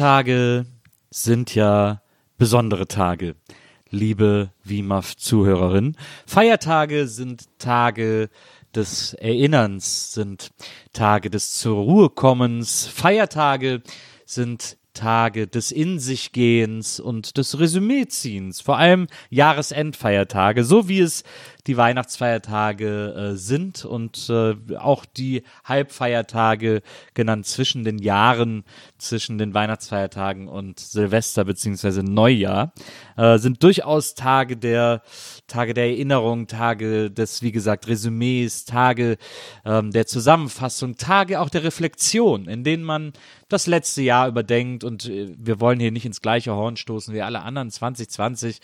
[0.00, 0.64] Feiertage
[1.10, 2.00] sind ja
[2.38, 3.36] besondere Tage,
[3.90, 5.94] liebe WIMAF-Zuhörerin.
[6.26, 8.30] Feiertage sind Tage
[8.74, 10.52] des Erinnerns, sind
[10.94, 12.86] Tage des zur Ruhe kommens.
[12.86, 13.82] Feiertage
[14.24, 21.24] sind Tage des In sich Gehens und des Resümee-Ziehens, vor allem Jahresendfeiertage, so wie es
[21.66, 26.82] die Weihnachtsfeiertage äh, sind und äh, auch die Halbfeiertage
[27.14, 28.64] genannt zwischen den Jahren,
[28.98, 32.72] zwischen den Weihnachtsfeiertagen und Silvester beziehungsweise Neujahr,
[33.16, 35.02] äh, sind durchaus Tage der
[35.50, 39.18] Tage der Erinnerung, Tage des, wie gesagt, Resümees, Tage
[39.64, 43.12] ähm, der Zusammenfassung, Tage auch der Reflexion, in denen man
[43.48, 47.22] das letzte Jahr überdenkt und äh, wir wollen hier nicht ins gleiche Horn stoßen wie
[47.22, 48.60] alle anderen 2020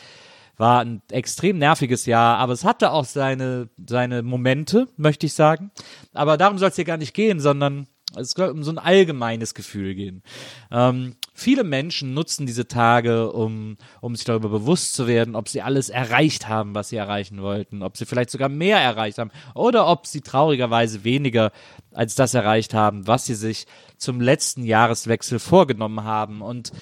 [0.57, 5.71] war ein extrem nerviges Jahr, aber es hatte auch seine, seine Momente, möchte ich sagen.
[6.15, 9.55] Aber darum soll es hier gar nicht gehen, sondern es soll um so ein allgemeines
[9.55, 10.23] Gefühl gehen.
[10.71, 15.63] Ähm, viele Menschen nutzen diese Tage, um, um sich darüber bewusst zu werden, ob sie
[15.63, 19.87] alles erreicht haben, was sie erreichen wollten, ob sie vielleicht sogar mehr erreicht haben oder
[19.87, 21.53] ob sie traurigerweise weniger
[21.93, 23.67] als das erreicht haben, was sie sich
[23.99, 26.41] zum letzten Jahreswechsel vorgenommen haben.
[26.41, 26.73] Und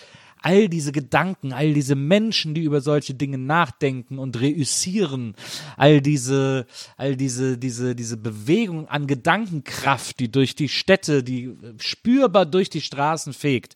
[0.45, 5.35] all diese Gedanken, all diese Menschen, die über solche Dinge nachdenken und reüssieren,
[5.79, 6.67] all diese,
[6.99, 12.83] all diese, diese, diese Bewegung an Gedankenkraft, die durch die Städte, die spürbar durch die
[12.83, 13.75] Straßen fegt,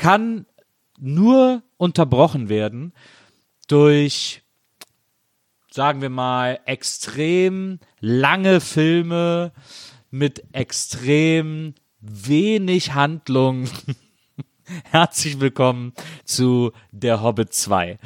[0.00, 0.46] kann
[0.98, 2.94] nur unterbrochen werden
[3.68, 4.42] durch
[5.70, 9.52] sagen wir mal, extrem lange Filme
[10.10, 13.68] mit extrem wenig Handlung
[14.84, 15.92] Herzlich willkommen
[16.24, 17.98] zu Der Hobbit 2.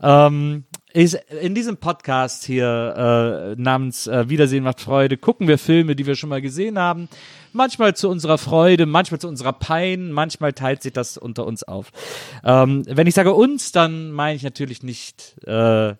[0.00, 5.96] Ähm, ist, in diesem Podcast hier äh, namens äh, Wiedersehen macht Freude gucken wir Filme,
[5.96, 7.08] die wir schon mal gesehen haben.
[7.52, 11.90] Manchmal zu unserer Freude, manchmal zu unserer Pein, manchmal teilt sich das unter uns auf.
[12.44, 15.94] Ähm, wenn ich sage uns, dann meine ich natürlich nicht äh,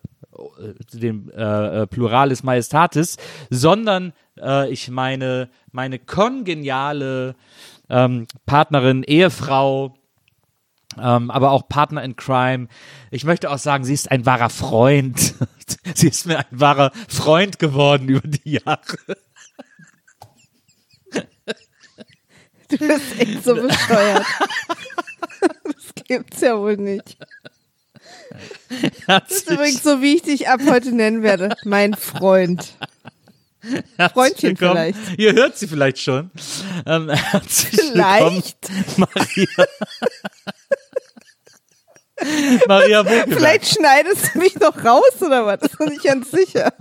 [0.93, 3.17] den äh, Pluralis Majestatis,
[3.49, 7.35] sondern äh, ich meine meine kongeniale
[7.89, 9.95] ähm, Partnerin, Ehefrau,
[10.99, 12.67] ähm, aber auch Partner in Crime.
[13.11, 15.35] Ich möchte auch sagen, sie ist ein wahrer Freund.
[15.95, 18.97] sie ist mir ein wahrer Freund geworden über die Jahre.
[22.71, 24.25] Du bist echt so bescheuert.
[25.63, 27.17] Das gibt's ja wohl nicht.
[29.07, 31.55] Das ist übrigens so, wie ich dich ab heute nennen werde.
[31.65, 32.73] Mein Freund.
[34.13, 34.93] Freundchen willkommen.
[34.93, 35.19] vielleicht.
[35.19, 36.31] Ihr hört sie vielleicht schon.
[36.85, 38.57] Ähm, herzlich vielleicht.
[38.97, 39.65] Maria.
[42.67, 43.35] Maria Buchner.
[43.35, 45.59] Vielleicht schneidest du mich noch raus oder was?
[45.59, 46.73] Das ist nicht ganz sicher.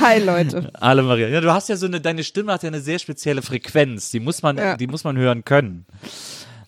[0.00, 0.70] Hi Leute.
[0.80, 1.28] Hallo Maria.
[1.28, 4.10] Ja, du hast ja so eine, deine Stimme hat ja eine sehr spezielle Frequenz.
[4.10, 4.76] Die muss man, ja.
[4.76, 5.86] die muss man hören können.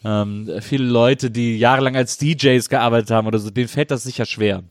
[0.05, 4.27] Ähm, viele Leute, die jahrelang als DJs gearbeitet haben oder so, denen fällt das sicher
[4.27, 4.63] schwer.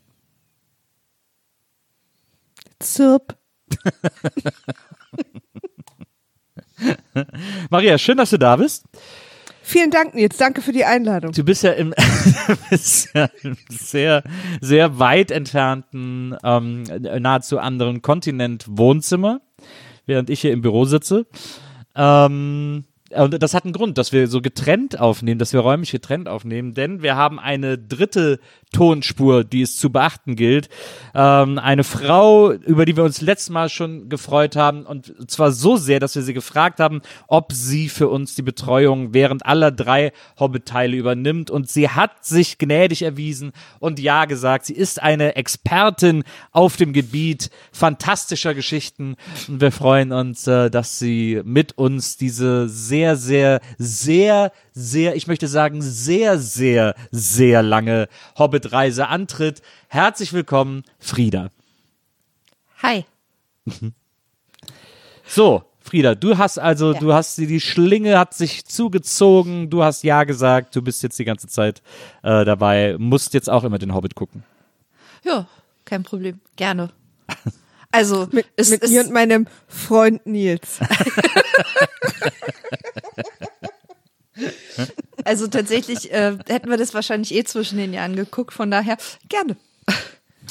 [2.80, 3.36] Zup.
[7.70, 8.86] Maria, schön, dass du da bist.
[9.70, 10.38] Vielen Dank, Nils.
[10.38, 11.34] Danke für die Einladung.
[11.34, 11.94] Du bist ja im,
[12.70, 14.24] bist ja im sehr,
[14.62, 16.84] sehr weit entfernten, ähm,
[17.20, 19.42] nahezu anderen Kontinent Wohnzimmer,
[20.06, 21.26] während ich hier im Büro sitze.
[21.98, 26.28] Ähm, und das hat einen Grund, dass wir so getrennt aufnehmen, dass wir räumlich getrennt
[26.28, 28.40] aufnehmen, denn wir haben eine dritte
[28.74, 30.68] Tonspur, die es zu beachten gilt.
[31.16, 35.78] Ähm, eine Frau, über die wir uns letztes Mal schon gefreut haben und zwar so
[35.78, 40.12] sehr, dass wir sie gefragt haben, ob sie für uns die Betreuung während aller drei
[40.38, 44.66] Hobbit-Teile übernimmt und sie hat sich gnädig erwiesen und ja gesagt.
[44.66, 49.16] Sie ist eine Expertin auf dem Gebiet fantastischer Geschichten
[49.48, 55.16] und wir freuen uns, äh, dass sie mit uns diese sehr sehr, sehr, sehr, sehr,
[55.16, 58.08] ich möchte sagen, sehr, sehr, sehr lange
[58.40, 59.62] Hobbit-Reise antritt.
[59.88, 61.50] Herzlich willkommen, Frieda.
[62.82, 63.06] Hi.
[65.28, 67.00] So, Frieda, du hast also, Ja.
[67.00, 71.20] du hast die, die Schlinge hat sich zugezogen, du hast Ja gesagt, du bist jetzt
[71.20, 71.84] die ganze Zeit
[72.24, 74.44] äh, dabei, musst jetzt auch immer den Hobbit gucken.
[75.24, 75.48] Ja,
[75.86, 76.40] kein Problem.
[76.56, 76.90] Gerne.
[77.92, 80.80] Also, Mit, es mit ist, mir und meinem Freund Nils.
[85.24, 88.98] also tatsächlich äh, hätten wir das wahrscheinlich eh zwischen den Jahren geguckt, von daher
[89.30, 89.58] gerne.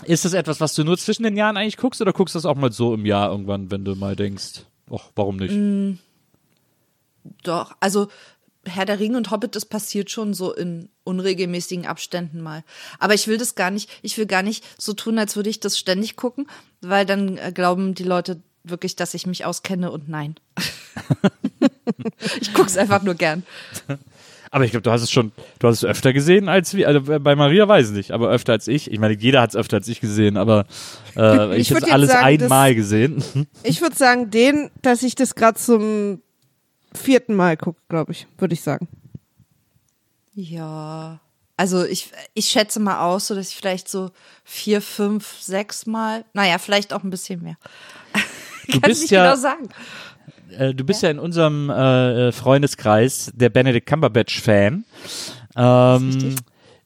[0.05, 2.47] Ist das etwas, was du nur zwischen den Jahren eigentlich guckst oder guckst du das
[2.47, 5.55] auch mal so im Jahr irgendwann, wenn du mal denkst, ach, warum nicht?
[5.55, 5.99] Mm.
[7.43, 8.09] Doch, also
[8.67, 12.65] Herr der Ringe und Hobbit, das passiert schon so in unregelmäßigen Abständen mal.
[12.99, 15.61] Aber ich will das gar nicht, ich will gar nicht so tun, als würde ich
[15.61, 16.47] das ständig gucken,
[16.81, 20.35] weil dann äh, glauben die Leute wirklich, dass ich mich auskenne und nein.
[22.41, 23.45] ich guck's einfach nur gern.
[24.51, 27.01] Aber ich glaube, du hast es schon, du hast es öfter gesehen als wir, also
[27.03, 28.91] bei Maria weiß ich nicht, aber öfter als ich.
[28.91, 30.67] Ich meine, jeder hat es öfter als ich gesehen, aber
[31.17, 33.23] äh, ich, Ich habe alles sagen, einmal gesehen.
[33.63, 36.23] Ich würde sagen, den, dass ich das gerade zum
[36.97, 38.89] vierten Mal gucke, glaube ich, würde ich sagen.
[40.35, 41.21] Ja.
[41.57, 44.11] Also ich, ich schätze mal aus, so dass ich vielleicht so
[44.45, 47.57] vier, fünf, sechs Mal, naja, vielleicht auch ein bisschen mehr.
[48.67, 49.69] Du Kann bist nicht ja, genau sagen.
[50.51, 54.85] äh, du bist ja, in unserem äh, Freundeskreis der Benedict Cumberbatch-Fan.
[55.57, 56.37] Ähm,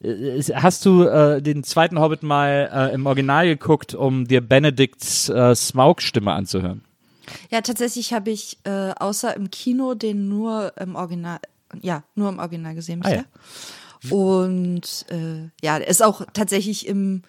[0.01, 5.27] äh, hast du äh, den zweiten Hobbit mal äh, im Original geguckt, um dir Benedicts
[5.27, 6.81] äh, Smaug-Stimme anzuhören?
[7.49, 11.39] Ja, tatsächlich habe ich äh, außer im Kino den nur im Original,
[11.81, 13.25] ja, nur im Original gesehen Ah, bisher.
[14.09, 17.21] Und äh, ja, der ist auch tatsächlich im,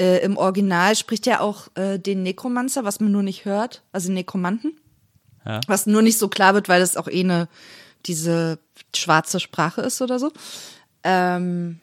[0.00, 4.10] äh, im Original spricht er auch äh, den Nekromancer, was man nur nicht hört, also
[4.10, 4.80] Nekromanten.
[5.44, 5.60] Ja.
[5.66, 7.48] Was nur nicht so klar wird, weil das auch eh eine,
[8.06, 8.58] diese
[8.94, 10.32] schwarze Sprache ist oder so.
[11.04, 11.80] Ähm,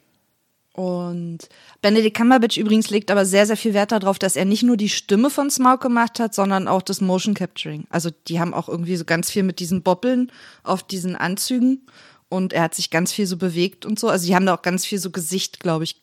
[0.74, 1.50] und
[1.84, 4.90] Benedict Cumberbatch übrigens legt aber sehr, sehr viel Wert darauf, dass er nicht nur die
[4.90, 7.86] Stimme von Smaug gemacht hat, sondern auch das Motion Capturing.
[7.90, 10.32] Also die haben auch irgendwie so ganz viel mit diesen Boppeln
[10.64, 11.86] auf diesen Anzügen
[12.28, 14.10] und er hat sich ganz viel so bewegt und so.
[14.10, 16.02] Also die haben da auch ganz viel so Gesicht, glaube ich.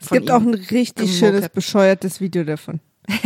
[0.00, 2.80] Es gibt auch ein richtig schönes, bescheuertes Video davon.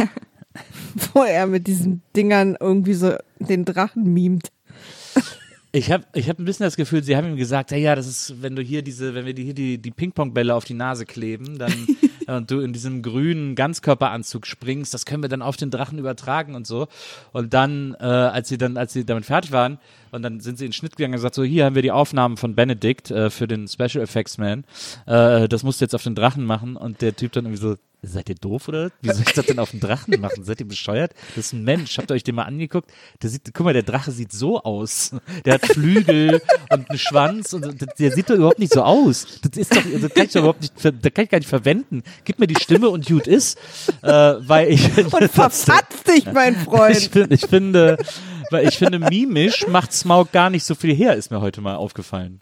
[1.15, 4.49] Wo er mit diesen Dingern irgendwie so den Drachen mimt.
[5.77, 8.07] Ich habe ich hab ein bisschen das Gefühl, sie haben ihm gesagt, ja, ja, das
[8.07, 11.05] ist, wenn du hier diese, wenn wir dir hier die, die Ping-Pong-Bälle auf die Nase
[11.05, 11.71] kleben, dann
[12.27, 16.55] und du in diesem grünen Ganzkörperanzug springst, das können wir dann auf den Drachen übertragen
[16.55, 16.89] und so.
[17.33, 19.79] Und dann, äh, als sie dann, als sie damit fertig waren,
[20.13, 21.91] und dann sind sie in den Schnitt gegangen und gesagt, so, hier haben wir die
[21.91, 24.65] Aufnahmen von Benedict äh, für den Special Effects Man.
[25.05, 26.77] Äh, das musst du jetzt auf den Drachen machen.
[26.77, 27.77] Und der Typ dann irgendwie so,
[28.07, 28.91] seid ihr doof oder?
[29.03, 30.45] Wie soll ich das denn auf den Drachen machen?
[30.45, 31.13] Seid ihr bescheuert?
[31.35, 31.99] Das ist ein Mensch.
[31.99, 32.91] Habt ihr euch den mal angeguckt?
[33.23, 35.13] Der sieht, guck mal, der Drache sieht so aus.
[35.45, 39.41] Der hat Flügel und einen Schwanz und der, sieht doch überhaupt nicht so aus.
[39.43, 42.03] Das ist doch, also kann ich doch überhaupt nicht, das kann ich gar nicht verwenden.
[42.25, 43.59] Gib mir die Stimme und gut ist,
[44.03, 46.97] äh, weil ich Und verfatzt dich, mein ich, Freund.
[46.97, 47.99] find, ich finde,
[48.51, 51.77] weil ich finde, mimisch macht Smaug gar nicht so viel her, ist mir heute mal
[51.77, 52.41] aufgefallen.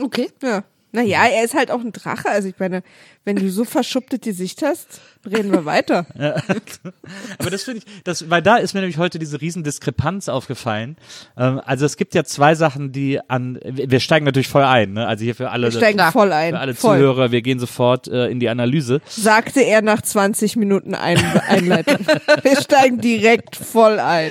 [0.00, 0.30] Okay.
[0.42, 0.64] Ja.
[0.90, 2.28] Naja, er ist halt auch ein Drache.
[2.28, 2.82] Also ich meine,
[3.24, 5.00] wenn du so verschuppte Gesicht hast,
[5.30, 6.06] reden wir weiter.
[7.38, 10.96] Aber das finde ich, das, weil da ist mir nämlich heute diese riesen Diskrepanz aufgefallen.
[11.36, 15.06] Ähm, also es gibt ja zwei Sachen, die an, wir steigen natürlich voll ein, ne?
[15.06, 16.12] Also hier für alle, Wir steigen Klar.
[16.12, 16.54] voll ein.
[16.54, 16.98] für alle voll.
[16.98, 19.02] Zuhörer, wir gehen sofort äh, in die Analyse.
[19.06, 21.98] Sagte er nach 20 Minuten ein Einleitung.
[22.42, 24.30] wir steigen direkt voll ein.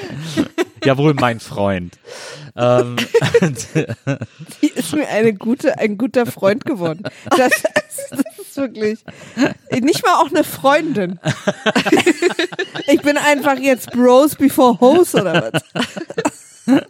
[0.84, 1.98] Jawohl, mein Freund.
[2.56, 2.96] ähm,
[4.62, 7.04] Die ist mir eine gute, ein guter Freund geworden.
[7.30, 9.00] Das, ist- das ist wirklich
[9.82, 11.20] nicht mal auch eine Freundin.
[12.90, 16.84] Ich bin einfach jetzt Bros before Hoes oder was?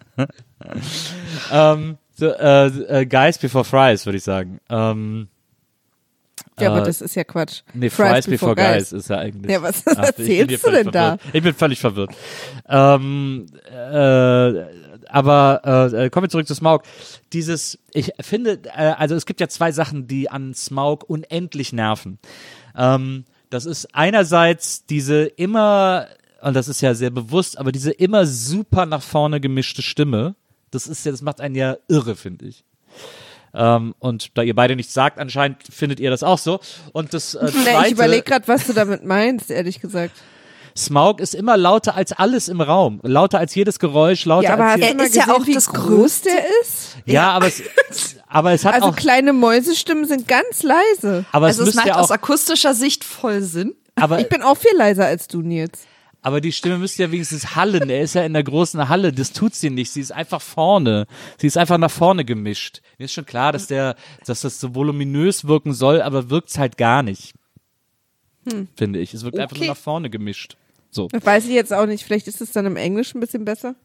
[1.51, 2.65] ähm, so, äh,
[3.01, 4.59] äh, Guys before Fries, würde ich sagen.
[4.69, 5.27] Ähm,
[6.59, 7.61] Ja, aber äh, das ist ja Quatsch.
[7.73, 8.91] Nee, Fries, before, guys.
[8.91, 9.51] ist ja eigentlich.
[9.51, 11.17] Ja, was Ach, erzählst du denn da?
[11.17, 11.35] verwirrt.
[11.35, 12.11] Ich bin völlig verwirrt.
[12.67, 14.63] Ähm, äh,
[15.09, 16.83] aber äh, kommen wir zurück zu Smaug.
[17.33, 22.19] Dieses, ich finde, äh, also es gibt ja zwei Sachen, die an Smaug unendlich nerven.
[22.75, 26.07] Ähm, das ist einerseits diese immer,
[26.41, 30.35] und das ist ja sehr bewusst, aber diese immer super nach vorne gemischte Stimme.
[30.71, 32.65] Das ist ja, das macht einen ja irre, finde ich.
[33.57, 36.59] Ähm, und da ihr beide nichts sagt, anscheinend findet ihr das auch so.
[36.93, 40.15] Und das äh, Nee, zweite, ich überlege gerade, was du damit meinst, ehrlich gesagt.
[40.75, 42.99] Smaug ist immer lauter als alles im Raum.
[43.01, 45.41] Lauter als jedes Geräusch, lauter Ja, aber als hast du jedes, Er ist ja gesehen,
[45.41, 46.51] auch wie das groß der Größte.
[46.61, 46.97] ist?
[47.05, 47.63] ja, aber es,
[48.27, 51.25] aber es hat Also auch, kleine Mäusestimmen sind ganz leise.
[51.31, 53.73] aber Also es es macht ja aus auch, akustischer Sicht voll Sinn.
[53.95, 55.79] aber, Ich bin auch viel leiser als du, Nils.
[56.27, 57.89] Aber die Stimme müsste ja wenigstens hallen.
[57.89, 59.13] Er ist ja in der großen Halle.
[59.13, 59.91] Das tut sie nicht.
[59.93, 61.07] Sie ist einfach vorne.
[61.37, 62.81] Sie ist einfach nach vorne gemischt.
[62.97, 66.75] Mir ist schon klar, dass der, dass das so voluminös wirken soll, aber wirkt's halt
[66.77, 67.33] gar nicht.
[68.75, 69.13] Finde ich.
[69.13, 69.69] Es wirkt einfach nur Okay.
[69.69, 70.57] nach vorne gemischt.
[70.91, 71.07] So.
[71.07, 72.03] Das weiß ich jetzt auch nicht.
[72.03, 73.75] Vielleicht ist es dann im Englischen ein bisschen besser.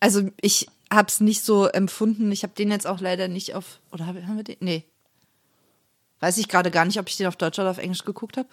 [0.00, 2.32] Also ich habe es nicht so empfunden.
[2.32, 3.78] Ich habe den jetzt auch leider nicht auf.
[3.92, 4.56] Oder hab- haben wir den?
[4.58, 4.82] Nee.
[6.20, 8.48] Weiß ich gerade gar nicht, ob ich den auf Deutsch oder auf Englisch geguckt habe.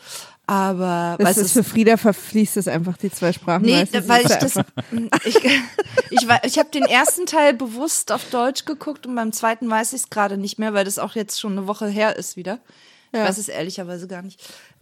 [0.45, 3.63] Aber Das weißt ist du, für Frieda verfließt es einfach die zwei Sprachen.
[3.65, 4.07] Nee, meistens.
[4.07, 4.53] weil ich das.
[5.25, 5.35] Ich,
[6.11, 9.93] ich, wei- ich habe den ersten Teil bewusst auf Deutsch geguckt und beim zweiten weiß
[9.93, 12.59] ich es gerade nicht mehr, weil das auch jetzt schon eine Woche her ist wieder.
[13.11, 13.25] Ich Ja.
[13.25, 14.39] weiß es ehrlicherweise gar nicht.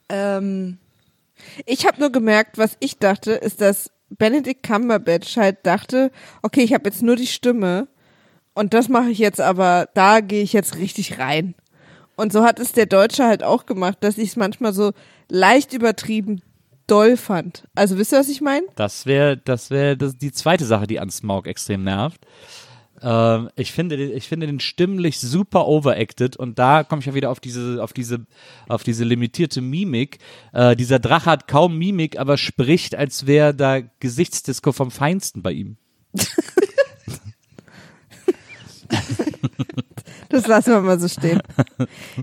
[0.10, 0.78] Ähm,
[1.66, 6.12] Ich habe nur gemerkt, was ich dachte, ist, dass Benedict Cumberbatch halt dachte,
[6.42, 7.88] okay, ich habe jetzt nur die Stimme
[8.54, 11.56] und das mache ich jetzt aber, da gehe ich jetzt richtig rein.
[12.16, 14.92] Und so hat es der Deutsche halt auch gemacht, dass ich es manchmal so
[15.30, 16.42] leicht übertrieben
[16.88, 17.64] doll fand.
[17.76, 18.66] Also wisst ihr, was ich meine?
[18.76, 22.20] Das wäre, das wäre das, die zweite Sache, die an Smaug extrem nervt.
[23.02, 27.14] Ähm, ich finde, den- ich finde den stimmlich super overacted und da komme ich ja
[27.16, 28.26] wieder auf diese, auf diese,
[28.68, 30.20] auf diese limitierte Mimik.
[30.54, 35.52] Äh, dieser Drache hat kaum Mimik, aber spricht, als wäre da Gesichtsdisco vom Feinsten bei
[35.54, 35.78] ihm.
[40.34, 41.44] Das lassen wir mal so stehen.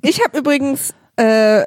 [0.03, 1.65] Ich habe übrigens, äh,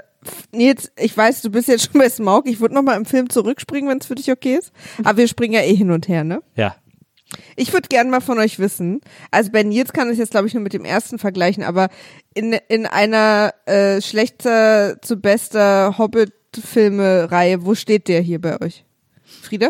[0.52, 2.48] Nils, ich weiß, du bist jetzt schon bei Smaug.
[2.48, 4.74] Ich würde noch mal im Film zurückspringen, wenn es für dich okay ist.
[5.06, 6.44] Aber wir springen ja eh hin und her, ne?
[6.58, 6.76] Ja.
[7.56, 9.00] Ich würde gerne mal von euch wissen,
[9.32, 11.88] also bei Nils kann ich jetzt glaube ich nur mit dem ersten vergleichen, aber
[12.36, 18.86] in, in einer äh, schlechter zu bester Hobbit-Filme-Reihe, wo steht der hier bei euch?
[19.24, 19.70] Frieda?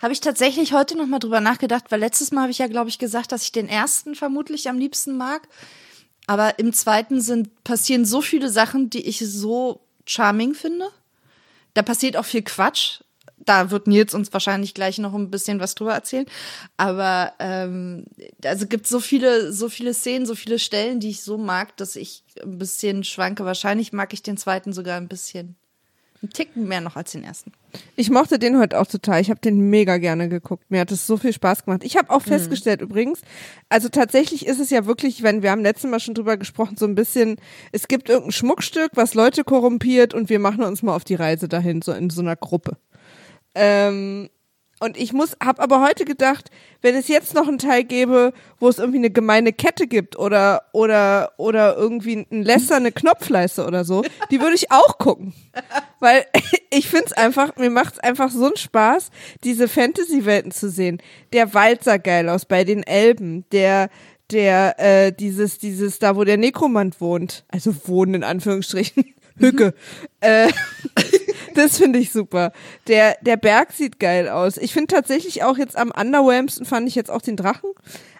[0.00, 2.88] Habe ich tatsächlich heute noch mal drüber nachgedacht, weil letztes Mal habe ich ja, glaube
[2.88, 5.48] ich, gesagt, dass ich den ersten vermutlich am liebsten mag.
[6.26, 10.88] Aber im zweiten sind, passieren so viele Sachen, die ich so charming finde.
[11.74, 13.00] Da passiert auch viel Quatsch.
[13.38, 16.26] Da wird Nils uns wahrscheinlich gleich noch ein bisschen was drüber erzählen.
[16.76, 18.04] Aber ähm,
[18.44, 21.96] also gibt so viele, so viele Szenen, so viele Stellen, die ich so mag, dass
[21.96, 23.44] ich ein bisschen schwanke.
[23.44, 25.56] Wahrscheinlich mag ich den zweiten sogar ein bisschen,
[26.22, 27.52] einen Ticken mehr noch als den ersten.
[27.96, 29.20] Ich mochte den heute auch total.
[29.20, 30.70] Ich habe den mega gerne geguckt.
[30.70, 31.84] Mir hat es so viel Spaß gemacht.
[31.84, 33.20] Ich habe auch festgestellt übrigens,
[33.68, 36.86] also tatsächlich ist es ja wirklich, wenn wir haben letztes Mal schon drüber gesprochen, so
[36.86, 37.36] ein bisschen,
[37.72, 41.48] es gibt irgendein Schmuckstück, was Leute korrumpiert und wir machen uns mal auf die Reise
[41.48, 42.78] dahin, so in so einer Gruppe.
[43.54, 44.28] Ähm,
[44.80, 46.50] und ich muss, habe aber heute gedacht,
[46.82, 50.62] wenn es jetzt noch einen Teil gäbe, wo es irgendwie eine gemeine Kette gibt oder
[50.72, 55.34] oder oder irgendwie ein Lesser, eine Knopfleiste oder so, die würde ich auch gucken,
[56.00, 56.24] weil
[56.70, 59.10] ich find's einfach, mir macht's einfach so einen Spaß,
[59.44, 61.02] diese Fantasy-Welten zu sehen.
[61.32, 63.90] Der Wald sah geil aus bei den Elben, der
[64.30, 69.14] der äh, dieses dieses da, wo der Nekromant wohnt, also wohnen in Anführungsstrichen.
[69.38, 69.74] Hücke.
[70.20, 70.48] Äh,
[71.54, 72.52] das finde ich super.
[72.86, 74.56] Der, der Berg sieht geil aus.
[74.56, 77.70] Ich finde tatsächlich auch jetzt am underwhelmsten fand ich jetzt auch den Drachen.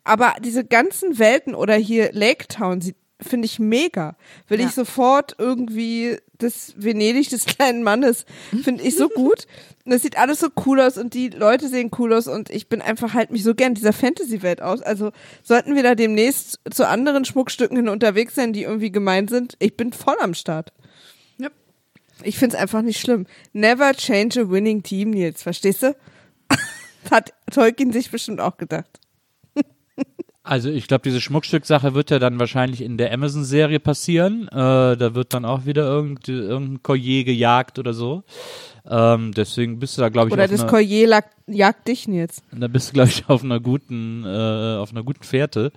[0.04, 4.16] Aber diese ganzen Welten oder hier Lake Town sieht, finde ich mega.
[4.46, 4.66] Will Ja.
[4.66, 8.24] ich sofort irgendwie das Venedig des kleinen Mannes,
[8.62, 9.46] finde ich so gut.
[9.84, 12.68] Und das sieht alles so cool aus und die Leute sehen cool aus und ich
[12.68, 14.82] bin einfach halt mich so gern dieser Fantasy-Welt aus.
[14.82, 15.10] Also
[15.42, 19.54] sollten wir da demnächst zu anderen Schmuckstücken hin unterwegs sein, die irgendwie gemein sind.
[19.58, 20.72] Ich bin voll am Start.
[22.22, 23.26] Ich find's einfach nicht schlimm.
[23.52, 25.96] Never change a winning team, Nils, verstehst du?
[27.10, 29.00] Hat Tolkien sich bestimmt auch gedacht.
[30.48, 34.48] Also ich glaube, diese Schmuckstück-Sache wird ja dann wahrscheinlich in der Amazon-Serie passieren.
[34.48, 38.24] Äh, da wird dann auch wieder irgend, irgendein Collier gejagt oder so.
[38.90, 42.08] Ähm, deswegen bist du da, glaube ich, Oder auf das einer, Collier lag, jagt dich,
[42.08, 42.42] Nils.
[42.52, 45.72] da bist du, glaube ich, auf einer guten, äh, auf einer guten Fährte.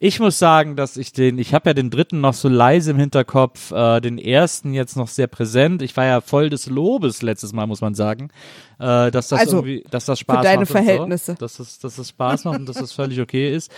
[0.00, 2.98] Ich muss sagen, dass ich den, ich habe ja den dritten noch so leise im
[2.98, 5.82] Hinterkopf, äh, den ersten jetzt noch sehr präsent.
[5.82, 8.30] Ich war ja voll des Lobes letztes Mal, muss man sagen,
[8.78, 11.32] äh, dass das Also, irgendwie, dass das Spaß deine macht Verhältnisse.
[11.32, 13.70] Und so, dass es, dass es Spaß macht und dass es völlig okay ist.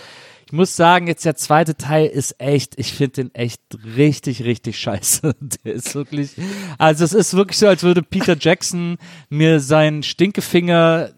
[0.47, 3.61] Ich muss sagen, jetzt der zweite Teil ist echt, ich finde den echt
[3.97, 5.35] richtig, richtig scheiße.
[5.65, 6.31] Der ist wirklich,
[6.77, 11.09] also es ist wirklich so, als würde Peter Jackson mir seinen Stinkefinger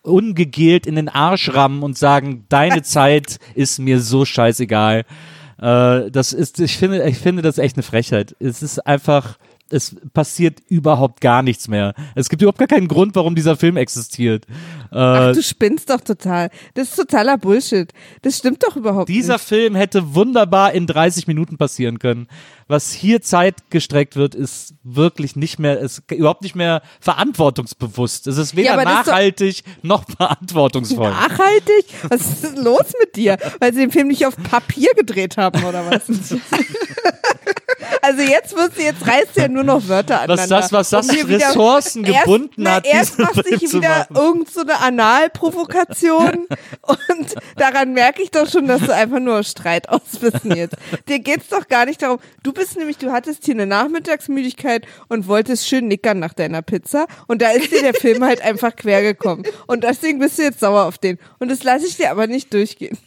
[0.00, 5.04] ungegelt in den Arsch rammen und sagen, deine Zeit ist mir so scheißegal.
[5.58, 8.34] Äh, das ist, ich finde, ich finde das echt eine Frechheit.
[8.40, 9.36] Es ist einfach,
[9.72, 11.94] es passiert überhaupt gar nichts mehr.
[12.14, 14.46] Es gibt überhaupt gar keinen Grund, warum dieser Film existiert.
[14.92, 16.50] Äh, Ach, du spinnst doch total.
[16.74, 17.92] Das ist totaler Bullshit.
[18.22, 19.44] Das stimmt doch überhaupt dieser nicht.
[19.44, 22.28] Film hätte wunderbar in 30 Minuten passieren können.
[22.68, 28.26] Was hier Zeit gestreckt wird, ist wirklich nicht mehr, ist überhaupt nicht mehr verantwortungsbewusst.
[28.26, 31.10] Es ist weder Ja, ist doch- nachhaltig noch verantwortungsvoll.
[31.10, 31.86] Nachhaltig?
[32.08, 33.36] Was ist denn los mit dir?
[33.60, 36.02] Weil sie den Film nicht auf Papier gedreht haben, oder was?
[38.04, 40.56] Also jetzt wirst du, jetzt reißt du ja nur noch Wörter aneinander.
[40.60, 44.06] das, was das um hier wieder- Ressourcen gebunden erst, hat, Na, erst macht sich wieder
[44.10, 44.16] machen.
[44.16, 46.46] irgend so Analprovokation
[46.82, 50.76] und daran merke ich doch schon, dass du einfach nur Streit aus bist jetzt.
[51.08, 52.18] Dir geht's doch gar nicht darum.
[52.42, 57.06] Du bist nämlich, du hattest hier eine Nachmittagsmüdigkeit und wolltest schön nickern nach deiner Pizza
[57.28, 59.44] und da ist dir der Film halt einfach quer gekommen.
[59.66, 61.18] Und deswegen bist du jetzt sauer auf den.
[61.38, 62.98] Und das lasse ich dir aber nicht durchgehen.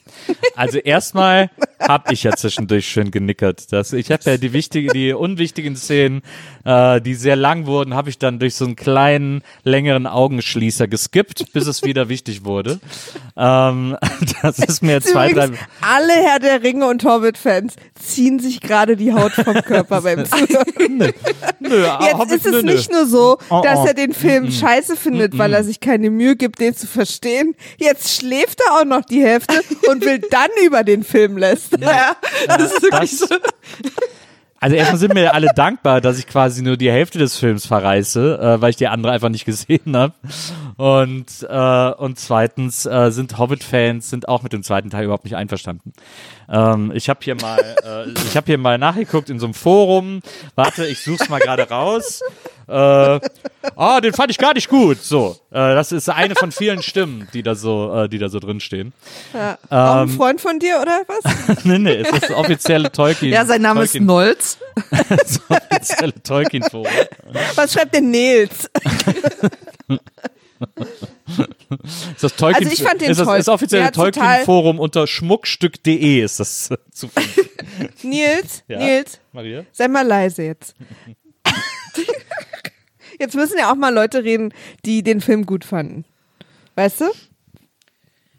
[0.55, 3.71] Also erstmal habe ich ja zwischendurch schön genickert.
[3.71, 6.21] Das, ich habe ja die wichtigen, die unwichtigen Szenen,
[6.65, 11.53] äh, die sehr lang wurden, habe ich dann durch so einen kleinen, längeren Augenschließer geskippt,
[11.53, 12.79] bis es wieder wichtig wurde.
[13.37, 13.97] Ähm,
[14.41, 15.51] das ist mir zwei, drei.
[15.81, 21.13] Alle Herr der Ringe und Hobbit-Fans ziehen sich gerade die Haut vom Körper beim Zuhören.
[21.59, 22.73] Nö, Jetzt Hobbit, ist es nö, nö.
[22.73, 23.85] nicht nur so, Oh, dass oh.
[23.85, 27.55] er den Film scheiße findet, weil er sich keine Mühe gibt, den zu verstehen.
[27.77, 31.81] Jetzt schläft er auch noch die Hälfte und will dann über den Film lästern.
[31.85, 32.15] Ja,
[32.47, 33.35] das ist wirklich Das- so.
[34.65, 38.39] Also erstmal sind mir alle dankbar, dass ich quasi nur die Hälfte des Films verreiße,
[38.39, 40.15] äh, weil ich die andere einfach nicht gesehen habe.
[40.75, 45.35] Und äh, und zweitens äh, sind Hobbit-Fans sind auch mit dem zweiten Teil überhaupt nicht
[45.35, 45.93] einverstanden.
[46.49, 50.21] Ähm, ich habe hier mal äh, ich habe hier mal nachgeguckt in so einem Forum.
[50.55, 52.23] Warte, ich such's mal gerade raus.
[52.67, 53.19] Äh,
[53.75, 55.01] oh, den fand ich gar nicht gut.
[55.03, 58.39] So, äh, das ist eine von vielen Stimmen, die da so, äh, die da so
[58.39, 58.93] drin stehen.
[59.33, 60.03] Auch Ähm.
[60.03, 61.63] ein Freund von dir, oder was?
[61.65, 63.31] nee, nee, es ist das offizielle Tolkien.
[63.31, 64.57] Ja, sein Name ist Tolkien, Nolz.
[65.09, 66.91] das offizielle Tolkien-Forum.
[67.55, 68.69] Was schreibt denn Nils?
[72.15, 73.37] Ist das Tolkien, Also ich fand den ist das, toll.
[73.37, 77.49] Das offizielle Tolkien-Forum unter schmuckstück.de ist das zu finden.
[78.03, 78.79] Nils, Ja.
[78.79, 79.65] Nils, Maria?
[79.71, 80.75] sei mal leise jetzt.
[83.19, 84.53] Jetzt müssen ja auch mal Leute reden,
[84.85, 86.05] die den Film gut fanden.
[86.75, 87.05] Weißt du?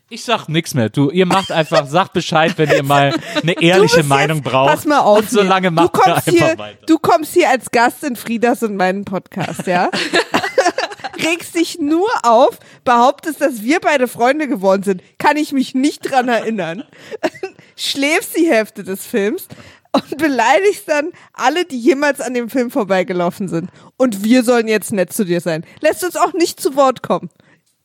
[0.09, 0.89] Ich sag nix mehr.
[0.89, 4.71] Du, ihr macht einfach, sagt Bescheid, wenn ihr mal eine ehrliche Meinung jetzt, braucht.
[4.71, 5.19] Pass mal auf.
[5.19, 5.49] Und so Nils.
[5.49, 6.87] lange du macht ihr kommst einfach hier, weiter.
[6.87, 9.91] Du kommst hier als Gast in Friedas und meinen Podcast, ja?
[11.25, 15.03] Regst dich nur auf, behauptest, dass wir beide Freunde geworden sind.
[15.19, 16.85] Kann ich mich nicht dran erinnern.
[17.77, 19.49] Schläfst die Hälfte des Films
[19.97, 23.71] und beleidigst dann alle, die jemals an dem Film vorbeigelaufen sind.
[23.97, 25.65] Und wir sollen jetzt nett zu dir sein.
[25.81, 27.31] Lässt uns auch nicht zu Wort kommen.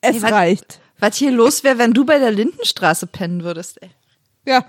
[0.02, 0.80] Es Ey, was- reicht.
[1.00, 3.90] Was hier los wäre, wenn du bei der Lindenstraße pennen würdest, ey.
[4.46, 4.64] Ja.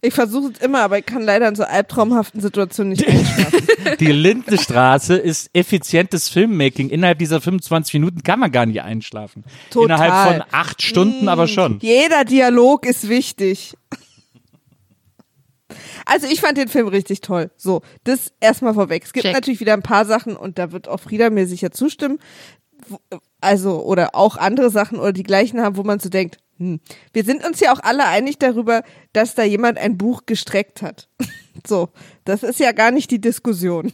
[0.00, 3.62] Ich versuche es immer, aber ich kann leider in so albtraumhaften Situationen nicht einschlafen.
[4.00, 6.90] Die Lindenstraße ist effizientes Filmmaking.
[6.90, 9.44] Innerhalb dieser 25 Minuten kann man gar nicht einschlafen.
[9.70, 9.84] Total.
[9.86, 11.78] Innerhalb von acht Stunden aber schon.
[11.80, 13.76] Jeder Dialog ist wichtig.
[16.06, 17.50] Also ich fand den Film richtig toll.
[17.56, 19.04] So, das erstmal vorweg.
[19.04, 19.34] Es gibt Check.
[19.34, 22.18] natürlich wieder ein paar Sachen und da wird auch Frieda mir sicher zustimmen.
[22.88, 23.00] Wo-
[23.40, 26.80] Also, oder auch andere Sachen oder die gleichen haben, wo man so denkt, hm.
[27.12, 31.08] Wir sind uns ja auch alle einig darüber, dass da jemand ein Buch gestreckt hat.
[31.66, 31.88] so,
[32.24, 33.92] das ist ja gar nicht die Diskussion.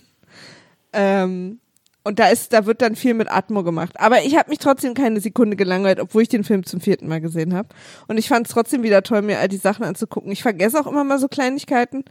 [0.93, 1.61] Ähm,
[2.09, 4.01] und da ist, da wird dann viel mit Atmo gemacht.
[4.01, 7.21] Aber ich habe mich trotzdem keine Sekunde gelangweilt, obwohl ich den Film zum vierten Mal
[7.21, 7.69] gesehen habe.
[8.07, 10.33] Und ich fand es trotzdem wieder toll, mir all die Sachen anzugucken.
[10.33, 12.07] Ich vergesse auch immer mal so Kleinigkeiten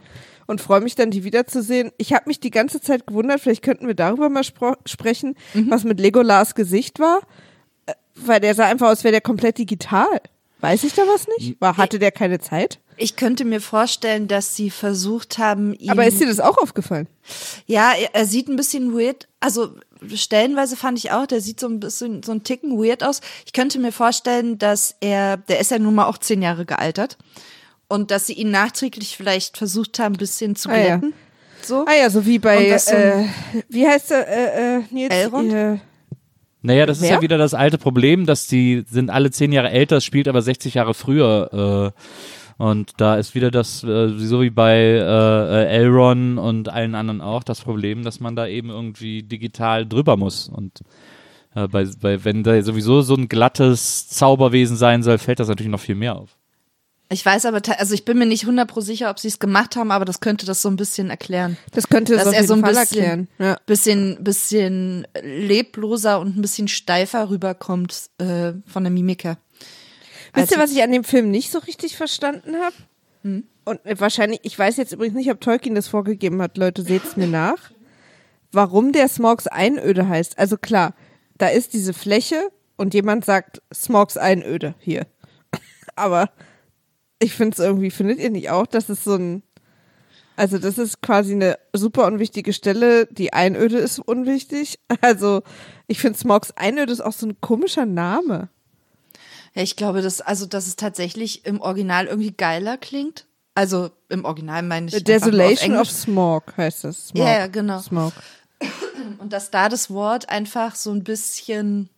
[0.46, 1.90] und freue mich dann, die wiederzusehen.
[1.98, 5.34] Ich habe mich die ganze Zeit gewundert, vielleicht könnten wir darüber mal sprechen,
[5.68, 7.18] was mit Legolas Gesicht war.
[7.86, 10.20] Äh, Weil der sah einfach aus, wäre der komplett digital.
[10.60, 11.60] Weiß ich da was nicht?
[11.60, 12.78] War, hatte der keine Zeit?
[12.96, 15.90] Ich könnte mir vorstellen, dass sie versucht haben, ihn.
[15.90, 17.06] Aber ist dir das auch aufgefallen?
[17.66, 19.28] Ja, er, sieht ein bisschen weird.
[19.38, 19.70] Also
[20.14, 23.20] stellenweise fand ich auch, der sieht so ein bisschen so ein Ticken weird aus.
[23.46, 27.16] Ich könnte mir vorstellen, dass er, der ist ja nun mal auch zehn Jahre gealtert
[27.86, 30.96] und dass sie ihn nachträglich vielleicht versucht haben, ein bisschen zu Ah, ja.
[30.96, 31.14] glätten.
[31.62, 31.84] So.
[31.86, 33.26] Ah ja, so wie bei, äh,
[33.68, 35.14] wie heißt der, äh, äh, Nils?
[35.14, 35.52] Elrond?
[35.52, 35.78] Äh,
[36.68, 37.12] Naja, das ist Wer?
[37.12, 40.74] ja wieder das alte Problem, dass die sind alle zehn Jahre älter, spielt aber 60
[40.74, 41.94] Jahre früher.
[41.96, 46.94] Äh, und da ist wieder das, äh, so wie bei äh, äh, Elron und allen
[46.94, 50.50] anderen auch, das Problem, dass man da eben irgendwie digital drüber muss.
[50.50, 50.80] Und
[51.54, 55.72] äh, bei, bei, wenn da sowieso so ein glattes Zauberwesen sein soll, fällt das natürlich
[55.72, 56.37] noch viel mehr auf.
[57.10, 59.76] Ich weiß aber, also ich bin mir nicht 100 pro sicher, ob sie es gemacht
[59.76, 61.56] haben, aber das könnte das so ein bisschen erklären.
[61.72, 63.28] Das könnte das Dass auf er jeden so ein Fall bisschen, erklären.
[63.38, 63.58] Ja.
[63.64, 69.38] bisschen, bisschen lebloser und ein bisschen steifer rüberkommt äh, von der Mimik her.
[70.34, 72.76] Wisst ihr, was ich an dem Film nicht so richtig verstanden habe?
[73.22, 73.44] Hm?
[73.64, 77.16] Und äh, wahrscheinlich, ich weiß jetzt übrigens nicht, ob Tolkien das vorgegeben hat, Leute, seht's
[77.16, 77.70] mir nach.
[78.52, 80.38] Warum der Smogs Einöde heißt.
[80.38, 80.94] Also klar,
[81.38, 85.06] da ist diese Fläche und jemand sagt Smogs Einöde hier.
[85.96, 86.30] Aber
[87.18, 89.42] ich finde es irgendwie, findet ihr nicht auch, dass es so ein,
[90.36, 94.78] also das ist quasi eine super unwichtige Stelle, die Einöde ist unwichtig.
[95.00, 95.42] Also
[95.86, 98.48] ich finde Smogs Einöde ist auch so ein komischer Name.
[99.54, 103.26] Ja, ich glaube, dass, also, dass es tatsächlich im Original irgendwie geiler klingt.
[103.54, 104.94] Also im Original meine ich.
[104.94, 105.90] The Desolation of.
[105.90, 107.08] Smog heißt das.
[107.08, 107.24] Smog.
[107.24, 107.80] Ja, ja, genau.
[107.80, 108.12] Smog.
[109.18, 111.90] Und dass da das Wort einfach so ein bisschen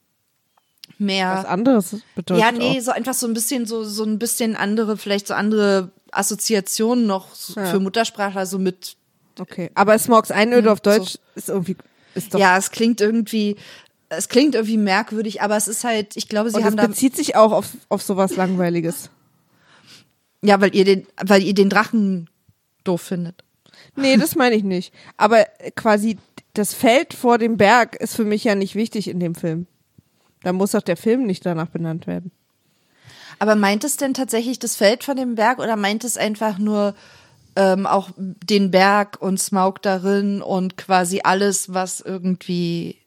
[1.01, 1.35] mehr.
[1.39, 2.83] Was anderes bedeutet Ja, nee, auch.
[2.83, 7.35] so einfach so ein bisschen, so, so ein bisschen andere, vielleicht so andere Assoziationen noch
[7.35, 7.67] so Ja.
[7.67, 8.97] für Muttersprachler, so mit,
[9.39, 11.19] Okay, aber Smogs Einöde auf Deutsch so.
[11.35, 11.77] ist irgendwie
[12.15, 13.57] ist doch ja, es klingt irgendwie,
[14.09, 16.87] es klingt irgendwie merkwürdig, aber es ist halt, ich glaube, sie und haben es da,
[16.89, 19.09] bezieht sich auch auf auf sowas langweiliges.
[20.43, 22.29] ja, weil ihr den, weil ihr den Drachen
[22.85, 23.45] doof findet.
[23.97, 24.93] Nee, das meine ich nicht.
[25.17, 26.19] Aber quasi
[26.55, 29.67] das Feld vor dem Berg ist für mich ja nicht wichtig in dem Film.
[30.43, 32.31] Da muss doch der Film nicht danach benannt werden.
[33.39, 36.95] Aber meint es denn tatsächlich das Feld von dem Berg oder meint es einfach nur
[37.57, 42.99] ähm, auch den Berg und Smaug darin und quasi alles, was irgendwie,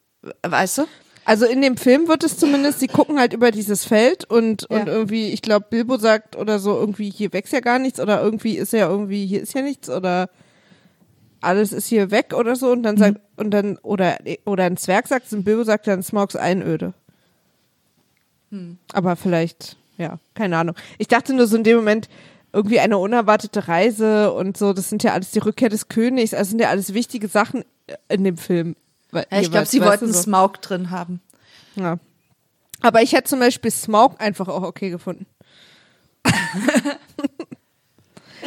[0.41, 0.85] weißt du?
[1.25, 4.77] Also in dem Film wird es zumindest, sie gucken halt über dieses Feld und, Ja.
[4.81, 8.21] und irgendwie, ich glaube, Bilbo sagt oder so, irgendwie hier wächst ja gar nichts oder
[8.21, 10.29] irgendwie ist ja irgendwie, hier ist ja nichts oder
[11.39, 15.07] alles ist hier weg oder so und dann sagt, und dann, oder, oder ein Zwerg
[15.07, 16.93] sagt es und Bilbo sagt dann Smaugs Einöde.
[18.93, 20.75] Aber vielleicht, ja, keine Ahnung.
[20.97, 22.09] Ich dachte nur so in dem Moment,
[22.51, 26.49] irgendwie eine unerwartete Reise und so, das sind ja alles die Rückkehr des Königs, also
[26.49, 27.65] sind ja alles wichtige Sachen
[28.09, 28.75] in dem Film.
[29.11, 30.21] Ja, ich glaube, sie wollten so.
[30.21, 31.21] Smaug drin haben.
[31.75, 31.97] Ja.
[32.81, 35.25] Aber ich hätte zum Beispiel Smaug einfach auch okay gefunden.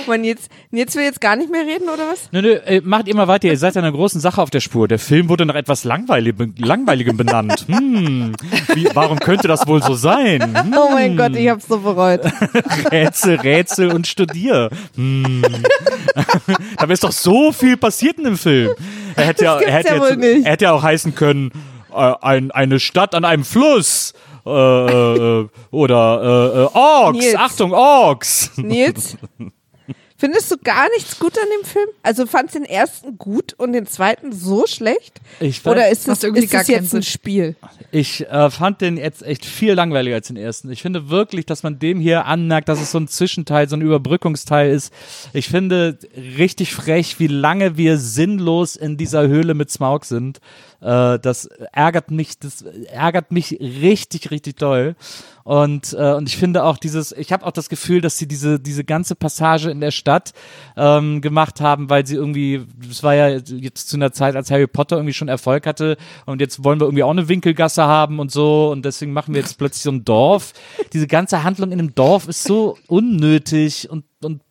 [0.07, 2.29] Man jetzt, jetzt will jetzt gar nicht mehr reden, oder was?
[2.33, 4.89] Nö, nö, äh, macht ihr mal weiter, ihr seid einer großen Sache auf der Spur.
[4.89, 7.67] Der Film wurde nach etwas Langweilig, Langweiligem benannt.
[7.69, 8.35] Hm,
[8.75, 10.43] wie, warum könnte das wohl so sein?
[10.43, 12.21] Hm, Oh mein Gott, ich hab's so bereut.
[12.93, 14.71] Rätsel, Rätsel und Studier.
[14.95, 15.43] Hm.
[16.79, 18.75] da ist doch so viel passiert in dem Film.
[19.17, 20.47] Er hätte ja, gibt's er hätte ja wohl jetzt, nicht.
[20.47, 21.51] er hätte ja auch heißen können,
[21.95, 24.13] äh, ein, eine Stadt an einem Fluss.
[24.47, 27.37] Äh, äh, oder äh, äh, Orks, Nils.
[27.37, 28.53] Achtung, Orks.
[28.57, 29.17] Nils,
[30.17, 31.89] findest du gar nichts gut an dem Film?
[32.03, 35.21] Also fandst den ersten gut und den zweiten so schlecht?
[35.41, 37.03] Ich weiß- Oder ist das, irgendwie ist gar das jetzt ein.
[37.03, 37.57] Spiel?
[37.93, 40.71] Ich äh, fand den jetzt echt viel langweiliger als den ersten.
[40.71, 43.83] Ich finde wirklich, dass man dem hier anmerkt, dass es so ein Zwischenteil, so ein
[43.83, 44.93] Überbrückungsteil ist.
[45.33, 45.99] Ich finde
[46.39, 50.41] richtig frech, wie lange wir sinnlos in dieser Höhle mit Smaug sind.
[50.81, 54.97] Äh, das ärgert mich, das ärgert mich richtig, richtig doll.
[55.45, 58.59] Und, äh, und ich finde auch dieses, ich habe auch das Gefühl, dass sie diese,
[58.59, 60.33] diese ganze Passage in der Stadt
[60.77, 64.67] ähm, gemacht haben, weil sie irgendwie, das war ja jetzt zu einer Zeit, als Harry
[64.67, 68.33] Potter irgendwie schon Erfolg hatte und jetzt wollen wir irgendwie auch eine Winkelgasse haben und
[68.33, 70.53] so und deswegen machen wir jetzt plötzlich so ein Dorf.
[70.93, 74.43] Diese ganze Handlung in einem Dorf ist so unnötig und, und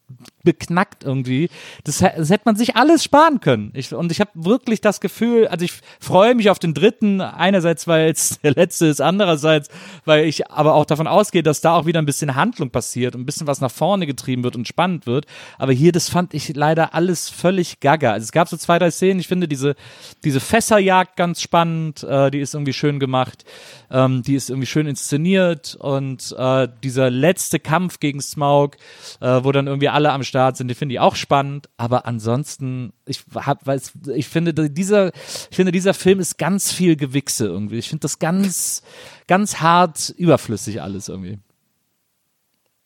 [0.45, 1.49] beknackt irgendwie.
[1.84, 3.71] Das, das hätte man sich alles sparen können.
[3.73, 7.88] Ich, und ich habe wirklich das Gefühl, also ich freue mich auf den dritten, einerseits,
[7.88, 9.69] weil es der letzte ist, andererseits,
[10.05, 13.21] weil ich aber auch davon ausgehe, dass da auch wieder ein bisschen Handlung passiert und
[13.21, 15.25] ein bisschen was nach vorne getrieben wird und spannend wird.
[15.58, 18.13] Aber hier, das fand ich leider alles völlig gaga.
[18.13, 19.75] Also es gab so zwei, drei Szenen, ich finde diese,
[20.23, 23.43] diese Fässerjagd ganz spannend, äh, die ist irgendwie schön gemacht,
[23.89, 28.77] ähm, die ist irgendwie schön inszeniert und äh, dieser letzte Kampf gegen Smaug,
[29.21, 32.93] äh, wo dann irgendwie alle am Start sind, die finde ich auch spannend, aber ansonsten,
[33.06, 35.12] ich hab, weiß, ich finde, dieser,
[35.50, 37.78] ich finde, dieser Film ist ganz viel Gewichse irgendwie.
[37.78, 38.84] Ich finde das ganz,
[39.28, 41.39] ganz hart überflüssig alles irgendwie.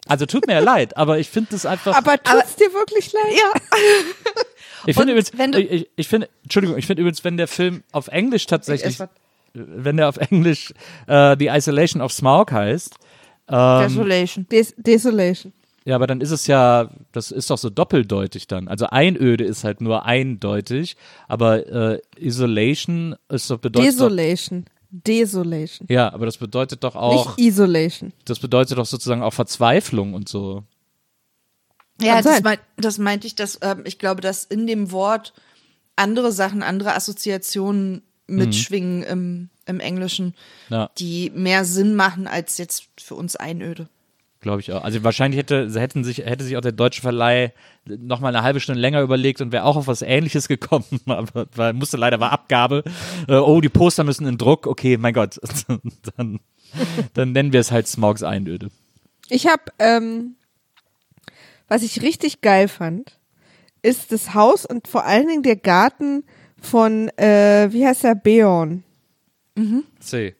[0.07, 1.95] Also tut mir ja leid, aber ich finde das einfach.
[1.95, 3.33] Aber tut's dir wirklich leid?
[3.33, 3.61] Ja.
[4.85, 8.07] ich finde übrigens, ich, ich, ich finde, Entschuldigung, ich finde übrigens, wenn der Film auf
[8.07, 8.97] Englisch tatsächlich,
[9.53, 10.73] wenn der auf Englisch
[11.07, 12.95] äh, The Isolation of Smaug heißt,
[13.49, 14.47] ähm, Desolation.
[14.49, 15.53] Des Desolation.
[15.89, 18.67] Ja, aber dann ist es ja, das ist doch so doppeldeutig dann.
[18.67, 20.95] Also Einöde ist halt nur eindeutig,
[21.27, 24.65] aber äh, Isolation ist doch bedeutet doch, Desolation.
[24.91, 25.87] Desolation.
[25.89, 28.13] ja, aber das bedeutet doch auch, Nicht Isolation.
[28.25, 30.63] das bedeutet doch sozusagen auch Verzweiflung und so.
[31.99, 35.33] Ja, das, mein, das meinte ich, dass ähm, ich glaube, dass in dem Wort
[35.95, 40.35] andere Sachen, andere Assoziationen mitschwingen im, im Englischen,
[40.69, 40.91] Ja.
[40.99, 43.89] die mehr Sinn machen als jetzt für uns Einöde.
[44.41, 44.83] Glaube ich auch.
[44.83, 47.51] Also wahrscheinlich hätte, hätten sich, hätte sich auch der deutsche Verleih
[47.85, 51.47] noch mal eine halbe Stunde länger überlegt und wäre auch auf was Ähnliches gekommen, aber
[51.55, 52.83] weil musste leider war Abgabe.
[53.27, 54.65] Äh, oh, die Poster müssen in Druck.
[54.65, 55.39] Okay, mein Gott,
[56.15, 56.39] dann,
[57.13, 58.69] dann nennen wir es halt Smogs Einöde.
[59.27, 60.35] Ich habe, ähm,
[61.67, 63.19] was ich richtig geil fand,
[63.81, 66.23] ist das Haus und vor allen Dingen der Garten
[66.61, 68.83] von, äh, wie heißt der, Beorn.
[69.99, 70.35] C.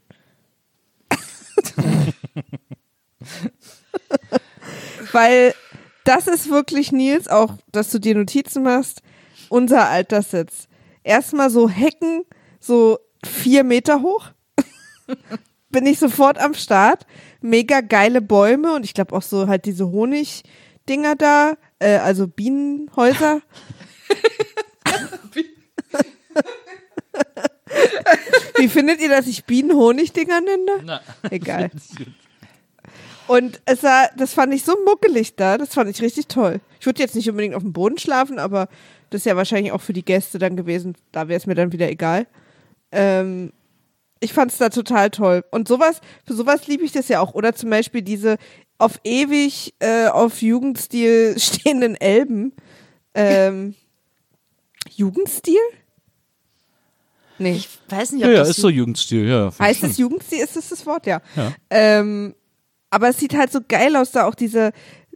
[5.11, 5.53] Weil
[6.03, 9.01] das ist wirklich, Nils, auch, dass du dir Notizen machst,
[9.49, 10.67] unser Alterssitz.
[11.03, 12.23] Erstmal so Hecken,
[12.59, 14.31] so vier Meter hoch.
[15.69, 17.05] Bin ich sofort am Start.
[17.41, 21.53] Mega geile Bäume und ich glaube auch so halt diese Honigdinger da.
[21.79, 23.41] äh, also Bienenhäuser.
[28.57, 30.83] Wie findet ihr, dass ich Bienen Honigdinger nenne?
[30.83, 31.01] Na.
[31.29, 31.69] Egal.
[33.29, 36.61] Und es war, das fand ich so muckelig da, das fand ich richtig toll.
[36.79, 38.67] Ich würde jetzt nicht unbedingt auf dem Boden schlafen, aber
[39.11, 40.95] das ist ja wahrscheinlich auch für die Gäste dann gewesen.
[41.11, 42.25] Da wäre es mir dann wieder egal.
[42.91, 43.53] Ähm,
[44.19, 45.43] ich fand es da total toll.
[45.51, 47.35] Und sowas, für sowas liebe ich das ja auch.
[47.35, 48.37] Oder zum Beispiel diese
[48.79, 52.53] auf ewig äh, auf Jugendstil stehenden Elben.
[53.13, 53.75] Ähm,
[54.89, 55.61] Jugendstil?
[57.37, 57.57] Nee.
[57.57, 59.51] Ich weiß nicht, ob Ja, ja, das ist so Jugendstil, ja.
[59.59, 60.39] Heißt es Jugendstil?
[60.39, 61.05] Ist es das Wort?
[61.05, 61.21] Ja.
[61.35, 61.53] Ja.
[61.69, 62.33] Ähm,
[62.89, 64.71] aber es sieht halt so geil aus, da auch diese,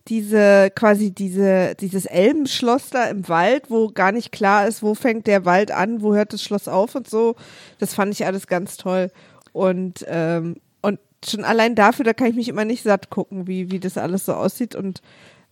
[0.08, 5.28] diese, quasi diese, dieses Elbenschloss da im Wald, wo gar nicht klar ist, wo fängt
[5.28, 7.36] der Wald an, wo hört das Schloss auf und so.
[7.80, 9.12] Das fand ich alles ganz toll.
[9.54, 13.72] Und, ähm, und schon allein dafür, da kann ich mich immer nicht satt gucken, wie,
[13.72, 14.76] wie das alles so aussieht.
[14.76, 15.02] Und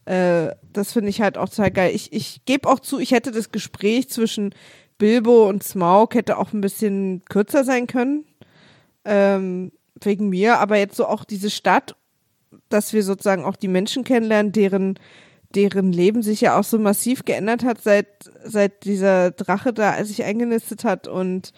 [0.05, 1.91] äh, das finde ich halt auch total geil.
[1.95, 4.53] Ich, ich gebe auch zu, ich hätte das Gespräch zwischen
[4.97, 8.25] Bilbo und Smaug hätte auch ein bisschen kürzer sein können.
[9.05, 11.95] Ähm, wegen mir, aber jetzt so auch diese Stadt,
[12.69, 14.99] dass wir sozusagen auch die Menschen kennenlernen, deren,
[15.55, 18.07] deren Leben sich ja auch so massiv geändert hat, seit,
[18.43, 21.53] seit dieser Drache da sich eingenistet hat und,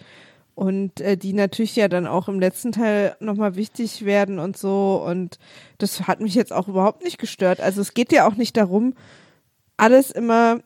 [0.54, 5.04] und äh, die natürlich ja dann auch im letzten Teil nochmal wichtig werden und so.
[5.06, 5.38] Und
[5.78, 7.60] das hat mich jetzt auch überhaupt nicht gestört.
[7.60, 8.94] Also es geht ja auch nicht darum,
[9.76, 10.60] alles immer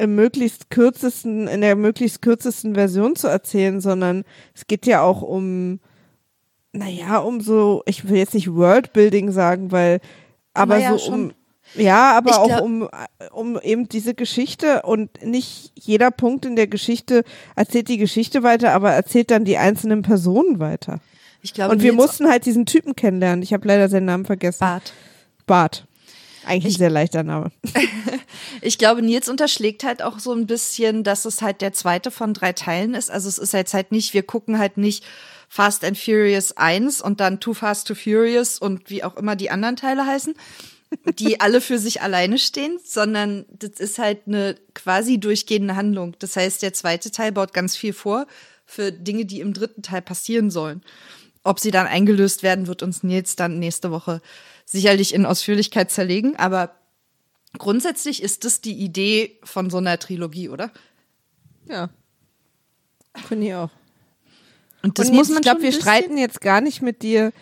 [0.00, 5.20] im möglichst kürzesten, in der möglichst kürzesten Version zu erzählen, sondern es geht ja auch
[5.20, 5.78] um,
[6.72, 10.00] naja, um so, ich will jetzt nicht Worldbuilding sagen, weil,
[10.54, 11.34] aber Naja, so um, schon.
[11.82, 12.88] ja, aber Ich auch glaub- um,
[13.32, 17.24] um eben diese Geschichte und nicht jeder Punkt in der Geschichte
[17.56, 21.00] erzählt die Geschichte weiter, aber erzählt dann die einzelnen Personen weiter.
[21.42, 23.42] Ich glaube, Und wir mussten halt diesen Typen kennenlernen.
[23.42, 24.60] Ich habe leider seinen Namen vergessen.
[24.60, 24.92] Bart.
[25.46, 25.86] Bart.
[26.46, 27.50] Eigentlich Ich- ein sehr leichter Name.
[28.62, 32.34] Ich glaube, Nils unterschlägt halt auch so ein bisschen, dass es halt der zweite von
[32.34, 33.10] drei Teilen ist.
[33.10, 35.04] Also es ist jetzt halt nicht, wir gucken halt nicht
[35.52, 39.50] Fast and Furious 1 und dann Too Fast, Too Furious und wie auch immer die
[39.50, 40.34] anderen Teile heißen,
[41.18, 46.16] die alle für sich alleine stehen, sondern das ist halt eine quasi durchgehende Handlung.
[46.20, 48.26] Das heißt, der zweite Teil baut ganz viel vor
[48.64, 50.82] für Dinge, die im dritten Teil passieren sollen.
[51.42, 54.22] Ob sie dann eingelöst werden, wird uns Nils dann nächste Woche
[54.64, 56.80] sicherlich in Ausführlichkeit zerlegen, aber
[57.58, 60.70] Grundsätzlich ist das die Idee von so einer Trilogie, oder?
[61.66, 61.90] Ja.
[63.26, 63.70] Finde ich auch.
[64.82, 67.32] Und das und muss man ich glaube, wir streiten jetzt gar nicht mit dir,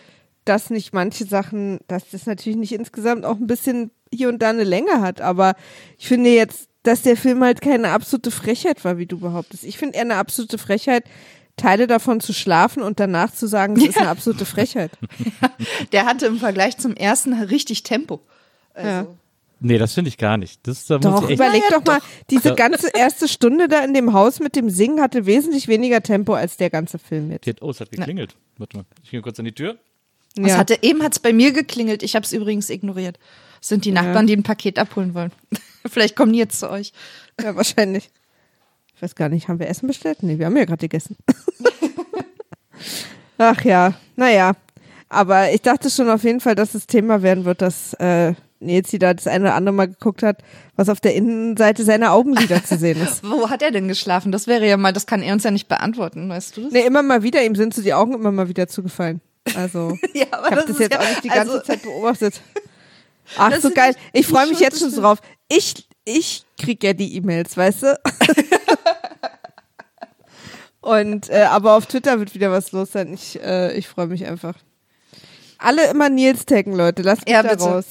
[0.45, 4.49] dass nicht manche Sachen, dass das natürlich nicht insgesamt auch ein bisschen hier und da
[4.49, 5.55] eine Länge hat, aber
[5.97, 9.63] ich finde jetzt, dass der Film halt keine absolute Frechheit war, wie du behauptest.
[9.63, 11.03] Ich finde eher eine absolute Frechheit,
[11.57, 14.91] Teile davon zu schlafen und danach zu sagen, es ist eine absolute Frechheit.
[15.91, 18.21] Der hatte im Vergleich zum ersten richtig Tempo.
[18.73, 19.07] Also, Ja.
[19.61, 20.65] Nee, das finde ich gar nicht.
[20.67, 22.55] Das, da muss Doch, ich echt, überleg doch mal, diese Ja.
[22.55, 26.55] ganze erste Stunde da in dem Haus mit dem Singen hatte wesentlich weniger Tempo als
[26.57, 27.61] der ganze Film jetzt.
[27.61, 28.35] Oh, es hat geklingelt.
[28.57, 29.77] Warte mal, ich gehe kurz an die Tür.
[30.37, 32.03] Es hatte, eben hat es bei mir geklingelt.
[32.03, 33.19] Ich habe es übrigens ignoriert.
[33.59, 35.31] Das sind die Nachbarn, die ein Paket abholen wollen.
[35.85, 36.93] Vielleicht kommen die jetzt zu euch.
[37.41, 38.09] Ja, wahrscheinlich.
[38.95, 40.23] Ich weiß gar nicht, haben wir Essen bestellt?
[40.23, 41.17] Nee, wir haben ja gerade gegessen.
[43.37, 44.53] Ach ja, naja.
[45.09, 48.89] Aber ich dachte schon auf jeden Fall, dass das Thema werden wird, dass äh, Nils
[48.91, 50.43] da das eine oder andere Mal geguckt hat,
[50.75, 53.23] was auf der Innenseite seiner Augenlider zu sehen ist.
[53.29, 54.31] Wo hat er denn geschlafen?
[54.31, 56.71] Das wäre ja mal, das kann er uns ja nicht beantworten, weißt du das?
[56.73, 59.21] Nee, immer mal wieder, ihm sind so die Augen immer mal wieder zugefallen.
[59.55, 61.81] Also, Ja, aber ich habe das ist jetzt ja- auch nicht die ganze also- Zeit
[61.83, 62.41] beobachtet.
[63.37, 63.95] Ach, Das so geil.
[64.11, 65.19] Ich freue mich jetzt schon drauf.
[65.47, 67.99] Ich, ich krieg ja die E-Mails, weißt du?
[70.81, 73.13] Und äh, aber auf Twitter wird wieder was los sein.
[73.13, 74.55] Ich, äh, ich freue mich einfach.
[75.57, 77.01] Alle immer Nils taggen, Leute.
[77.01, 77.63] Lasst mich Ja, da bitte.
[77.65, 77.85] raus.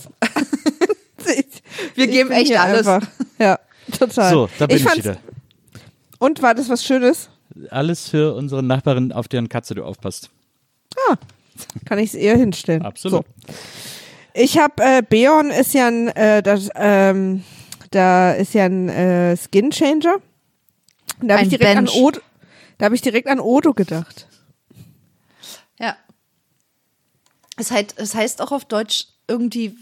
[1.28, 1.46] Ich,
[1.94, 2.86] Wir ich geben echt alles.
[2.86, 3.08] Einfach.
[3.38, 3.58] Ja,
[3.96, 4.30] total.
[4.32, 5.16] So, da bin ich, fand's- wieder.
[6.18, 7.28] Und war das was Schönes?
[7.70, 10.30] Alles für unsere Nachbarin, auf deren Katze du aufpasst.
[11.84, 12.82] Kann ich es eher hinstellen.
[12.82, 13.24] Absolut.
[13.46, 13.54] So.
[14.34, 17.42] Ich habe äh, Beon ist ja ein, äh, das, ähm,
[17.90, 20.16] da ist ja ein äh, Skin Changer.
[21.20, 21.88] Und Da habe Ein ich direkt an.
[21.88, 22.20] Odo,
[22.78, 24.28] da habe ich direkt an Odo gedacht.
[25.80, 25.96] Ja.
[27.56, 29.76] Es, halt, es heißt auch auf Deutsch irgendwie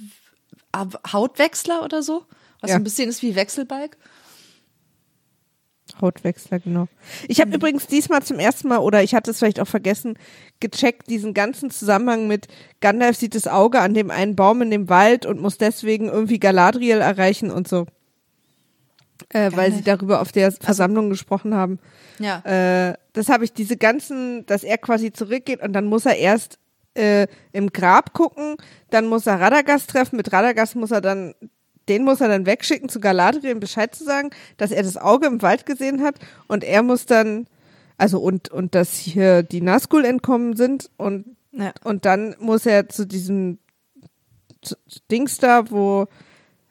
[1.13, 2.25] Hautwechsler oder so,
[2.61, 2.77] was Ja.
[2.77, 3.97] so ein bisschen ist wie Wechselbalg.
[6.01, 6.89] Hautwechsler, genau.
[7.29, 10.19] Ich habe übrigens diesmal zum ersten Mal, oder ich hatte es vielleicht auch vergessen,
[10.61, 12.49] gecheckt, diesen ganzen Zusammenhang mit
[12.81, 16.39] Gandalf sieht das Auge an dem einen Baum in dem Wald und muss deswegen irgendwie
[16.41, 17.87] Galadriel erreichen und so.
[19.31, 21.79] Äh, weil sie darüber auf der Versammlung gesprochen haben.
[22.19, 22.41] Ja.
[22.45, 26.59] Äh, das habe ich, diese ganzen, dass er quasi zurückgeht und dann muss er erst
[26.97, 28.57] äh, im Grab gucken,
[28.91, 31.35] dann muss er Radagast treffen, mit Radagast muss er dann
[31.89, 35.29] den muss er dann wegschicken zu Galadriel, um Bescheid zu sagen, dass er das Auge
[35.29, 36.17] im Wald gesehen hat
[36.49, 37.47] und er muss dann,
[37.97, 41.73] also und, und dass hier die Nazgul entkommen sind und, Ja.
[41.85, 43.59] und dann muss er zu diesem
[44.63, 44.75] zu-
[45.13, 46.07] Dings da, wo,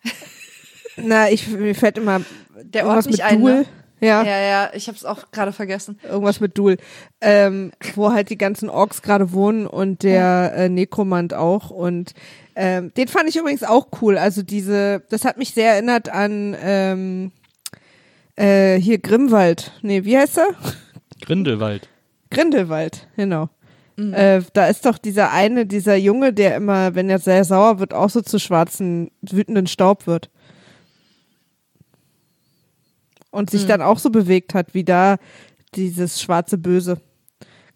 [0.97, 2.21] na, ich, mir fällt immer
[2.63, 3.59] Der Ort nicht mit ein, Duel.
[3.61, 3.65] ne?
[4.01, 5.99] Ja, Ja, ja, ich habe es auch gerade vergessen.
[6.03, 6.77] irgendwas mit Duel,
[7.21, 12.13] ähm, wo halt die ganzen Orks gerade wohnen und der äh, Nekromant auch und
[12.55, 14.17] ähm, den fand ich übrigens auch cool.
[14.17, 17.31] Also diese, das hat mich sehr erinnert an ähm,
[18.35, 19.71] äh, hier Grimwald.
[19.81, 20.47] Nee, wie heißt er?
[21.21, 21.89] Grindelwald.
[22.31, 23.49] Grindelwald, genau.
[23.97, 27.93] Äh, da ist doch dieser eine, dieser Junge, der immer, wenn er sehr sauer wird,
[27.93, 30.29] auch so zu schwarzen, wütenden Staub wird.
[33.35, 35.17] Und sich dann auch so bewegt hat, wie da
[35.75, 36.99] dieses schwarze Böse.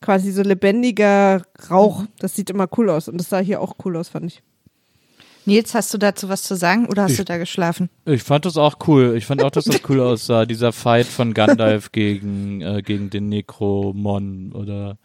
[0.01, 2.03] Quasi so lebendiger Rauch.
[2.19, 3.09] Das sieht immer cool aus.
[3.09, 4.41] Und das sah hier auch cool aus, fand ich.
[5.45, 7.89] Nils, hast du dazu was zu sagen oder hast Ich- du da geschlafen?
[8.05, 9.15] Ich fand das auch cool.
[9.17, 10.45] Ich fand auch, dass das cool aussah.
[10.45, 14.97] Dieser Fight von Gandalf gegen, äh, gegen den Necromon oder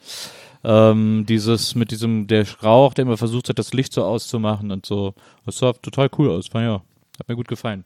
[0.62, 4.86] ähm, dieses mit diesem, der Rauch, der immer versucht hat, das Licht so auszumachen und
[4.86, 5.14] so.
[5.46, 6.48] Das sah total cool aus.
[6.48, 6.82] Fand ja.
[7.18, 7.84] Hat mir gut gefallen.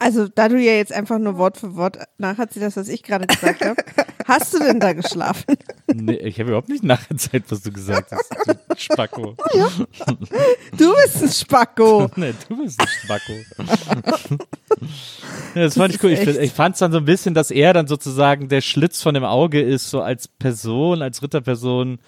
[0.00, 3.26] Also, da du ja jetzt einfach nur Wort für Wort nacherzählt hast, was ich gerade
[3.26, 3.82] gesagt habe,
[4.26, 5.56] hast du denn da geschlafen?
[5.92, 8.30] Nee, ich habe überhaupt nicht nachgezählt, was du gesagt hast.
[8.46, 9.34] Du Spacko.
[10.76, 12.08] Du bist ein Spacko.
[12.14, 13.32] nee, du bist ein Spacko.
[15.54, 16.10] ja, das fand Das ich cool.
[16.12, 18.60] ist Ich, echt- ich fand es dann so ein bisschen, dass er dann sozusagen der
[18.60, 21.98] Schlitz von dem Auge ist, so als Person, als Ritterperson,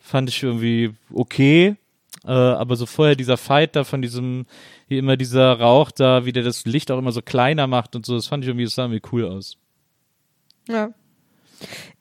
[0.00, 1.76] fand ich irgendwie okay.
[2.24, 4.46] Äh, aber so vorher dieser Fight da von diesem,
[4.90, 8.04] hier immer dieser Rauch da, wie der das Licht auch immer so kleiner macht und
[8.04, 9.56] so, das fand ich irgendwie, das sah irgendwie cool aus.
[10.66, 10.90] Ja.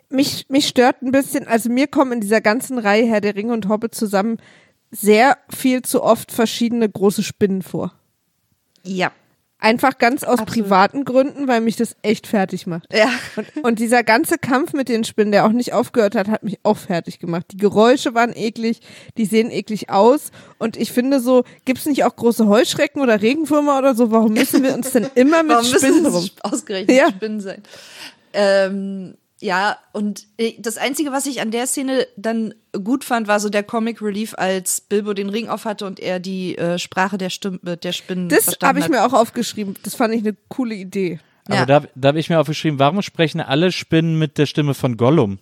[0.10, 3.54] Mich, mich stört ein bisschen, also mir kommen in dieser ganzen Reihe Herr der Ringe
[3.54, 4.38] und Hobbit zusammen
[4.90, 7.94] sehr viel zu oft verschiedene große Spinnen vor.
[8.84, 9.12] Ja.
[9.62, 10.66] Einfach ganz aus Absolut.
[10.66, 12.88] privaten Gründen, weil mich das echt fertig macht.
[12.94, 13.10] Ja.
[13.36, 16.60] Und, und dieser ganze Kampf mit den Spinnen, der auch nicht aufgehört hat, hat mich
[16.64, 17.48] auch fertig gemacht.
[17.52, 18.80] Die Geräusche waren eklig,
[19.18, 20.32] die sehen eklig aus.
[20.60, 24.12] Und ich finde so, gibt's nicht auch große Heuschrecken oder Regenwürmer oder so?
[24.12, 26.30] Warum müssen wir uns denn immer mit Warum Spinnen rum?
[26.42, 27.10] ausgerechnet Ja.
[27.10, 27.62] Spinnen sein?
[28.32, 33.40] Ähm, ja, und äh, das Einzige, was ich an der Szene dann gut fand, war
[33.40, 37.30] so der Comic Relief, als Bilbo den Ring aufhatte und er die äh, Sprache der,
[37.30, 38.92] Stimm äh, der Spinnen Das verstanden habe ich hat.
[38.92, 39.76] mir auch aufgeschrieben.
[39.84, 41.20] Das fand ich eine coole Idee.
[41.46, 41.66] Aber Ja.
[41.66, 45.40] da, da habe ich mir aufgeschrieben, warum sprechen alle Spinnen mit der Stimme von Gollum?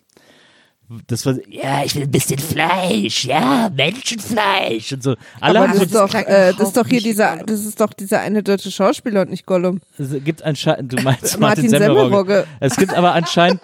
[1.08, 5.16] Das war, ja, ich will ein bisschen Fleisch, ja, Menschenfleisch und so.
[5.42, 7.46] Alle Aber haben das ist doch, äh, das ist doch hier dieser, Gollum.
[7.46, 9.82] das ist doch dieser eine deutsche Schauspieler und nicht Gollum.
[9.98, 12.06] es gibt anscheinend, du meinst Martin Martin, Semmelrogge.
[12.06, 12.48] Semmelrogge.
[12.62, 13.60] Es gibt aber anscheinend,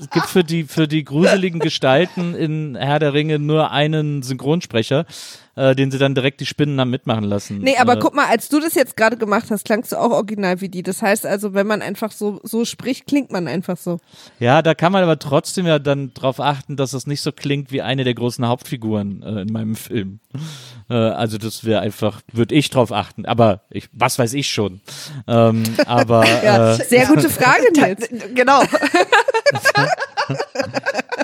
[0.00, 5.04] es gibt für die, für die gruseligen Gestalten in Herr der Ringe nur einen Synchronsprecher,
[5.56, 7.58] äh, den sie dann direkt die Spinnen haben mitmachen lassen.
[7.58, 10.10] Nee, aber äh, guck mal, als du das jetzt gerade gemacht hast, klangst du auch
[10.10, 10.82] original wie die.
[10.82, 13.98] Das heißt also, wenn man einfach so, so spricht, klingt man einfach so.
[14.38, 17.72] Ja, da kann man aber trotzdem ja dann drauf achten, dass das nicht so klingt
[17.72, 20.20] wie eine der großen Hauptfiguren äh, in meinem Film.
[20.88, 23.26] Äh, also das wäre einfach, würde ich drauf achten.
[23.26, 24.80] Aber ich, was weiß ich schon.
[25.26, 28.08] Ähm, aber Ja, äh, sehr gute Frage, Nils.
[28.34, 28.62] Genau.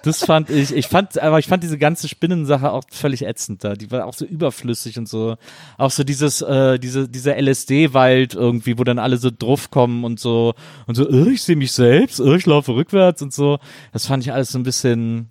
[0.08, 3.74] das fand ich, ich fand, aber ich fand diese ganze Spinnensache auch völlig ätzend da.
[3.74, 5.36] Die war auch so überflüssig und so.
[5.76, 10.18] Auch so dieses, äh, diese, dieser LSD-Wald irgendwie, wo dann alle so drauf kommen und
[10.18, 10.54] so
[10.86, 13.58] und so, äh, ich sehe mich selbst, äh, ich laufe rückwärts und so.
[13.92, 15.30] Das fand ich alles so ein bisschen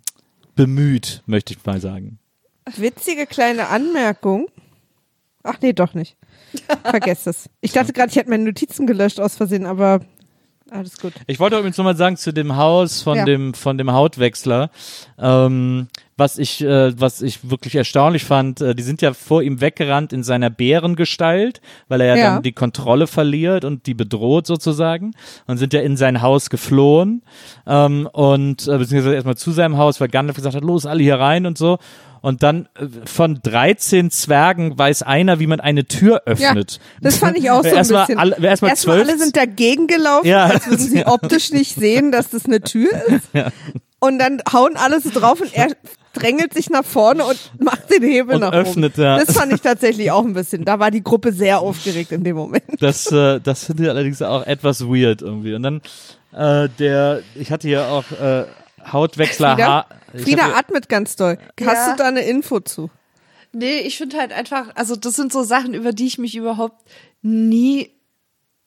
[0.54, 2.18] bemüht, möchte ich mal sagen.
[2.76, 4.48] Witzige kleine Anmerkung.
[5.42, 6.16] Ach nee, doch nicht.
[6.82, 7.50] Vergesst es.
[7.60, 10.00] Ich dachte gerade, ich hätte meine Notizen gelöscht aus Versehen, aber
[10.70, 11.12] alles gut.
[11.26, 13.24] Ich wollte übrigens nochmal sagen zu dem Haus von Ja.
[13.24, 14.70] dem von dem Hautwechsler,
[15.18, 18.60] ähm, was ich äh, was ich wirklich erstaunlich fand.
[18.60, 22.34] Äh, die sind ja vor ihm weggerannt in seiner Bärengestalt, weil er ja, Ja.
[22.34, 25.12] dann die Kontrolle verliert und die bedroht sozusagen
[25.46, 27.22] und sind ja in sein Haus geflohen
[27.66, 31.18] ähm, und äh, beziehungsweise erstmal zu seinem Haus, weil Gandalf gesagt hat, los alle hier
[31.18, 31.78] rein und so.
[32.20, 36.80] Und dann äh, von 13 Zwergen weiß einer, wie man eine Tür öffnet.
[37.00, 38.18] Das fand ich auch so ein erstmal bisschen.
[38.18, 40.46] Alle, erstmal Erstmal zwölf alle sind dagegen gelaufen, Ja.
[40.46, 43.28] als würden sie optisch nicht sehen, dass das eine Tür ist.
[44.00, 45.66] Und dann hauen alle so drauf und er
[46.12, 49.02] drängelt sich nach vorne und macht den Hebel Und nach öffnet, oben.
[49.02, 49.18] ja.
[49.18, 50.64] Das fand ich tatsächlich auch ein bisschen.
[50.64, 52.62] Da war die Gruppe sehr aufgeregt in dem Moment.
[52.78, 55.52] Das, äh, das finde ich allerdings auch etwas weird irgendwie.
[55.54, 55.80] Und dann
[56.32, 58.44] äh, der, ich hatte hier auch äh,
[58.92, 59.52] Hautwechsler.
[59.54, 59.86] Frieda, Ha
[60.16, 61.38] Frieda hab atmet ganz doll.
[61.60, 61.90] Hast Ja.
[61.92, 62.90] du da eine Info zu?
[63.52, 66.82] Nee, ich finde halt einfach, also das sind so Sachen, über die ich mich überhaupt
[67.22, 67.90] nie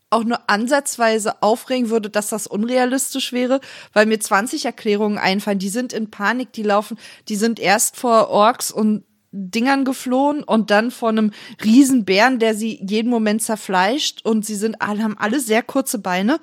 [0.09, 3.61] auch nur ansatzweise aufregen würde, dass das unrealistisch wäre,
[3.93, 6.97] weil mir 20 Erklärungen einfallen, die sind in Panik, die laufen,
[7.29, 11.31] die sind erst vor Orks und Dingern geflohen und dann von einem
[11.63, 16.41] Riesenbären, der sie jeden Moment zerfleischt und sie sind alle, haben alle sehr kurze Beine.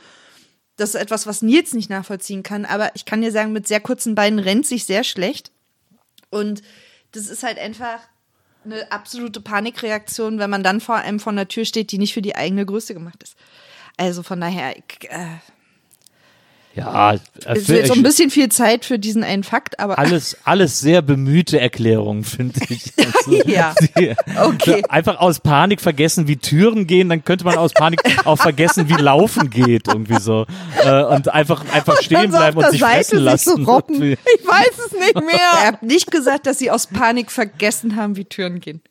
[0.79, 3.81] Das ist etwas, was Nils nicht nachvollziehen kann, aber ich kann dir sagen, mit sehr
[3.81, 5.51] kurzen Beinen rennt sich sehr schlecht.
[6.31, 6.63] Und
[7.13, 7.99] das ist halt einfach
[8.65, 12.23] eine absolute Panikreaktion, wenn man dann vor einem vor der Tür steht, die nicht für
[12.23, 13.37] die eigene Größe gemacht ist.
[13.97, 15.39] Also von daher, ich, äh,
[16.79, 17.15] Ja,
[17.45, 20.81] es ist jetzt so ein bisschen viel Zeit für diesen einen Fakt, aber alles, alles
[20.81, 22.93] sehr bemühte Erklärungen, finde ich.
[22.99, 23.75] Also, Ja.
[23.97, 24.83] die, Okay.
[24.89, 28.95] Einfach aus Panik vergessen, wie Türen gehen, dann könnte man aus Panik auch vergessen, wie
[28.95, 30.47] Laufen geht, irgendwie so.
[30.83, 33.65] Äh, und einfach, einfach stehen auf bleiben und sich Seite fressen sich lassen.
[33.65, 34.03] So rocken.
[34.03, 35.67] Ich weiß es nicht er mehr.
[35.67, 38.83] hat nicht gesagt, dass sie aus Panik vergessen haben, wie Türen gehen.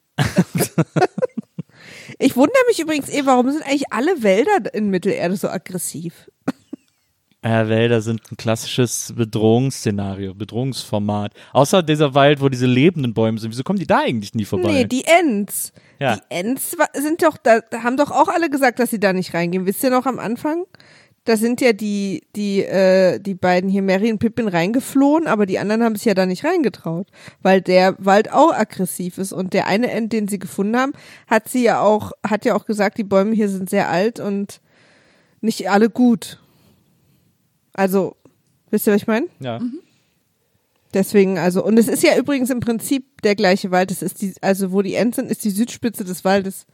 [2.19, 6.29] Ich wundere mich übrigens eh, warum sind eigentlich alle Wälder in Mittelerde so aggressiv?
[7.47, 11.33] Ja, Wälder sind ein klassisches Bedrohungsszenario, Bedrohungsformat.
[11.53, 13.51] Außer dieser Wald, wo diese lebenden Bäume sind.
[13.51, 14.69] Wieso kommen die da eigentlich nie vorbei?
[14.69, 15.71] Nee, die Ents.
[15.97, 16.17] Ja.
[16.17, 19.33] Die Ents sind doch, da da haben doch auch alle gesagt, dass sie da nicht
[19.33, 19.65] reingehen.
[19.65, 20.65] Wisst ihr noch am Anfang?
[21.23, 25.59] Da sind ja die, die, äh, die beiden hier, Mary und Pippin, reingeflohen, aber die
[25.59, 27.07] anderen haben sich ja da nicht reingetraut,
[27.41, 29.31] weil der Wald auch aggressiv ist.
[29.31, 30.93] Und der eine Ent, den sie gefunden haben,
[31.27, 34.59] hat sie ja auch, hat ja auch gesagt, die Bäume hier sind sehr alt und
[35.39, 36.39] nicht alle gut.
[37.77, 38.17] Also,
[38.69, 39.27] wisst ihr, was ich meine?
[39.39, 39.61] ja.
[40.93, 43.91] Deswegen, also, und es ist ja übrigens im Prinzip der gleiche Wald.
[43.91, 46.65] Es ist die, also wo die Ents sind, ist die Südspitze des Waldes,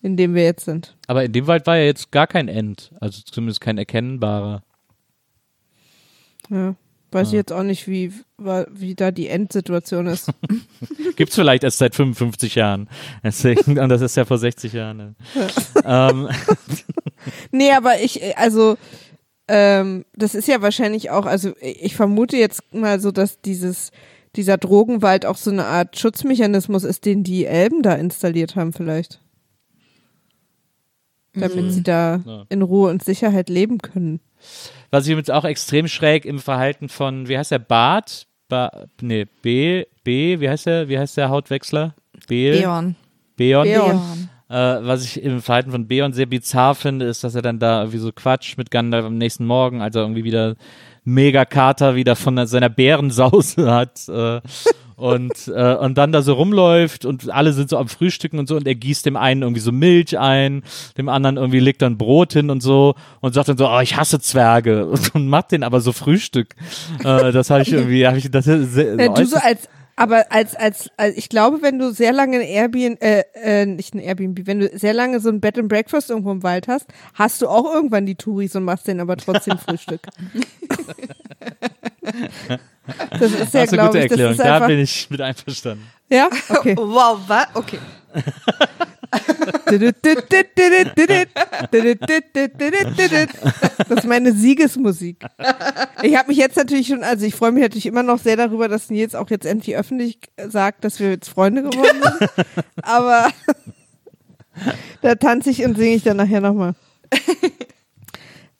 [0.00, 0.96] in dem wir jetzt sind.
[1.06, 2.90] Aber in dem Wald war ja jetzt gar kein End.
[3.00, 4.62] Also zumindest kein erkennbarer.
[6.48, 6.74] Ja.
[7.12, 10.30] Weiß ich jetzt auch nicht, wie, wie da die Endsituation ist.
[11.16, 12.88] Gibt's vielleicht erst seit 55 Jahren.
[13.24, 15.16] Deswegen, und das ist ja vor 60 Jahren.
[15.84, 16.10] Ja.
[16.10, 16.28] ähm,
[17.50, 18.76] nee, aber ich, äh, also,
[19.52, 23.90] ähm, das ist ja wahrscheinlich auch, also ich vermute jetzt mal so, dass dieses,
[24.36, 29.20] dieser Drogenwald auch so eine Art Schutzmechanismus ist, den die Elben da installiert haben vielleicht.
[31.34, 32.44] Damit sie da Ja.
[32.48, 34.20] in Ruhe und Sicherheit leben können.
[34.90, 38.26] was ich übrigens auch extrem schräg im Verhalten von, wie heißt der, Bart?
[38.48, 41.94] Ba, nee, B, B, wie heißt der, wie heißt der Hautwechsler?
[42.26, 42.60] Beel?
[42.60, 42.96] Beorn.
[43.36, 44.29] Beon.
[44.50, 47.82] Äh, was ich im Verhalten von Beon sehr bizarr finde, ist, dass er dann da
[47.82, 50.56] irgendwie so quatscht mit Gandalf am nächsten Morgen, als er irgendwie wieder
[51.04, 54.40] mega Kater wieder von seiner Bärensause hat äh,
[54.96, 58.56] und, äh, und dann da so rumläuft und alle sind so am Frühstücken und so
[58.56, 60.64] und er gießt dem einen irgendwie so Milch ein,
[60.98, 63.96] dem anderen irgendwie legt dann Brot hin und so und sagt dann so, oh, ich
[63.96, 66.56] hasse Zwerge und macht den aber so Frühstück.
[67.04, 70.32] Äh, das habe ich irgendwie, hab ich, das ist sehr, Ja, du so als, aber
[70.32, 73.98] als, als, als, ich glaube, wenn du sehr lange ein Airbnb, äh, äh, nicht ein
[73.98, 77.42] Airbnb, wenn du sehr lange so ein Bed and Breakfast irgendwo im Wald hast, hast
[77.42, 80.00] du auch irgendwann die Touris und machst denen aber trotzdem Frühstück.
[83.10, 84.32] das ist ja, das ist eine glaube gute ich, das Erklärung.
[84.32, 85.86] ist Da einfach, bin ich mit einverstanden.
[86.08, 86.76] ja, okay.
[86.76, 87.46] Wow, was?
[87.54, 87.78] Okay.
[93.88, 95.24] Das ist meine Siegesmusik.
[96.02, 98.68] Ich habe mich jetzt natürlich schon, also ich freue mich natürlich immer noch sehr darüber,
[98.68, 102.30] dass Nils auch jetzt endlich öffentlich sagt, dass wir jetzt Freunde geworden sind.
[102.82, 103.28] Aber
[105.02, 106.74] da tanze ich und singe ich dann nachher nochmal.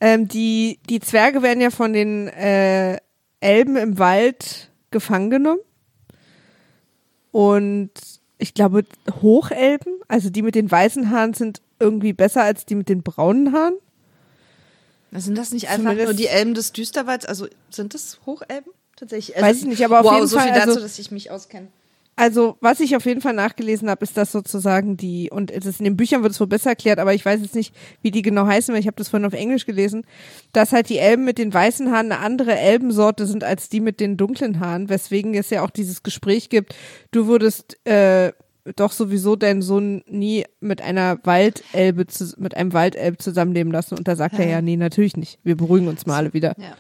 [0.01, 2.99] Ähm, die, die Zwerge werden ja von den äh,
[3.41, 5.61] Elben im Wald gefangen genommen.
[7.33, 7.91] Und
[8.41, 8.85] ich glaube,
[9.23, 13.53] Hochelben, also die mit den weißen Haaren, sind irgendwie besser als die mit den braunen
[13.53, 13.75] Haaren.
[15.13, 17.27] Sind das nicht einfach Zumindest- nur die Elben des Düsterwalds?
[17.27, 18.73] Also sind das Hochelben?
[18.97, 19.37] Tatsächlich.
[19.37, 21.11] Also, Weiß ich nicht, aber auf wow, jeden so Fall, viel dazu, also- dass ich
[21.11, 21.69] mich auskenne.
[22.17, 25.81] Also, was ich auf jeden Fall nachgelesen habe, ist das sozusagen die, und es ist
[25.81, 28.21] in den Büchern wird es wohl besser erklärt, aber ich weiß jetzt nicht, wie die
[28.21, 30.05] genau heißen, weil ich habe das vorhin auf Englisch gelesen,
[30.53, 34.01] dass halt die Elben mit den weißen Haaren eine andere Elbensorte sind als die mit
[34.01, 36.75] den dunklen Haaren, weswegen es ja auch dieses Gespräch gibt,
[37.11, 38.33] du würdest äh,
[38.77, 43.97] doch sowieso deinen Sohn nie mit einer Waldelbe, zu, mit einem Waldelb zusammenleben lassen.
[43.97, 45.39] Und da sagt er ja, nee, natürlich nicht.
[45.43, 46.55] Wir beruhigen uns mal alle wieder.
[46.59, 46.77] Ja.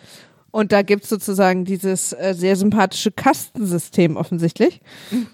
[0.51, 4.80] Und da gibt's sozusagen dieses äh, sehr sympathische Kastensystem offensichtlich.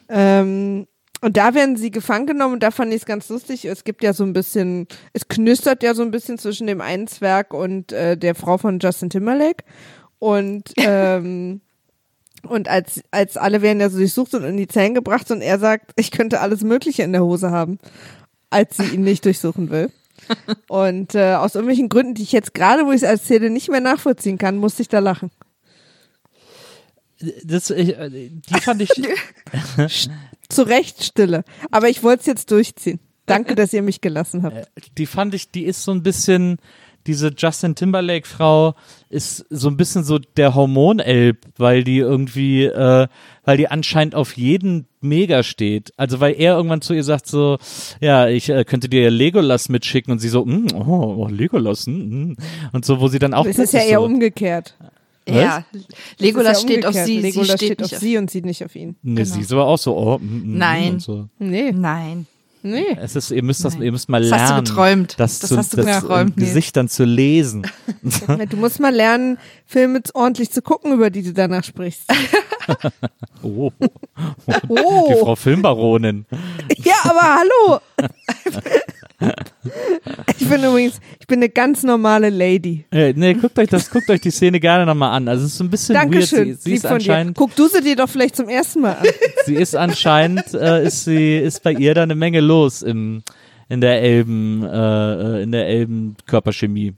[0.08, 0.86] Ähm,
[1.22, 3.64] und da werden sie gefangen genommen und da fand ich es ganz lustig.
[3.64, 7.06] Es gibt ja so ein bisschen, es knistert ja so ein bisschen zwischen dem einen
[7.06, 9.64] Zwerg und äh, der Frau von Justin Timberlake.
[10.18, 11.60] Und ähm,
[12.42, 15.58] und als, als alle werden ja so durchsucht und in die Zellen gebracht und er
[15.58, 17.78] sagt, ich könnte alles Mögliche in der Hose haben,
[18.50, 19.90] als sie ihn nicht durchsuchen will.
[20.68, 23.80] Und äh, aus irgendwelchen Gründen, die ich jetzt gerade, wo ich es erzähle, nicht mehr
[23.80, 25.30] nachvollziehen kann, musste ich da lachen.
[27.44, 28.90] Das, ich, äh, die fand ich,
[30.48, 31.44] Zu Recht Stille.
[31.70, 33.00] Aber ich wollte es jetzt durchziehen.
[33.26, 34.70] Danke, dass ihr mich gelassen habt.
[34.98, 36.58] die fand ich, die ist so ein bisschen,
[37.06, 38.74] diese Justin Timberlake-Frau
[39.08, 43.06] ist so ein bisschen so der Hormonelb, weil die irgendwie, äh,
[43.44, 45.92] weil die anscheinend auf jeden mega steht.
[45.96, 47.58] Also weil er irgendwann zu ihr sagt so,
[48.00, 51.92] ja, ich äh, könnte dir Legolas mitschicken und sie so, mm, oh, oh, Legolas, mm,
[51.92, 52.36] mm.
[52.72, 54.76] und so, wo sie dann auch Das ist ja eher so, umgekehrt.
[55.28, 55.64] Ja,
[56.18, 58.76] Legolas ja steht auf sie, Legolas sie steht, nicht auf sie und sie nicht auf
[58.76, 58.96] ihn.
[59.02, 60.92] Ne, sie ist aber auch so, oh, mm, mm, Nein.
[60.94, 61.28] Und so.
[61.38, 62.26] Nee, Nein.
[62.66, 62.96] Nee.
[63.00, 64.42] Es ist, ihr müsst das, ihr müsst mal Das lernen.
[64.48, 65.14] hast du geträumt.
[65.18, 66.44] Das, Das zu, hast du das geträumt, nee.
[66.44, 67.66] Gesichtern zu lesen.
[68.50, 72.02] Du musst mal lernen, Filme ordentlich zu gucken, über die du danach sprichst.
[73.42, 73.70] Oh.
[74.68, 75.06] Oh.
[75.08, 76.26] Die Frau Filmbaronin.
[76.78, 77.80] Ja, aber hallo.
[80.38, 82.84] Ich bin übrigens, ich bin eine ganz normale Lady.
[82.90, 85.26] Äh, nee, guckt euch das, guckt euch die Szene gerne nochmal an.
[85.28, 86.60] Also es ist so ein bisschen Dankeschön, weird.
[86.60, 86.94] Sie, sie ist von dir.
[86.96, 89.06] anscheinend, Guck du sie dir doch vielleicht zum ersten Mal an.
[89.46, 93.22] sie ist anscheinend, äh, ist sie, ist bei ihr da eine Menge los im,
[93.68, 96.94] in der Elben, äh, äh, in der Elben Körperchemie.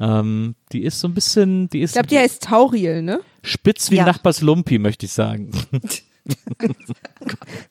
[0.00, 3.20] Ähm, die ist so ein bisschen, die ist Ich glaube, die heißt Tauriel, ne?
[3.42, 4.06] spitz wie Ja.
[4.06, 5.50] Nachbars Lumpi, möchte ich sagen.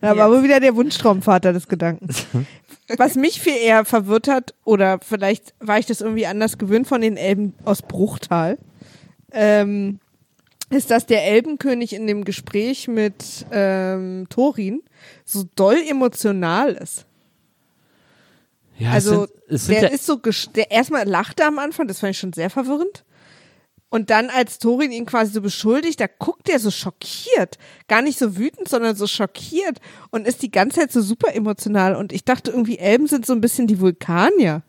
[0.01, 2.25] Da war aber wieder der Wunschtraumvater des Gedankens.
[2.95, 7.01] Was mich viel eher verwirrt hat, oder vielleicht war ich das irgendwie anders gewöhnt von
[7.01, 8.57] den Elben aus Bruchtal,
[9.31, 9.99] ähm,
[10.69, 14.81] ist, dass der Elbenkönig in dem Gespräch mit ähm, Thorin
[15.25, 17.05] so doll emotional ist.
[18.77, 20.19] Ja, Also es sind, es sind der ja, ist so,
[20.55, 23.03] der erstmal lachte am Anfang, das fand ich schon sehr verwirrend.
[23.89, 27.57] Und dann, als Thorin ihn quasi so beschuldigt, da guckt er so schockiert.
[27.87, 29.79] Gar nicht so wütend, sondern so schockiert
[30.11, 31.95] und ist die ganze Zeit so super emotional.
[31.95, 34.61] Und ich dachte irgendwie, Elben sind so ein bisschen die Vulkanier.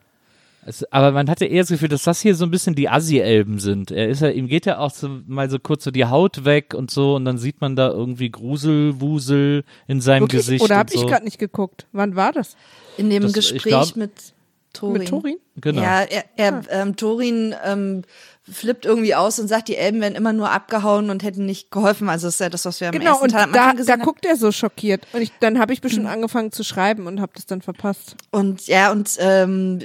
[0.64, 3.58] es, aber man hatte eher das Gefühl, dass das hier so ein bisschen die Assi-Elben
[3.58, 3.90] sind.
[3.90, 6.72] Er ist ja, ihm geht ja auch so, mal so kurz so die Haut weg
[6.74, 10.42] und so und dann sieht man da irgendwie Gruselwusel in seinem Wirklich?
[10.42, 10.64] Gesicht.
[10.64, 11.00] Oder habe so.
[11.00, 11.86] ich gerade nicht geguckt?
[11.92, 12.56] Wann war das?
[12.96, 14.12] In dem Das- Gespräch glaub- mit
[14.74, 14.98] Thorin.
[15.00, 15.36] Mit Thorin?
[15.56, 15.82] Genau.
[15.82, 18.02] Ja, er, er ähm, Thorin ähm,
[18.52, 22.08] flippt irgendwie aus und sagt, die Elben werden immer nur abgehauen und hätten nicht geholfen.
[22.08, 23.72] Also das ist ja das, was wir am Genau, ersten und Teil am da, da
[23.72, 24.02] gesehen haben.
[24.02, 25.06] guckt er so schockiert.
[25.12, 28.16] Und ich, dann habe ich bestimmt angefangen zu schreiben und habe das dann verpasst.
[28.30, 29.80] Und ja, und ähm,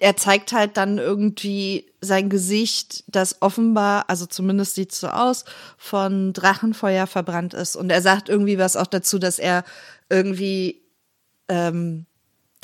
[0.00, 5.44] er zeigt halt dann irgendwie sein Gesicht, das offenbar, also zumindest sieht so aus,
[5.78, 7.76] von Drachenfeuer verbrannt ist.
[7.76, 9.64] Und er sagt irgendwie was auch dazu, dass er
[10.10, 10.82] irgendwie,
[11.48, 12.06] ähm,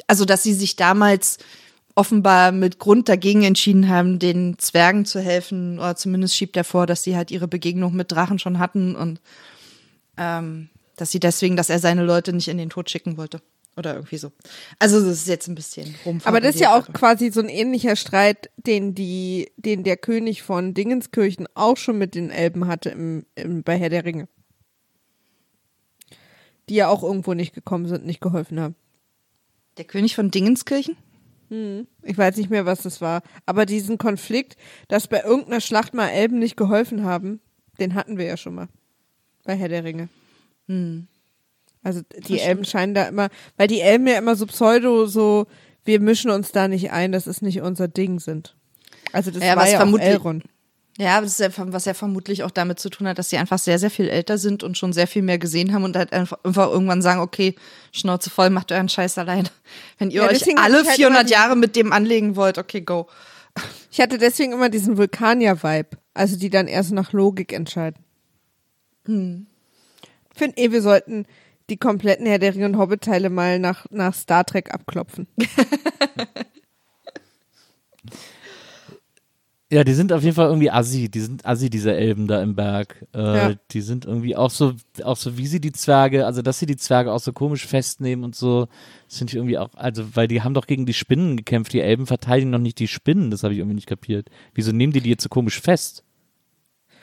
[0.07, 1.38] also dass sie sich damals
[2.01, 5.78] offenbar mit Grund dagegen entschieden haben, den Zwergen zu helfen.
[5.78, 9.20] Oder zumindest schiebt er vor, dass sie halt ihre Begegnung mit Drachen schon hatten und
[10.16, 13.42] ähm, dass sie deswegen, dass er seine Leute nicht in den Tod schicken wollte.
[13.76, 14.32] Oder irgendwie so.
[14.78, 16.22] Also das ist jetzt ein bisschen rum.
[16.24, 20.42] Aber das ist ja auch quasi so ein ähnlicher Streit, den die, den der König
[20.42, 24.26] von Dingenskirchen auch schon mit den Elben hatte im, im, bei Herr der Ringe.
[26.70, 28.74] Die ja auch irgendwo nicht gekommen sind, nicht geholfen haben.
[29.76, 30.96] Der König von Dingenskirchen?
[32.03, 33.22] Ich weiß nicht mehr, was das war.
[33.44, 34.57] Aber diesen Konflikt,
[34.88, 37.40] dass bei irgendeiner Schlacht mal Elben nicht geholfen haben,
[37.80, 38.68] den hatten wir ja schon mal.
[39.44, 40.09] Bei Herr der Ringe.
[41.82, 45.46] Also die Elben scheinen da immer, weil die Elben ja immer so pseudo, so,
[45.84, 48.55] wir mischen uns da nicht ein, das ist nicht unser Ding sind.
[49.12, 50.44] Also das Ja, war ja auch vermutlich- Elrond.
[50.99, 53.38] Ja, aber das ist ja, was ja vermutlich auch damit zu tun hat, dass sie
[53.38, 56.12] einfach sehr, sehr viel älter sind und schon sehr viel mehr gesehen haben und halt
[56.12, 57.55] einfach, irgendwann sagen, okay,
[57.93, 59.49] Schnauze voll, macht euren Scheiß allein.
[59.99, 62.82] Wenn ihr Ja, euch alle halt 400 immer die- Jahre mit dem anlegen wollt, okay,
[62.82, 63.07] go.
[63.91, 68.05] Ich hatte deswegen immer diesen Vulkanier-Vibe, also die dann erst nach Logik entscheiden.
[69.07, 69.47] Hm.
[70.32, 71.26] Ich finde eh, wir sollten
[71.70, 75.26] die kompletten Herr der Ringe und Hobbit-Teile mal nach, nach Star Trek abklopfen.
[79.72, 81.08] Ja, die sind auf jeden Fall irgendwie assi.
[81.08, 83.06] Die sind assi, diese Elben da im Berg.
[83.14, 83.52] Äh, Ja.
[83.70, 84.72] Die sind irgendwie auch so,
[85.04, 88.24] auch so, wie sie die Zwerge, also dass sie die Zwerge auch so komisch festnehmen
[88.24, 88.66] und so,
[89.08, 91.72] das finde ich irgendwie auch, also, weil die haben doch gegen die Spinnen gekämpft.
[91.72, 94.28] Die Elben verteidigen noch nicht die Spinnen, das habe ich irgendwie nicht kapiert.
[94.54, 96.02] Wieso nehmen die die jetzt so komisch fest?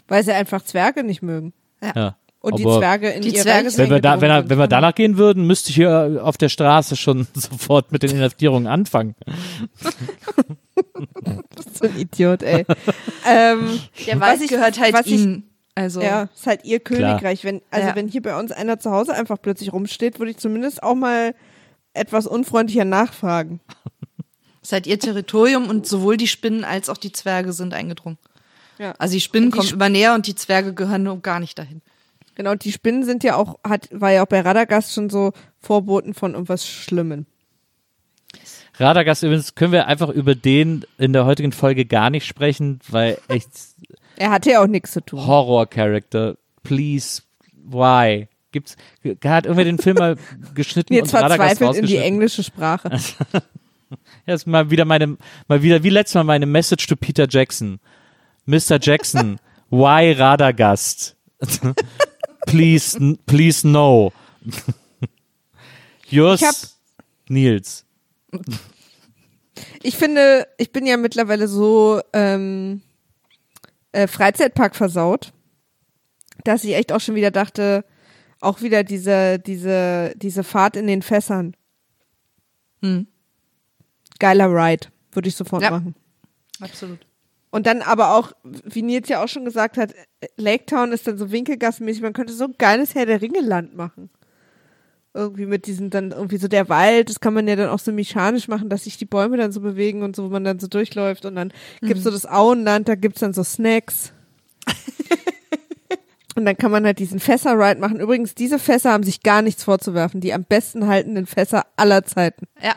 [0.09, 1.53] Weil sie einfach Zwerge nicht mögen.
[1.95, 2.17] Ja.
[2.41, 4.57] Und die Zwerge in die ihr Zwerge sind- Wenn wir, da, wenn, er, eingedrungen wenn
[4.59, 4.71] wir sind.
[4.73, 9.15] danach gehen würden, müsste ich hier auf der Straße schon sofort mit den Inhaftierungen anfangen.
[11.73, 12.65] So ein Idiot, ey.
[13.27, 15.49] ähm, Der Was Wald ich- gehört halt was ich- ihnen.
[15.75, 17.43] Also, ja, ist halt ihr Königreich.
[17.43, 17.95] Wenn, also Ja.
[17.95, 21.35] wenn hier bei uns einer zu Hause einfach plötzlich rumsteht, würde ich zumindest auch mal
[21.93, 23.59] etwas unfreundlicher nachfragen.
[24.63, 28.17] ist halt ihr Territorium und sowohl die Spinnen als auch die Zwerge sind eingedrungen.
[28.79, 28.93] Ja.
[28.97, 31.59] Also die Spinnen die kommen Sp- immer näher und die Zwerge gehören nur gar nicht
[31.59, 31.81] dahin.
[32.33, 36.13] Genau, die Spinnen sind ja auch, hat, war ja auch bei Radagast schon so Vorboten
[36.15, 37.25] von irgendwas Schlimmem.
[38.79, 43.17] Radagast übrigens können wir einfach über den in der heutigen Folge gar nicht sprechen, weil
[43.27, 43.49] echt
[44.17, 45.25] Er hatte ja auch nichts zu tun.
[45.27, 46.37] Horror-Character.
[46.63, 47.21] Please,
[47.53, 48.27] why?
[48.51, 48.75] Gibt's,
[49.23, 50.15] hat irgendwer den Film mal
[50.55, 52.89] geschnitten Jetzt und Radagast verzweifelt in die englische Sprache.
[54.25, 55.15] Ja, ist mal wieder meine,
[55.47, 57.79] mal wieder, wie letztes Mal meine Message to Peter Jackson.
[58.45, 58.77] Mr.
[58.81, 61.15] Jackson, why Radagast?
[62.45, 64.11] please, please no.
[66.11, 66.55] Hab-
[67.29, 67.85] Nils.
[69.81, 72.81] Ich finde, ich bin ja mittlerweile so ähm,
[73.91, 75.33] äh, Freizeitpark versaut,
[76.43, 77.83] dass ich echt auch schon wieder dachte,
[78.39, 81.55] auch wieder diese, diese, diese Fahrt in den Fässern.
[82.81, 83.07] Hm.
[84.19, 85.71] Geiler Ride, würde ich sofort Ja.
[85.71, 85.95] machen.
[86.59, 86.99] Absolut.
[87.49, 89.93] Und dann aber auch, wie Nils ja auch schon gesagt hat,
[90.35, 93.75] Lake Town ist dann so winkelgassenmäßig, man könnte so ein geiles Herr der Ringe Land
[93.75, 94.09] machen.
[95.17, 97.91] Irgendwie mit diesem dann irgendwie so der Wald, das kann man ja dann auch so
[97.91, 100.67] mechanisch machen, dass sich die Bäume dann so bewegen und so, wo man dann so
[100.67, 101.51] durchläuft und dann
[101.81, 104.13] gibt's so das Auenland, da gibt's dann so Snacks.
[106.35, 107.99] und dann kann man halt diesen Fässer-Ride machen.
[107.99, 112.45] Übrigens, diese Fässer haben sich gar nichts vorzuwerfen, die am besten haltenden Fässer aller Zeiten.
[112.61, 112.75] Ja.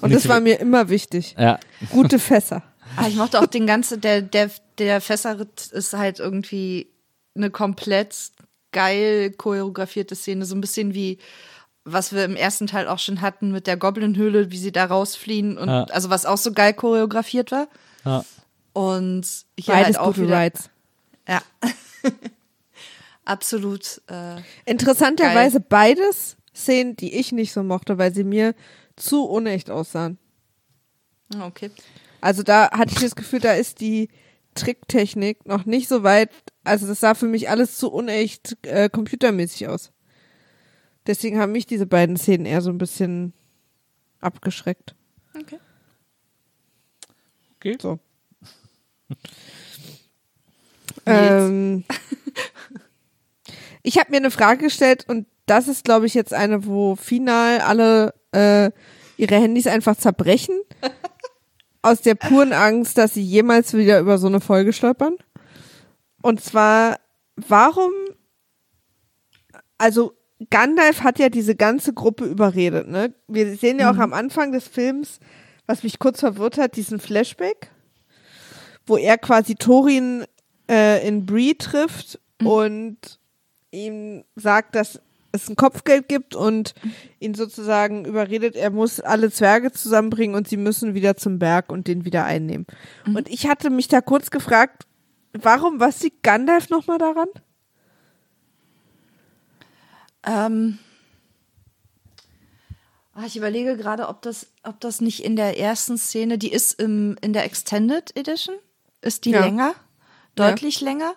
[0.00, 1.34] Und das war mir immer wichtig.
[1.36, 1.58] Ja.
[1.90, 2.62] Gute Fässer.
[2.96, 6.88] Ah, ich mochte auch den ganzen, der, der, der Fässerritt ist halt irgendwie
[7.34, 8.32] eine komplett
[8.72, 11.18] geil choreografierte Szene, so ein bisschen wie
[11.90, 15.56] was wir im ersten Teil auch schon hatten mit der Goblin-Höhle, wie sie da rausfliehen
[15.56, 15.84] und Ja.
[15.84, 17.66] also was auch so geil choreografiert war.
[18.04, 18.24] Ja.
[18.74, 19.26] Und
[19.58, 20.68] hier Beides halt auch gute wieder, Rides.
[21.26, 21.40] Ja.
[23.24, 24.00] Absolut.
[24.08, 28.54] Äh, Interessanterweise beides Szenen, die ich nicht so mochte, weil sie mir
[28.96, 30.18] zu unecht aussahen.
[31.40, 31.70] okay.
[32.20, 34.08] Also da hatte ich das Gefühl, da ist die
[34.60, 36.30] Tricktechnik noch nicht so weit.
[36.64, 39.92] Also das sah für mich alles zu unecht äh, computermäßig aus.
[41.06, 43.32] Deswegen haben mich diese beiden Szenen eher so ein bisschen
[44.20, 44.94] abgeschreckt.
[45.34, 45.58] Okay.
[47.56, 47.76] Okay.
[47.80, 47.98] So.
[51.06, 51.84] Ähm,
[53.82, 57.60] ich habe mir eine Frage gestellt und das ist, glaube ich, jetzt eine, wo final
[57.60, 58.70] alle äh,
[59.16, 60.60] ihre Handys einfach zerbrechen.
[61.82, 65.16] aus der puren Angst, dass sie jemals wieder über so eine Folge stolpern.
[66.22, 66.98] Und zwar,
[67.36, 67.92] warum,
[69.78, 70.14] also
[70.50, 73.14] Gandalf hat ja diese ganze Gruppe überredet, ne?
[73.26, 75.20] Wir sehen ja auch am Anfang des Films,
[75.66, 77.70] was mich kurz verwirrt hat, diesen Flashback,
[78.86, 80.24] wo er quasi Thorin
[80.70, 82.98] äh, in Bree trifft und
[83.70, 85.00] ihm sagt, dass
[85.42, 86.74] es ein Kopfgeld gibt und
[87.20, 91.86] ihn sozusagen überredet, er muss alle Zwerge zusammenbringen und sie müssen wieder zum Berg und
[91.88, 92.66] den wieder einnehmen.
[93.06, 94.86] Und ich hatte mich da kurz gefragt,
[95.32, 97.28] warum, was liegt Gandalf nochmal daran?
[100.26, 100.78] Ähm,
[103.14, 106.80] ah, ich überlege gerade, ob das, ob das nicht in der ersten Szene, die ist
[106.80, 108.56] im, in der Extended Edition,
[109.00, 109.40] ist die Ja.
[109.40, 109.74] länger,
[110.38, 111.14] deutlich länger.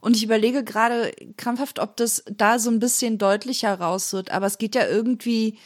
[0.00, 4.30] Und ich überlege gerade krampfhaft, ob das da so ein bisschen deutlicher raus wird.
[4.30, 5.58] Aber es geht ja irgendwie,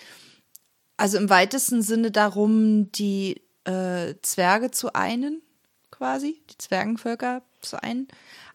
[0.96, 5.42] also im weitesten Sinne darum, die äh, Zwerge zu einen,
[5.90, 8.08] quasi, die Zwergenvölker zu einen.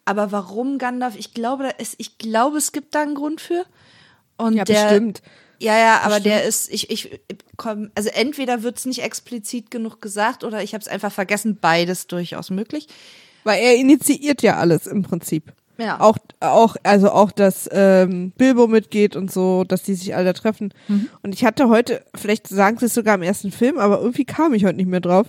[0.06, 1.16] Aber warum Gandalf?
[1.16, 3.66] Ich glaube, da ist, ich glaube, es gibt da einen Grund für.
[4.38, 5.22] Und Ja, der, bestimmt.
[5.60, 6.26] Ja, ja, aber Bestimmt.
[6.26, 7.20] der ist, ich, ich,
[7.56, 11.58] komm, also entweder wird es nicht explizit genug gesagt oder ich habe es einfach vergessen.
[11.60, 12.88] Beides durchaus möglich.
[13.48, 15.54] Weil er initiiert ja alles im Prinzip.
[15.78, 16.02] Ja.
[16.02, 20.74] Auch, auch, also auch, dass ähm, Bilbo mitgeht und so, dass die sich alle treffen.
[21.22, 24.54] Und ich hatte heute, vielleicht sagen sie es sogar im ersten Film, aber irgendwie kam
[24.54, 25.28] ich heute nicht mehr drauf,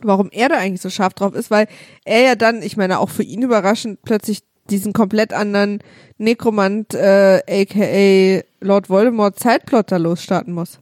[0.00, 1.66] warum er da eigentlich so scharf drauf ist, weil
[2.06, 5.80] er ja dann, ich meine, auch für ihn überraschend, plötzlich diesen komplett anderen
[6.16, 10.78] Nekromant, äh, aka Lord Voldemort Zeitplot da losstarten muss.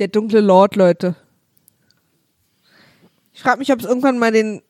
[0.00, 1.16] Der dunkle Lord, Leute.
[3.36, 4.62] Ich frage mich, ob es irgendwann mal den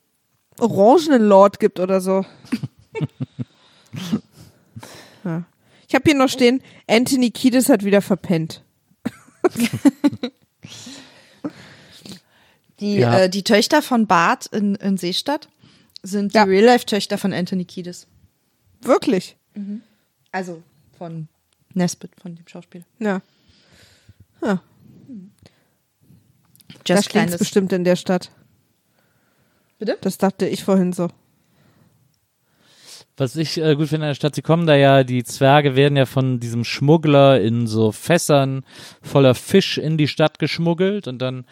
[0.58, 2.26] orangenen Lord gibt oder so.
[5.24, 5.44] ja.
[5.86, 8.64] Ich habe hier noch stehen, Anthony Kiedis hat wieder verpennt.
[12.80, 13.20] Die, Ja.
[13.20, 15.48] äh, die Töchter von Bart in, in Seestadt
[16.02, 16.44] sind Ja.
[16.44, 18.06] die Real-Life-Töchter von Anthony Kiedis.
[18.82, 19.36] Wirklich.
[20.32, 20.62] Also
[20.98, 21.28] von
[21.72, 22.84] Nesbitt, von dem Schauspieler.
[22.98, 23.22] Ja.
[24.42, 24.60] ja.
[26.84, 27.38] Just das klingt kleines.
[27.38, 28.30] bestimmt in der Stadt.
[29.79, 29.99] Bitte?
[30.01, 31.09] Das dachte ich vorhin so.
[33.18, 35.97] Was ich äh, gut finde in der Stadt, sie kommen da ja, die Zwerge werden
[35.97, 38.62] ja von diesem Schmuggler in so Fässern
[39.01, 41.47] voller Fisch in die Stadt geschmuggelt und dann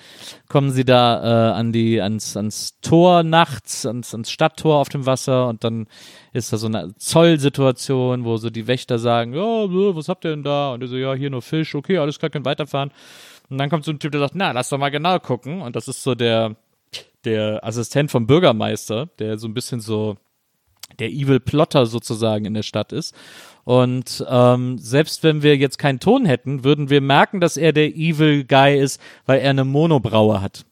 [0.51, 5.07] kommen sie da äh, an die, ans, ans Tor nachts, ans, ans Stadttor auf dem
[5.07, 5.87] Wasser und dann
[6.35, 10.43] ist da so eine Zollsituation, wo so die Wächter sagen, ja, was habt ihr denn
[10.43, 10.75] da?
[10.75, 12.91] Und die so, ja, hier nur Fisch, okay, alles klar, könnt weiterfahren.
[13.49, 15.63] Und dann kommt so ein Typ, der sagt, na, lass doch mal genau gucken.
[15.63, 16.57] Und das ist so der,
[17.25, 20.17] der Assistent vom Bürgermeister, der so ein bisschen so
[20.99, 23.15] der Evil Plotter sozusagen in der Stadt ist.
[23.65, 27.89] Und ähm, selbst wenn wir jetzt keinen Ton hätten, würden wir merken, dass er der
[27.89, 30.65] Evil Guy ist, weil er eine Monobraue hat.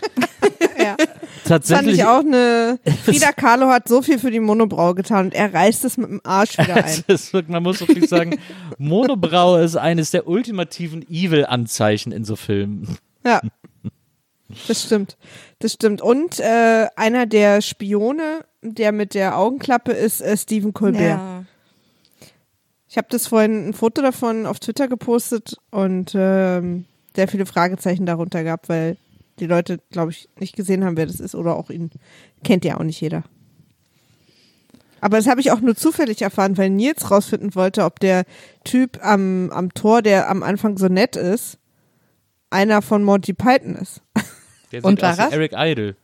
[0.78, 0.96] Ja.
[0.96, 1.94] Fand Tatsächlich.
[1.94, 2.78] ich auch eine.
[3.04, 6.20] Frida Kahlo hat so viel für die Monobraue getan und er reißt es mit dem
[6.24, 7.04] Arsch wieder ein.
[7.06, 8.38] Ist man muss wirklich sagen,
[8.78, 12.96] Monobraue ist eines der ultimativen Evil-Anzeichen in so Filmen.
[13.24, 13.40] Ja.
[14.68, 15.16] Das stimmt.
[15.58, 16.02] Das stimmt.
[16.02, 21.00] Und äh, einer der Spione, der mit der Augenklappe ist, äh, Stephen Colbert.
[21.00, 21.44] Ja.
[22.88, 26.84] Ich habe das vorhin ein Foto davon auf Twitter gepostet und ähm,
[27.16, 28.98] sehr viele Fragezeichen darunter gehabt, weil
[29.38, 31.90] die Leute, glaube ich, nicht gesehen haben, wer das ist oder auch ihn
[32.44, 33.24] kennt ja auch nicht jeder.
[35.00, 38.24] Aber das habe ich auch nur zufällig erfahren, weil Nils rausfinden wollte, ob der
[38.62, 41.58] Typ am, am Tor, der am Anfang so nett ist,
[42.50, 44.02] einer von Monty Python ist.
[44.72, 45.32] Der Und sieht aus war wie das?
[45.32, 45.96] Eric Idle.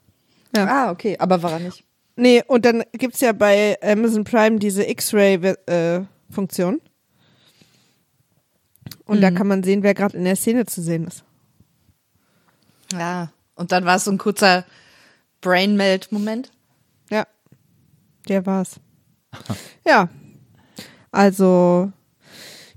[0.56, 1.84] Ah, okay, aber war er nicht.
[2.16, 6.80] Nee, und dann gibt's ja bei Amazon Prime diese X-Ray-Funktion.
[9.04, 11.24] Und da kann man sehen, wer gerade in der Szene zu sehen ist.
[12.92, 13.30] Ja.
[13.54, 14.64] Und dann war es so ein kurzer
[15.40, 16.50] Brain-Melt-Moment.
[17.10, 17.26] Ja,
[18.28, 18.80] der war's.
[19.86, 20.08] ja,
[21.10, 21.92] also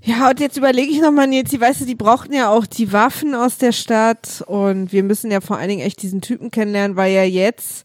[0.04, 2.92] ja, und jetzt überlege ich nochmal, Nils, die weißt du, die brauchten ja auch die
[2.92, 6.96] Waffen aus der Stadt und wir müssen ja vor allen Dingen echt diesen Typen kennenlernen,
[6.96, 7.84] weil ja jetzt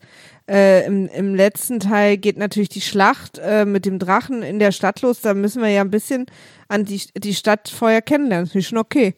[0.50, 4.72] äh, im, im letzten Teil geht natürlich die Schlacht äh, mit dem Drachen in der
[4.72, 5.22] Stadt los.
[5.22, 6.26] Da müssen wir ja ein bisschen
[6.70, 8.48] an die, die Stadt vorher kennenlernen.
[8.48, 9.14] Das ist schon okay.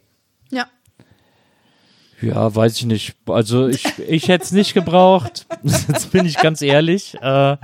[0.52, 0.68] Ja.
[2.22, 3.16] Ja, weiß ich nicht.
[3.28, 5.46] Also ich, ich hätte es nicht gebraucht.
[5.64, 7.16] Jetzt bin ich ganz ehrlich.
[7.22, 7.58] Äh,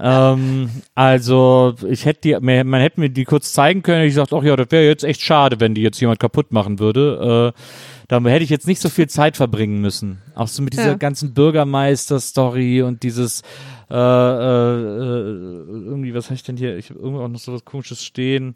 [0.00, 4.02] ähm, also ich hätte die, mir- man hätte mir die kurz zeigen können.
[4.04, 6.78] Ich gesagt, ach ja, das wäre jetzt echt schade, wenn die jetzt jemand kaputt machen
[6.78, 7.52] würde.
[7.56, 7.60] Äh,
[8.08, 10.18] da hätte ich jetzt nicht so viel Zeit verbringen müssen.
[10.34, 10.94] Auch so mit dieser Ja.
[10.94, 13.42] ganzen Bürgermeister-Story und dieses
[13.90, 16.76] äh, äh, äh, irgendwie, was habe ich denn hier?
[16.76, 18.54] Ich habe irgendwo auch noch so was komisches stehen.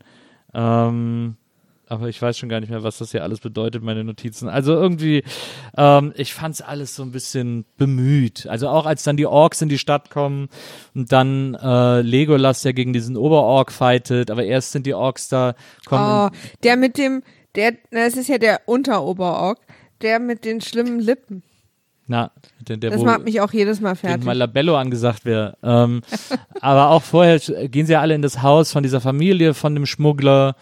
[0.55, 1.37] Ähm,
[1.93, 4.49] aber ich weiß schon gar nicht mehr, was das hier alles bedeutet, meine Notizen.
[4.49, 5.23] Also irgendwie,
[5.77, 8.47] ähm, ich fand's alles so ein bisschen bemüht.
[8.47, 10.49] Also auch als dann die Orks in die Stadt kommen
[10.95, 15.55] und dann äh, Legolas, der gegen diesen Oberork fightet, aber erst sind die Orks da,
[15.85, 16.31] kommen.
[16.33, 17.23] Oh, der mit dem,
[17.57, 19.59] der, na, das ist ja der Unteroberorg,
[20.01, 21.43] der mit den schlimmen Lippen.
[22.13, 24.23] Na, der, der Das macht mich auch jedes Mal fertig.
[24.23, 25.57] mal Labello angesagt wäre.
[25.63, 26.03] Ähm,
[26.61, 29.87] aber auch vorher gehen sie ja alle in das Haus von dieser Familie, von dem
[29.87, 30.55] Schmuggler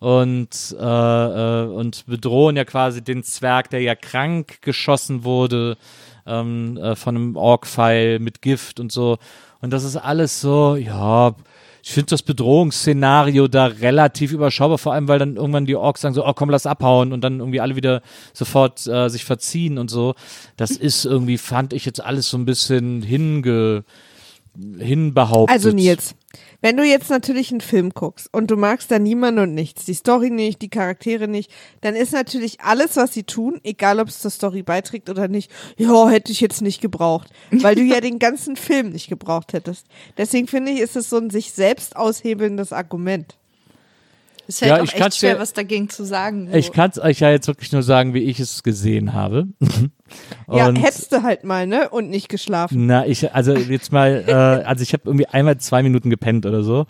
[0.00, 5.76] und, äh, äh, und bedrohen ja quasi den Zwerg, der ja krank geschossen wurde
[6.26, 9.18] ähm, äh, von einem Ork-Pfeil mit Gift und so.
[9.60, 11.36] Und das ist alles so, ja,
[11.86, 16.16] ich finde das Bedrohungsszenario da relativ überschaubar, vor allem weil dann irgendwann die Orks sagen
[16.16, 19.88] so, oh komm, lass abhauen und dann irgendwie alle wieder sofort äh, sich verziehen und
[19.88, 20.16] so.
[20.56, 23.84] Das ist irgendwie, fand ich jetzt alles so ein bisschen hinge,
[24.78, 25.54] hinbehauptet.
[25.54, 26.14] Also Nils,
[26.60, 29.94] wenn du jetzt natürlich einen Film guckst und du magst da niemanden und nichts, die
[29.94, 31.50] Story nicht, die Charaktere nicht,
[31.80, 35.50] dann ist natürlich alles, was sie tun, egal ob es zur Story beiträgt oder nicht,
[35.76, 39.86] ja, hätte ich jetzt nicht gebraucht, weil du ja den ganzen Film nicht gebraucht hättest.
[40.16, 43.36] Deswegen finde ich, ist es so ein sich selbst aushebelndes Argument.
[44.48, 46.48] Ist halt Ja, auch ich echt schwer, dir- was dagegen zu sagen.
[46.54, 46.72] Ich So.
[46.72, 49.48] kann es euch ja jetzt wirklich nur sagen, wie ich es gesehen habe.
[50.50, 51.88] ja, hättest du halt mal, ne?
[51.88, 52.86] Und nicht geschlafen.
[52.86, 56.62] Na, ich, also jetzt mal, äh, also ich habe irgendwie einmal zwei Minuten gepennt oder
[56.62, 56.86] so.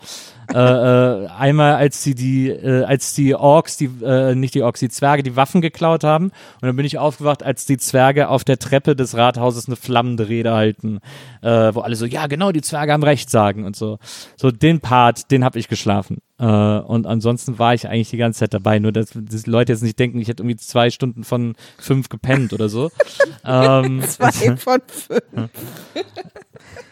[0.53, 4.81] äh, äh, einmal, als die, die, äh, als die Orks, die, äh, nicht die Orks,
[4.81, 6.27] die Zwerge die Waffen geklaut haben.
[6.27, 6.33] Und
[6.63, 10.53] dann bin ich aufgewacht, als die Zwerge auf der Treppe des Rathauses eine flammende Rede
[10.53, 11.01] halten,
[11.43, 13.99] äh, wo alle so, ja genau, die Zwerge haben recht sagen und so.
[14.37, 16.19] So den Part, den habe ich geschlafen.
[16.39, 19.73] Äh, und ansonsten war ich eigentlich die ganze Zeit dabei, nur dass, dass die Leute
[19.73, 22.91] jetzt nicht denken, ich hätte irgendwie zwei Stunden von fünf gepennt oder so.
[23.45, 25.51] ähm, Zwei von fünf.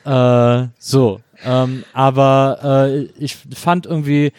[0.05, 4.33] äh, so, ähm, aber äh, ich fand irgendwie,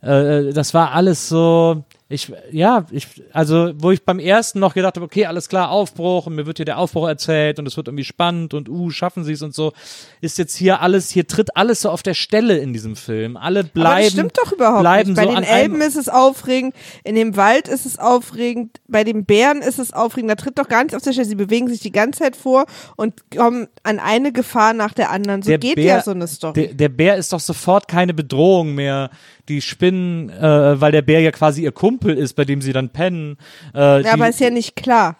[0.00, 4.96] äh, das war alles so, ich, ja, ich, also, wo ich beim ersten noch gedacht
[4.96, 7.88] habe, okay, alles klar, Aufbruch und mir wird hier der Aufbruch erzählt und es wird
[7.88, 9.72] irgendwie spannend und, uh, schaffen sie es und so,
[10.20, 13.36] ist jetzt hier alles, hier tritt alles so auf der Stelle in diesem Film.
[13.36, 15.16] Alle bleiben, Aber das stimmt doch überhaupt bleiben nicht.
[15.16, 19.24] Bei so den Elben ist es aufregend, in dem Wald ist es aufregend, bei den
[19.24, 20.30] Bären ist es aufregend.
[20.30, 21.26] Da tritt doch gar nichts auf der Stelle.
[21.26, 25.42] Sie bewegen sich die ganze Zeit vor und kommen an eine Gefahr nach der anderen.
[25.42, 26.52] So Der geht Bär- ja so eine Story.
[26.68, 29.10] Der, der Bär ist doch sofort keine Bedrohung mehr.
[29.48, 32.90] Die spinnen, äh, weil der Bär ja quasi ihr Kumpel ist, bei dem sie dann
[32.90, 33.36] pennen.
[33.74, 35.16] Äh, ja, aber ist ja nicht klar.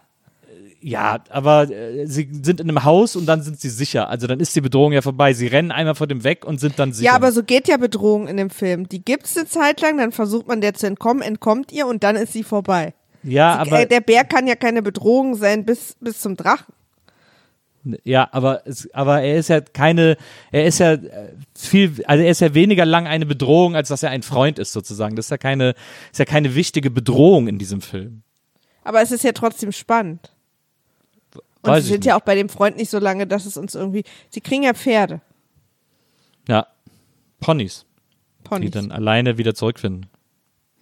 [0.82, 4.08] Ja, aber äh, sie sind in einem Haus und dann sind sie sicher.
[4.08, 5.32] Also dann ist die Bedrohung ja vorbei.
[5.32, 7.06] Sie rennen einmal vor dem weg und sind dann sicher.
[7.06, 8.88] Ja, aber so geht ja Bedrohung in dem Film.
[8.88, 12.16] Die gibt's eine Zeit lang, dann versucht man der zu entkommen, entkommt ihr und dann
[12.16, 12.94] ist sie vorbei.
[13.22, 16.72] ja, Sie, aber äh, der Bär kann ja keine Bedrohung sein bis, bis zum Drachen.
[18.04, 20.16] Ja, aber es, aber er ist ja keine,
[20.52, 24.02] er ist ja äh, viel, also er ist ja weniger lang eine Bedrohung, als dass
[24.02, 25.16] er ein Freund ist sozusagen.
[25.16, 25.74] Das ist ja keine,
[26.12, 28.22] ist ja keine wichtige Bedrohung in diesem Film.
[28.84, 30.32] Aber es ist ja trotzdem spannend.
[31.62, 33.74] Und Weiß sie sind ja auch bei dem Freund nicht so lange, dass es uns
[33.74, 34.04] irgendwie.
[34.30, 35.20] Sie kriegen ja Pferde.
[36.48, 36.66] Ja,
[37.40, 37.86] Ponys,
[38.38, 38.70] die Ponys.
[38.72, 40.06] dann alleine wieder zurückfinden.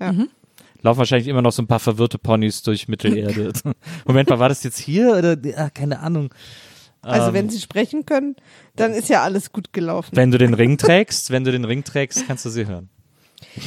[0.01, 0.15] Ja.
[0.83, 3.53] Laufen wahrscheinlich immer noch so ein paar verwirrte Ponys durch Mittelerde.
[4.07, 5.37] Moment mal, war das jetzt hier oder?
[5.57, 6.33] Ah, keine Ahnung.
[7.03, 8.37] Also Ähm, wenn sie sprechen können,
[8.77, 10.11] dann ist ja alles gut gelaufen.
[10.15, 12.89] Wenn du den Ring trägst, wenn du den Ring trägst, kannst du sie hören.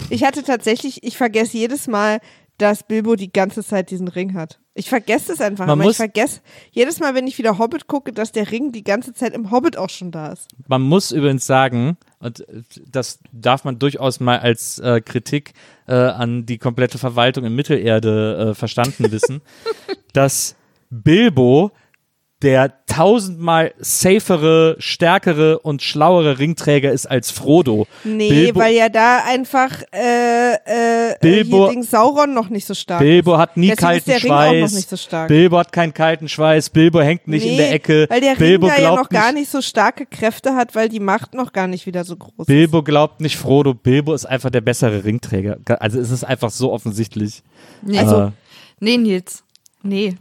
[0.09, 2.19] Ich hatte tatsächlich, ich vergesse jedes Mal,
[2.59, 4.59] dass Bilbo die ganze Zeit diesen Ring hat.
[4.75, 7.87] Ich vergesse es einfach, Man aber ich muss- vergesse jedes Mal, wenn ich wieder Hobbit
[7.87, 10.47] gucke, dass der Ring die ganze Zeit im Hobbit auch schon da ist.
[10.67, 12.45] Man muss übrigens sagen, und
[12.89, 15.53] das darf man durchaus mal als äh, Kritik
[15.87, 19.41] äh, an die komplette Verwaltung in Mittelerde äh, verstanden wissen,
[20.13, 20.55] dass
[20.91, 21.71] Bilbo
[22.43, 27.87] der tausendmal safere, stärkere und schlauere Ringträger ist als Frodo.
[28.03, 32.73] Nee, Bilbo, weil ja da einfach äh, äh, Bilbo- hier Ding Sauron noch nicht so
[32.73, 34.73] stark Bilbo hat nie Deswegen ist kalten der Ring auch noch Schweiß.
[34.73, 35.27] nicht so stark.
[35.29, 36.69] Bilbo hat keinen kalten Schweiß.
[36.69, 38.05] Bilbo hängt nicht nee, in der Ecke.
[38.09, 40.99] Weil der Bilbo Ring da ja noch gar nicht, so starke Kräfte hat, weil die
[40.99, 43.73] Macht noch gar nicht wieder so groß Bilbo glaubt nicht Frodo.
[43.73, 45.57] Bilbo ist einfach der bessere Ringträger.
[45.79, 47.41] Also es ist einfach so offensichtlich.
[47.81, 48.31] Nee, Äh,
[48.79, 49.43] nee Nils.
[49.81, 50.15] Nee.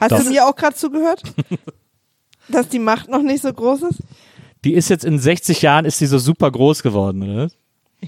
[0.00, 1.22] Hast Das- du mir auch gerade zugehört?
[2.48, 3.98] Dass die Macht noch nicht so groß ist?
[4.64, 7.50] Die ist jetzt in 60 Jahren ist sie so super groß geworden, oder?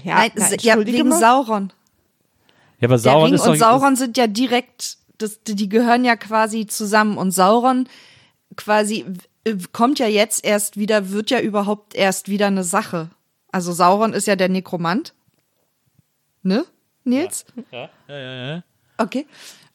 [0.03, 1.19] Ja, Nein, na, ja, wegen mal.
[1.19, 1.71] Sauron.
[2.79, 6.15] Ja, aber Der Sauron Ring ist und Sauron sind ja direkt, das, die gehören ja
[6.15, 7.17] quasi zusammen.
[7.17, 7.87] Und Sauron
[8.57, 9.05] quasi
[9.71, 13.09] kommt ja jetzt erst wieder, wird ja überhaupt erst wieder eine Sache.
[13.51, 15.13] Also Sauron ist ja der Nekromant.
[16.43, 16.65] Ne,
[17.03, 17.45] Nils?
[17.71, 18.63] Ja, ja, ja, ja.
[18.97, 19.27] Okay.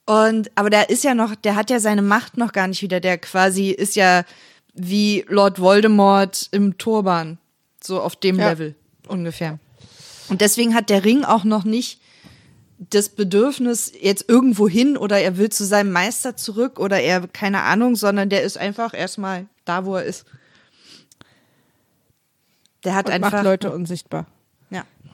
[0.07, 3.01] Und, aber der ist ja noch, der hat ja seine Macht noch gar nicht wieder.
[3.01, 4.25] Der quasi ist ja
[4.75, 7.39] wie Lord Voldemort im Turban.
[7.83, 8.51] So auf dem Ja.
[8.51, 8.75] Level
[9.09, 9.59] ungefähr.
[10.29, 12.01] Und deswegen hat der Ring auch noch nicht
[12.79, 17.63] das Bedürfnis jetzt irgendwo hin oder er will zu seinem Meister zurück oder er, keine
[17.63, 20.27] Ahnung, sondern der ist einfach erstmal da, wo er ist.
[22.85, 23.33] Der hat und einfach.
[23.33, 24.27] macht Leute unsichtbar.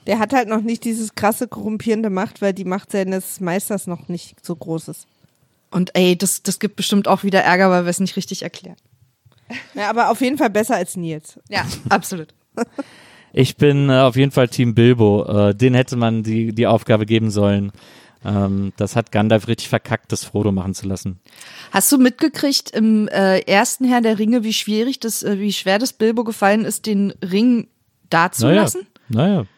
[0.07, 4.09] Der hat halt noch nicht dieses krasse korrumpierende Macht, weil die Macht seines Meisters noch
[4.09, 5.07] nicht so groß ist.
[5.71, 8.77] Und ey, das, das gibt bestimmt auch wieder Ärger, weil wir es nicht richtig erklären.
[9.75, 11.39] Ja, aber auf jeden Fall besser als Nils.
[11.49, 12.29] Ja, absolut.
[13.33, 15.25] Ich bin äh, auf jeden Fall Team Bilbo.
[15.25, 17.73] Äh, den hätte man die, die Aufgabe geben sollen.
[18.25, 21.19] Ähm, das hat Gandalf richtig verkackt, das Frodo machen zu lassen.
[21.73, 25.79] Hast du mitgekriegt im äh, ersten Herr der Ringe, wie schwierig das, äh, wie schwer
[25.79, 27.69] das Bilbo gefallen ist, den Ring
[28.11, 28.83] dazulassen?
[28.83, 28.92] naja,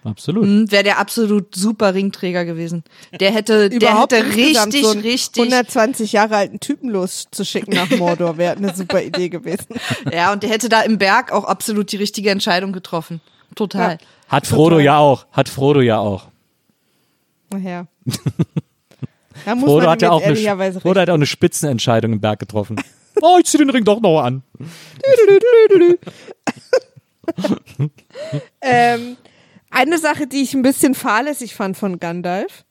[0.05, 0.45] absolut.
[0.45, 2.85] Hm, Wäre der absolut super Ringträger gewesen.
[3.19, 5.43] Der hätte, der Überhaupt hätte insgesamt richtig, so einen richtig.
[5.43, 9.67] 120 Jahre alten Typen loszuschicken nach Mordor wäre eine super Idee gewesen.
[10.13, 13.21] Ja, und der hätte da im Berg auch absolut die richtige Entscheidung getroffen.
[13.55, 13.93] Total.
[13.93, 13.99] Ja.
[14.29, 15.27] Hat Frodo ja auch.
[15.33, 16.29] Hat Frodo ja auch.
[17.51, 17.87] Naja.
[19.45, 22.39] Da muss Frodo man hat ja auch eine, Frodo hat auch eine Spitzenentscheidung im Berg
[22.39, 22.77] getroffen.
[23.21, 24.43] oh, ich zieh den Ring doch noch an.
[28.61, 29.17] Ähm,
[29.75, 32.65] eine Sache, die ich ein bisschen fahrlässig fand von Gandalf,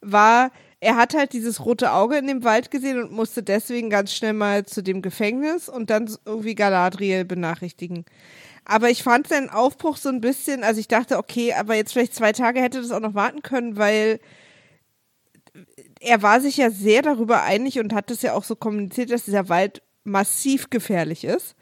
[0.00, 4.14] war, er hat halt dieses rote Auge in dem Wald gesehen und musste deswegen ganz
[4.14, 8.06] schnell mal zu dem Gefängnis und dann irgendwie Galadriel benachrichtigen.
[8.64, 12.14] Aber ich fand seinen Aufbruch so ein bisschen, also ich dachte, okay, aber jetzt vielleicht
[12.14, 14.20] zwei Tage hätte das auch noch warten können, weil
[16.00, 19.24] er war sich ja sehr darüber einig und hat es ja auch so kommuniziert, dass
[19.24, 21.56] dieser Wald massiv gefährlich ist.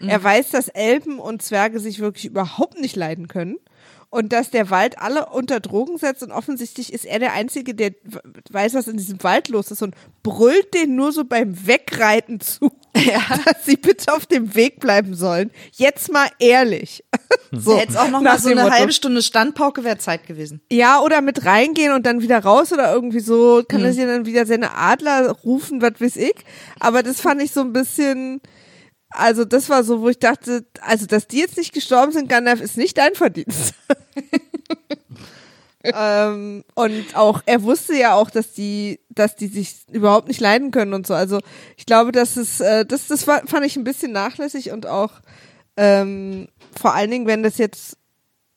[0.00, 3.56] Er weiß, dass Elben und Zwerge sich wirklich überhaupt nicht leiden können
[4.14, 7.90] und dass der Wald alle unter Drogen setzt und offensichtlich ist er der Einzige, der
[8.48, 12.70] weiß, was in diesem Wald los ist und brüllt den nur so beim Wegreiten zu,
[12.94, 15.50] dass sie bitte auf dem Weg bleiben sollen.
[15.72, 17.02] Jetzt mal ehrlich.
[17.50, 18.74] so, Hätte auch noch mal so eine Motto.
[18.74, 20.60] halbe Stunde Standpauke wäre Zeit gewesen.
[20.70, 24.26] Ja, oder mit reingehen und dann wieder raus oder irgendwie so, kann er sich dann
[24.26, 26.36] wieder seine Adler rufen, was weiß ich.
[26.78, 28.40] Aber das fand ich so ein bisschen,
[29.14, 32.60] also das war so, wo ich dachte, also dass die jetzt nicht gestorben sind, Gandalf,
[32.60, 33.74] ist nicht dein Verdienst.
[35.84, 40.70] ähm, und auch, er wusste ja auch, dass die, dass die sich überhaupt nicht leiden
[40.70, 41.14] können und so.
[41.14, 41.40] Also
[41.76, 45.12] ich glaube, dass es, äh, das, das war, fand ich ein bisschen nachlässig und auch
[45.76, 46.48] ähm,
[46.78, 47.96] vor allen Dingen, wenn das jetzt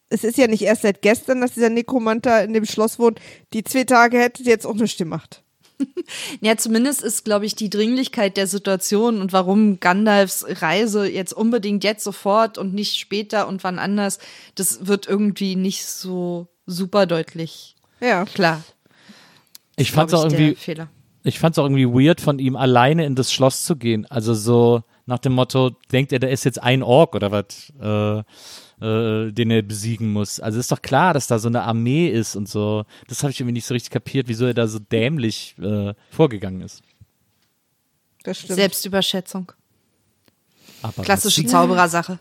[0.10, 3.20] es ist ja nicht erst seit gestern, dass dieser Nekromant da in dem Schloss wohnt.
[3.52, 5.44] Die zwei Tage hätte jetzt auch nichts gemacht.
[6.42, 11.84] Ja, zumindest ist, glaube ich, die Dringlichkeit der Situation und warum Gandalfs Reise jetzt unbedingt
[11.84, 14.20] jetzt sofort und nicht später und wann anders,
[14.56, 18.26] das wird irgendwie nicht so super deutlich Ja.
[18.26, 18.64] klar.
[19.76, 20.90] Ich fand es auch irgendwie Fehler.
[21.24, 24.06] ich fand es auch irgendwie weird von ihm, alleine in das Schloss zu gehen.
[24.10, 28.24] Also so nach dem Motto, denkt er, da ist jetzt ein Ork oder was, äh,
[28.82, 30.40] äh, den er besiegen muss.
[30.40, 32.86] Also ist doch klar, dass da so eine Armee ist und so.
[33.08, 36.62] Das habe ich irgendwie nicht so richtig kapiert, wieso er da so dämlich äh, vorgegangen
[36.62, 36.84] ist.
[38.24, 38.58] Das stimmt.
[38.58, 39.52] Selbstüberschätzung.
[40.82, 42.20] Aber Klassische Zauberersache.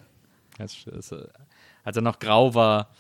[1.84, 2.90] als er noch grau war,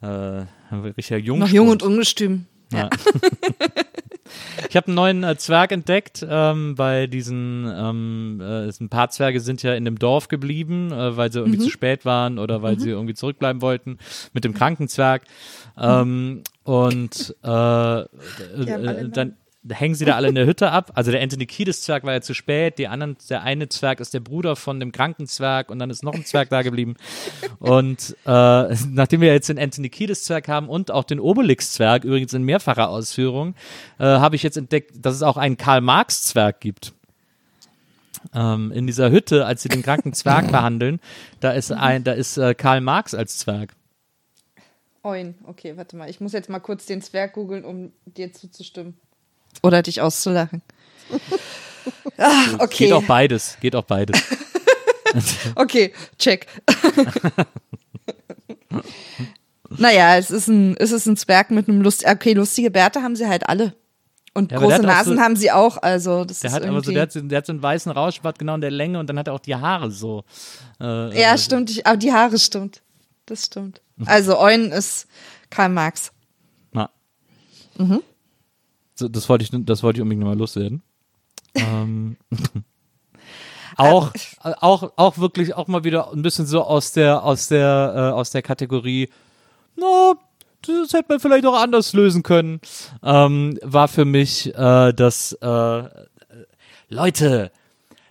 [0.00, 1.38] äh, richtiger Jung.
[1.38, 2.46] Noch jung und ungestüm.
[2.72, 2.90] Ja.
[4.68, 9.40] Ich habe einen neuen äh, Zwerg entdeckt, ähm, bei diesen, ähm, äh, ein paar Zwerge
[9.40, 12.78] sind ja in dem Dorf geblieben, äh, weil sie irgendwie zu spät waren oder weil
[12.80, 13.98] sie irgendwie zurückbleiben wollten
[14.32, 15.22] mit dem kranken Zwerg.
[15.78, 19.36] Ähm, und äh, äh, dann
[19.68, 20.92] hängen sie da alle in der Hütte ab.
[20.94, 24.12] Also der Anthony Kiedis Zwerg war ja zu spät, die anderen, der eine Zwerg ist
[24.12, 26.96] der Bruder von dem kranken Zwerg und dann ist noch ein Zwerg da geblieben.
[27.58, 32.04] Und äh, nachdem wir jetzt den Anthony Kiedis Zwerg haben und auch den Obelix Zwerg,
[32.04, 33.54] übrigens in mehrfacher Ausführung,
[33.98, 36.92] äh, habe ich jetzt entdeckt, dass es auch einen Karl Marx Zwerg gibt.
[38.34, 41.00] Ähm, in dieser Hütte, als sie den kranken Zwerg behandeln,
[41.40, 43.74] da ist ein, da ist äh, Karl Marx als Zwerg.
[45.02, 46.08] Oin, okay, warte mal.
[46.08, 48.96] Ich muss jetzt mal kurz den Zwerg googeln, um dir zuzustimmen.
[49.62, 50.62] Oder dich auszulachen.
[52.18, 52.84] ah, okay.
[52.86, 54.20] Geht auch beides, geht auch beides.
[55.54, 56.48] Okay, check.
[59.70, 62.04] naja, es ist ein, es ist ein Zwerg mit einem Lust.
[62.04, 63.74] Okay, lustige Bärte haben sie halt alle.
[64.32, 65.80] Und Ja, große Nasen so- haben sie auch.
[65.80, 66.94] Also, das Der ist hat aber so, irgendwie.
[66.94, 69.16] der hat, so- der hat so einen weißen Rauschbart genau in der Länge und dann
[69.18, 70.24] hat er auch die Haare so.
[70.80, 70.84] Äh,
[71.20, 71.70] ja, äh, stimmt.
[71.70, 72.82] Ich, aber die Haare stimmt.
[73.26, 73.80] Das stimmt.
[74.06, 75.06] Also, Eun ist
[75.50, 76.10] Karl Marx.
[76.72, 76.90] Na.
[78.94, 80.82] So, das wollte ich, das wollte ich unbedingt nochmal loswerden.
[81.54, 82.16] ähm,
[83.76, 88.00] auch, auch, auch wirklich auch mal wieder ein bisschen so aus der, aus der, äh,
[88.12, 89.08] aus der Kategorie,
[89.76, 90.14] no,
[90.62, 92.60] das hätte man vielleicht auch anders lösen können,
[93.02, 95.82] ähm, war für mich äh, das, äh,
[96.88, 97.50] Leute,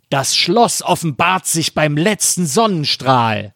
[0.09, 3.53] das Schloss offenbart sich beim letzten Sonnenstrahl.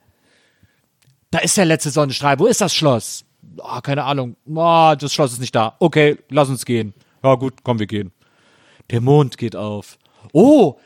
[1.30, 2.40] Da ist der letzte Sonnenstrahl.
[2.40, 3.26] Wo ist das Schloss?
[3.62, 4.38] Ah, keine Ahnung.
[4.56, 5.76] Ah, das Schloss ist nicht da.
[5.80, 6.94] Okay, lass uns gehen.
[7.24, 8.12] Ja, gut, komm, wir gehen.
[8.92, 9.98] Der Mond geht auf.
[10.34, 10.80] Oh,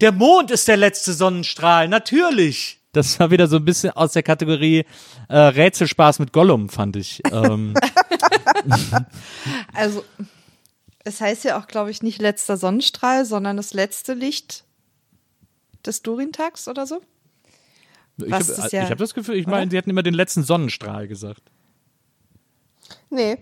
[0.00, 1.88] der Mond ist der letzte Sonnenstrahl.
[1.88, 2.80] Natürlich.
[2.92, 4.84] Das war wieder so ein bisschen aus der Kategorie
[5.28, 7.20] äh, Rätselspaß mit Gollum, fand ich.
[7.30, 7.74] Ähm,
[9.74, 10.04] Also,
[11.04, 14.64] es heißt ja auch, glaube ich, nicht letzter Sonnenstrahl, sondern das letzte Licht
[15.86, 17.00] des Durintags oder so.
[18.18, 21.08] ich habe ist ja- hab das Gefühl, ich meine, sie hatten immer den letzten Sonnenstrahl
[21.08, 21.42] gesagt.
[23.10, 23.38] Nee.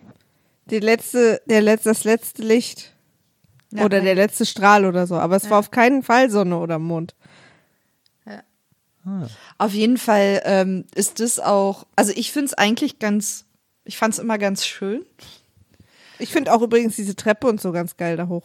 [0.70, 2.92] Die letzte, der letzte, das letzte Licht.
[3.72, 5.16] Ja, oder der letzte Strahl oder so.
[5.16, 7.14] Aber es war auf keinen Fall Sonne oder Mond.
[9.58, 13.44] Auf jeden Fall ähm, ist das auch, also ich finde es eigentlich ganz,
[13.84, 15.06] ich fand es immer ganz schön.
[16.18, 18.42] Ich finde auch übrigens diese Treppe und so ganz geil da hoch.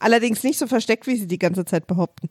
[0.00, 2.30] Allerdings nicht so versteckt, wie sie die ganze Zeit behaupten.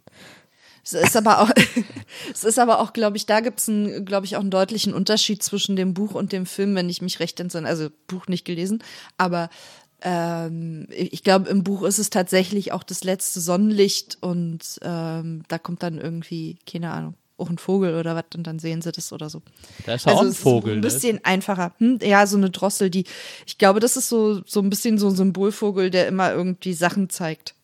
[0.93, 1.49] Es ist aber auch,
[2.33, 3.71] es ist aber auch, glaube ich, da gibt es,
[4.05, 7.19] glaube ich, auch einen deutlichen Unterschied zwischen dem Buch und dem Film, wenn ich mich
[7.19, 7.67] recht entsinne.
[7.67, 8.83] Also Buch nicht gelesen,
[9.17, 9.49] aber
[10.01, 15.57] ähm, ich glaube, im Buch ist es tatsächlich auch das letzte Sonnenlicht und ähm, da
[15.57, 19.11] kommt dann irgendwie, keine Ahnung, auch ein Vogel oder was und dann sehen sie das
[19.11, 19.41] oder so.
[19.85, 20.73] Da ist ja auch ein Also Vogel.
[20.73, 20.81] ein ne?
[20.81, 21.73] bisschen einfacher.
[21.79, 21.99] Hm?
[22.01, 23.05] Ja, so eine Drossel, die,
[23.45, 27.09] ich glaube, das ist so, so ein bisschen so ein Symbolvogel, der immer irgendwie Sachen
[27.09, 27.55] zeigt.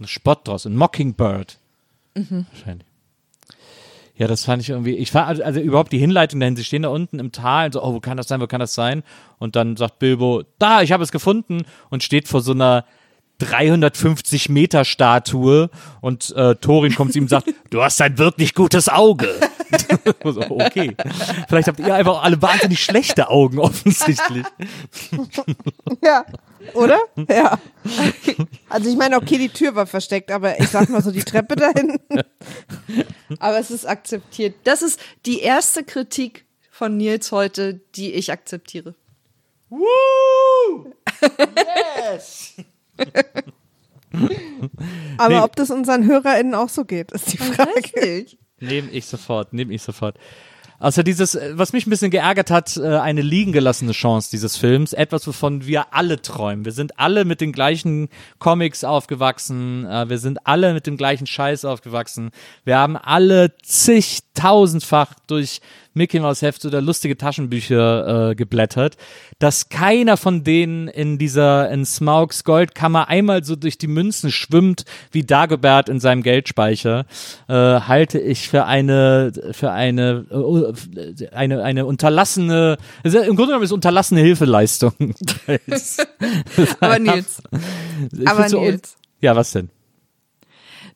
[0.00, 1.58] Ein Spott draus, ein Mockingbird.
[2.18, 2.46] Mhm.
[2.50, 2.86] Wahrscheinlich.
[4.16, 4.96] Ja, das fand ich irgendwie.
[4.96, 6.56] Ich fand also, also überhaupt die Hinleitung dahin.
[6.56, 8.58] Sie stehen da unten im Tal und so, oh, wo kann das sein, wo kann
[8.58, 9.04] das sein?
[9.38, 12.84] Und dann sagt Bilbo, da, ich habe es gefunden und steht vor so einer
[13.38, 15.70] 350 Meter Statue
[16.00, 19.28] und äh, Thorin kommt zu ihm und sagt, du hast ein wirklich gutes Auge.
[20.24, 20.96] so, okay.
[21.48, 24.44] Vielleicht habt ihr einfach alle wahnsinnig schlechte Augen offensichtlich.
[26.02, 26.24] Ja.
[26.74, 26.98] Oder?
[27.28, 27.58] ja.
[28.68, 31.56] Also ich meine, okay, die Tür war versteckt, aber ich sag mal so, die Treppe
[31.56, 32.22] da hinten.
[33.38, 34.54] Aber es ist akzeptiert.
[34.64, 38.94] Das ist die erste Kritik von Nils heute, die ich akzeptiere.
[39.70, 40.92] Woo!
[45.18, 45.40] Aber Nee.
[45.40, 48.26] ob das unseren HörerInnen auch so geht, ist die Frage.
[48.60, 50.16] Nehme ich sofort, nehme ich sofort.
[50.80, 54.56] Also dieses, äh, was mich ein bisschen geärgert hat, äh, eine liegen gelassene Chance dieses
[54.56, 56.64] Films, etwas, wovon wir alle träumen.
[56.64, 61.26] Wir sind alle mit den gleichen Comics aufgewachsen, äh, wir sind alle mit dem gleichen
[61.26, 62.30] Scheiß aufgewachsen.
[62.64, 63.56] Wir haben alle
[64.38, 65.60] tausendfach durch
[65.94, 68.96] Mickey Mouse Hefte oder lustige Taschenbücher äh, geblättert,
[69.40, 74.84] dass keiner von denen in dieser in Smaugs Goldkammer einmal so durch die Münzen schwimmt
[75.10, 77.04] wie Dagobert in seinem Geldspeicher,
[77.48, 83.64] äh, halte ich für eine für eine äh, eine eine unterlassene also im Grunde genommen
[83.64, 84.92] ist unterlassene Hilfeleistung.
[86.80, 87.42] Aber Nils,
[88.24, 88.96] aber so- Nils.
[89.20, 89.70] Ja, was denn?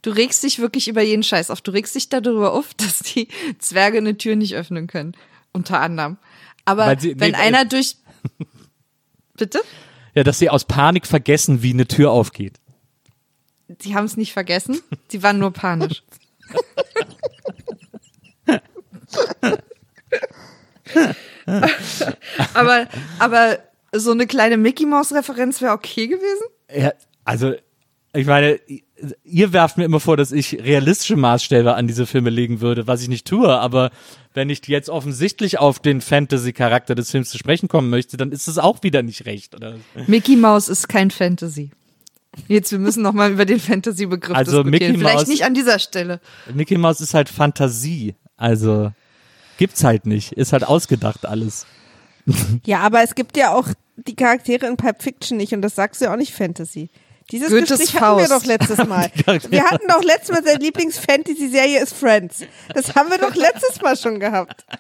[0.02, 1.60] Du regst dich wirklich über jeden Scheiß auf.
[1.60, 3.28] Du regst dich darüber auf, dass die
[3.58, 5.16] Zwerge eine Tür nicht öffnen können.
[5.52, 6.18] Unter anderem.
[6.64, 7.96] Aber sie- wenn nee, einer durch.
[9.36, 9.60] Bitte?
[10.14, 12.60] Ja, dass sie aus Panik vergessen, wie eine Tür aufgeht.
[13.80, 14.80] Sie haben es nicht vergessen.
[15.08, 16.02] Sie waren nur panisch.
[22.54, 22.88] aber,
[23.18, 23.58] aber
[23.92, 26.44] so eine kleine Mickey Mouse Referenz wäre okay gewesen?
[26.74, 26.92] Ja,
[27.24, 27.54] also,
[28.14, 28.60] ich meine,
[29.24, 33.02] ihr werft mir immer vor, dass ich realistische Maßstäbe an diese Filme legen würde, was
[33.02, 33.90] ich nicht tue, aber
[34.34, 38.48] wenn ich jetzt offensichtlich auf den Fantasy-Charakter des Films zu sprechen kommen möchte, dann ist
[38.48, 39.74] es auch wieder nicht recht, oder?
[40.06, 41.70] Mickey Mouse ist kein Fantasy.
[42.48, 44.70] Jetzt, wir müssen noch mal über den Fantasy-Begriff Also diskutieren.
[44.92, 46.20] Mickey Vielleicht Mouse- nicht an dieser Stelle.
[46.54, 48.90] Mickey Mouse ist halt Fantasie, also
[49.58, 51.66] gibt's halt nicht, ist halt ausgedacht alles.
[52.64, 56.00] Ja, aber es gibt ja auch die Charaktere in Pulp Fiction nicht und das sagst
[56.00, 56.88] du ja auch nicht Fantasy.
[57.30, 59.10] Dieses Goethes Gespräch hatten wir doch letztes Mal.
[59.48, 62.44] Wir hatten doch letztes Mal, seine Lieblings-Fantasy-Serie ist Friends.
[62.74, 64.64] Das haben wir doch letztes Mal schon gehabt.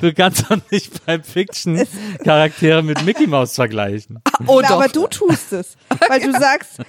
[0.00, 1.86] Du kannst doch nicht bei Fiction
[2.22, 4.20] Charaktere mit Mickey Mouse vergleichen.
[4.46, 5.76] Oh Na, aber du tust es,
[6.08, 6.80] weil du sagst,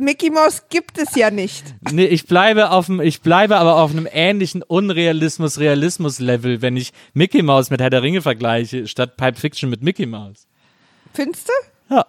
[0.00, 1.62] Mickey Mouse gibt es ja nicht.
[1.90, 7.42] Nee, ich bleibe auf dem, ich bleibe aber auf einem ähnlichen Unrealismus-Realismus-Level, wenn ich Mickey
[7.42, 10.46] Mouse mit Herr der Ringe vergleiche, statt Pipe Fiction mit Mickey Mouse.
[11.12, 11.94] Findest du?
[11.94, 12.06] Ja.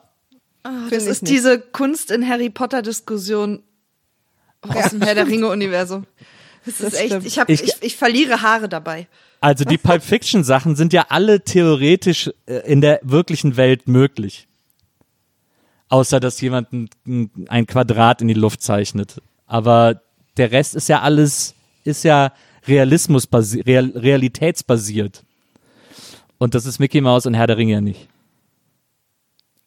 [0.64, 1.34] das Find ich ist nicht.
[1.34, 3.64] diese Kunst in Harry Potter Diskussion
[4.62, 6.06] aus dem Herr der Ringe Universum.
[6.66, 7.26] Das ist Das echt, stimmt.
[7.26, 9.08] ich, hab, Ich- ich, ich verliere Haare dabei.
[9.42, 14.48] Also die Pulp Fiction Sachen sind ja alle theoretisch äh, in der wirklichen Welt möglich.
[15.90, 19.22] Außer dass jemand ein, ein- ein Quadrat in die Luft zeichnet.
[19.46, 20.02] Aber
[20.38, 22.32] der Rest ist ja alles, ist ja
[22.66, 25.24] Realismus Real, realitätsbasiert.
[26.38, 28.08] Und das ist Mickey Mouse und Herr der Ringe ja nicht.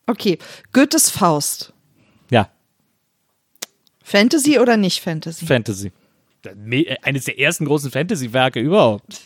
[0.07, 0.39] Okay,
[0.73, 1.73] Goethes Faust.
[2.31, 2.49] Ja,
[4.05, 5.47] Fantasy oder nicht Fantasy?
[5.47, 5.93] Fantasy.
[7.03, 9.21] Eines der ersten großen Fantasy-Werke überhaupt.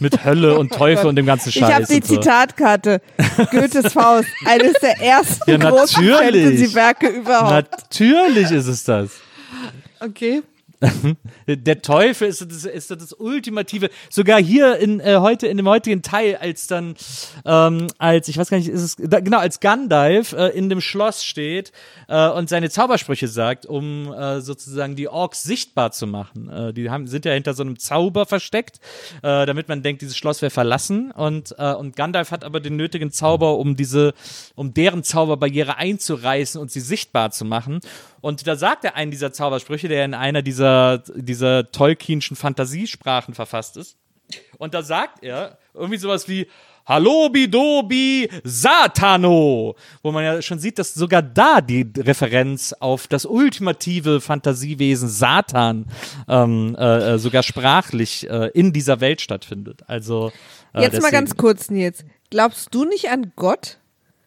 [0.00, 1.88] Mit Hölle und Teufel und dem ganzen Ich habe Scheiß.
[1.88, 2.14] die so.
[2.14, 3.02] Zitatkarte.
[3.50, 4.28] Goethes Faust.
[4.46, 6.02] Eines der ersten Ja, großen.
[6.02, 7.50] Fantasy-Werke überhaupt.
[7.70, 9.10] Natürlich ist es das.
[10.00, 10.42] Okay.
[11.46, 13.90] Der Teufel ist das, ist das ultimative.
[14.10, 16.94] Sogar hier in äh, heute in dem heutigen Teil, als dann
[17.44, 20.80] ähm, als ich weiß gar nicht, ist es da, genau als Gandalf äh, in dem
[20.80, 21.72] Schloss steht
[22.08, 26.48] äh, und seine Zaubersprüche sagt, um äh, sozusagen die Orks sichtbar zu machen.
[26.48, 28.78] Äh, die haben, sind ja hinter so einem Zauber versteckt,
[29.22, 32.76] äh, damit man denkt, dieses Schloss wäre verlassen und äh, und Gandalf hat aber den
[32.76, 34.14] nötigen Zauber, um diese
[34.54, 37.80] um deren Zauberbarriere einzureißen und sie sichtbar zu machen.
[38.24, 43.76] Und da sagt er einen dieser Zaubersprüche, der in einer dieser, dieser Tolkienschen Fantasiesprachen verfasst
[43.76, 43.98] ist.
[44.56, 46.46] Und da sagt er irgendwie sowas wie
[46.86, 53.26] Hallo Bidobi Satano, wo man ja schon sieht, dass sogar da die Referenz auf das
[53.26, 55.84] ultimative Fantasiewesen Satan
[56.26, 59.82] ähm, äh, äh, sogar sprachlich äh, in dieser Welt stattfindet.
[59.86, 60.32] Also
[60.72, 62.06] äh, Jetzt mal deswegen- ganz kurz, Nils.
[62.30, 63.78] Glaubst du nicht an Gott?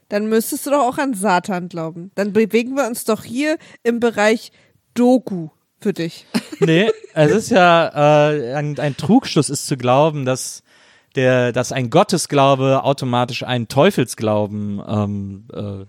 [0.09, 2.11] Dann müsstest du doch auch an Satan glauben.
[2.15, 4.51] Dann bewegen wir uns doch hier im Bereich
[4.93, 5.49] Doku
[5.79, 6.25] für dich.
[6.59, 10.63] Nee, es ist ja äh, ein, ein Trugschluss ist zu glauben, dass
[11.13, 15.85] der, dass ein Gottesglaube automatisch einen Teufelsglauben ähm, äh,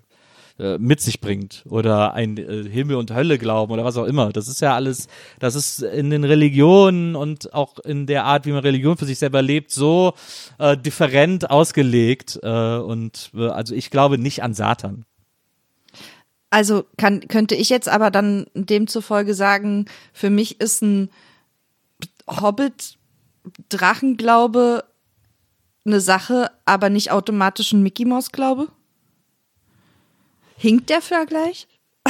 [0.58, 4.32] äh, mit sich bringt oder ein äh, Himmel und Hölle glauben oder was auch immer.
[4.32, 5.06] Das ist ja alles,
[5.38, 9.18] das ist in den Religionen und auch in der Art, wie man Religion für sich
[9.18, 10.14] selber lebt, so
[10.58, 15.04] äh, different ausgelegt äh, und äh, also ich glaube nicht an Satan.
[16.50, 21.10] Also kann, könnte ich jetzt aber dann demzufolge sagen, für mich ist ein
[22.28, 24.84] Hobbit-Drachenglaube
[25.84, 28.68] eine Sache, aber nicht automatisch ein Mickey Mouse-Glaube?
[30.58, 31.66] Hinkt der Vergleich?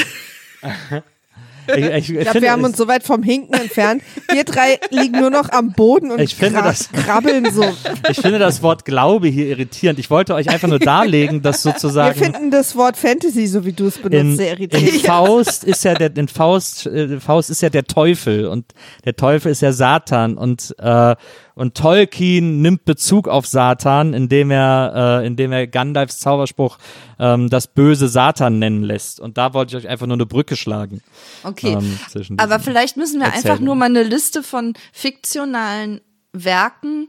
[1.76, 4.02] Ich, ich, Ich glaube, wir haben uns so weit vom Hinken entfernt.
[4.32, 7.62] Wir drei liegen nur noch am Boden und Ich finde das- krabbeln so.
[8.08, 9.98] Ich finde das Wort Glaube hier irritierend.
[9.98, 13.72] Ich wollte euch einfach nur darlegen, dass Wir sozusagen finden das Wort Fantasy, so wie
[13.74, 15.02] du es benutzt, in, sehr in irritierend.
[15.04, 18.72] Faust ist ja der in Faust, äh, Faust ist ja der Teufel und
[19.04, 21.16] der Teufel ist ja Satan und äh,
[21.58, 26.78] und Tolkien nimmt Bezug auf Satan, indem er, äh, indem er Gandalfs Zauberspruch
[27.18, 29.20] ähm, das böse Satan nennen lässt.
[29.20, 31.02] Und da wollte ich euch einfach nur eine Brücke schlagen.
[31.44, 31.72] Okay.
[31.72, 31.98] Ähm,
[32.38, 36.00] Aber vielleicht müssen wir einfach nur mal eine Liste von fiktionalen
[36.32, 37.08] Werken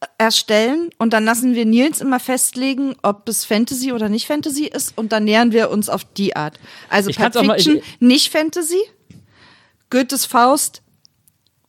[0.00, 4.66] äh, erstellen und dann lassen wir Nils immer festlegen, ob es Fantasy oder nicht Fantasy
[4.66, 6.58] ist und dann nähern wir uns auf die Art.
[6.90, 8.78] Also Ich Pulp auch mal- ich- Fiction, nicht Fantasy.
[9.90, 10.82] Goethes Faust,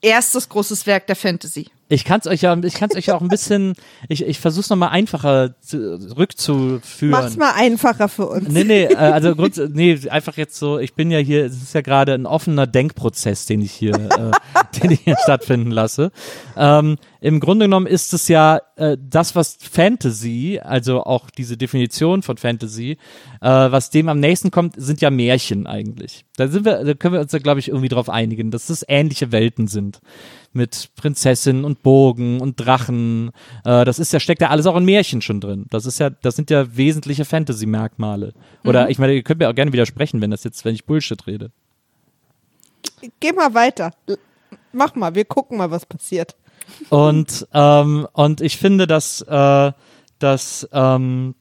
[0.02, 1.68] erstes großes Werk der Fantasy.
[1.92, 3.74] Ich kann es euch ja, ich kann es euch ja auch ein bisschen,
[4.10, 7.10] ich, ich versuche es nochmal einfacher zu, rückzuführen.
[7.10, 8.48] Mach's mal einfacher für uns.
[8.48, 11.74] Nee, nee, äh, also Grund, nee, einfach jetzt so, ich bin ja hier, es ist
[11.74, 14.32] ja gerade ein offener Denkprozess, den ich hier, äh,
[14.80, 16.12] den ich hier stattfinden lasse.
[16.56, 22.22] Ähm, Im Grunde genommen ist es ja äh, das, was Fantasy, also auch diese Definition
[22.22, 22.98] von Fantasy,
[23.42, 26.26] äh, was dem am nächsten kommt, sind ja Märchen eigentlich.
[26.36, 28.86] Da sind wir, da können wir uns ja, glaube ich, irgendwie drauf einigen, dass es
[28.88, 30.00] ähnliche Welten sind.
[30.52, 33.32] Mit Prinzessinnen und Bogen und Drachen.
[33.64, 35.66] Äh, das ist ja, steckt ja alles auch in Märchen schon drin.
[35.70, 38.34] Das ist ja, das sind ja wesentliche Fantasy-Merkmale.
[38.64, 41.28] Oder ich meine, ihr könnt mir auch gerne widersprechen, wenn das jetzt, wenn ich Bullshit
[41.28, 41.52] rede.
[43.20, 43.92] Geh mal weiter.
[44.72, 46.36] Mach mal, wir gucken mal, was passiert.
[46.90, 49.72] Und, ähm, und ich finde, dass, äh,
[50.20, 51.36] dass ähm,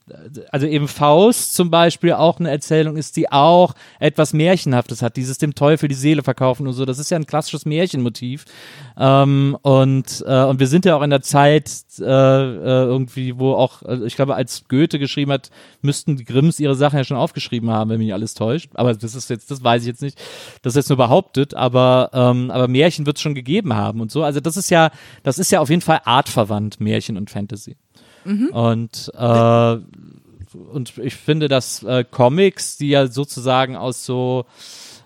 [0.51, 5.39] also eben Faust zum Beispiel auch eine Erzählung ist, die auch etwas Märchenhaftes hat, dieses
[5.39, 6.85] dem Teufel die Seele verkaufen und so.
[6.85, 8.45] Das ist ja ein klassisches Märchenmotiv.
[8.97, 13.55] Ähm, und, äh, und wir sind ja auch in der Zeit äh, äh, irgendwie, wo
[13.55, 15.51] auch, äh, ich glaube, als Goethe geschrieben hat,
[15.83, 18.71] müssten die Grimms ihre Sachen ja schon aufgeschrieben haben, wenn mich alles täuscht.
[18.75, 20.19] Aber das ist jetzt, das weiß ich jetzt nicht.
[20.63, 24.11] Das ist jetzt nur behauptet, aber, ähm, aber Märchen wird es schon gegeben haben und
[24.11, 24.23] so.
[24.23, 24.91] Also das ist ja,
[25.23, 27.77] das ist ja auf jeden Fall artverwandt, Märchen und Fantasy.
[28.53, 29.77] Und, äh,
[30.73, 34.47] und ich finde, dass äh, Comics, die ja sozusagen aus so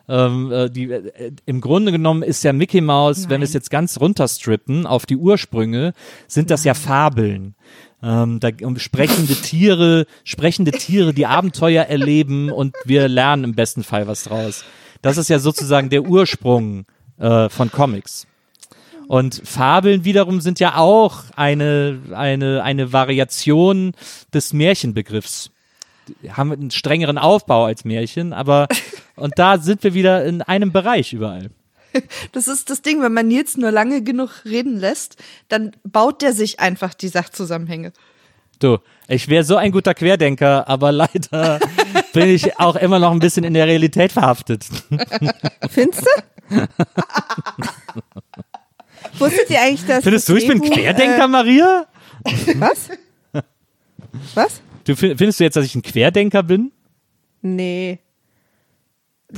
[0.09, 3.71] ähm, äh, die, äh, im Grunde genommen ist ja Mickey Mouse, wenn wir es jetzt
[3.71, 5.95] ganz runterstrippen auf die Ursprünge,
[6.27, 7.55] sind das ja Fabeln.
[8.03, 13.85] Ähm, da um sprechende Tiere, sprechende Tiere, die Abenteuer erleben und wir lernen im besten
[13.85, 14.65] Fall was draus.
[15.03, 16.85] Das ist ja sozusagen der Ursprung
[17.19, 18.27] äh, von Comics.
[19.13, 23.93] Und Fabeln wiederum sind ja auch eine, eine, eine Variation
[24.33, 25.51] des Märchenbegriffs.
[26.23, 28.69] Die haben einen strengeren Aufbau als Märchen, aber
[29.17, 31.51] und da sind wir wieder in einem Bereich überall.
[32.33, 36.33] Das ist das Ding, wenn man Nils nur lange genug reden lässt, dann baut der
[36.33, 37.93] sich einfach die Sachzusammenhänge.
[38.61, 38.79] Du,
[39.09, 41.61] ich wäre so ein guter Querdenker, aber leider
[42.15, 44.65] bin ich auch immer noch ein bisschen in der Realität verhaftet.
[45.69, 46.07] Findest
[46.49, 46.67] du?
[49.19, 50.05] Wusstet ihr eigentlich, dass.
[50.05, 51.87] Findest das du, ich bin Querdenker, Maria?
[52.25, 52.89] Äh, was?
[54.35, 54.61] Was?
[54.85, 56.73] Du fi- findest du jetzt, dass ich ein Querdenker bin?
[57.41, 57.99] Nee.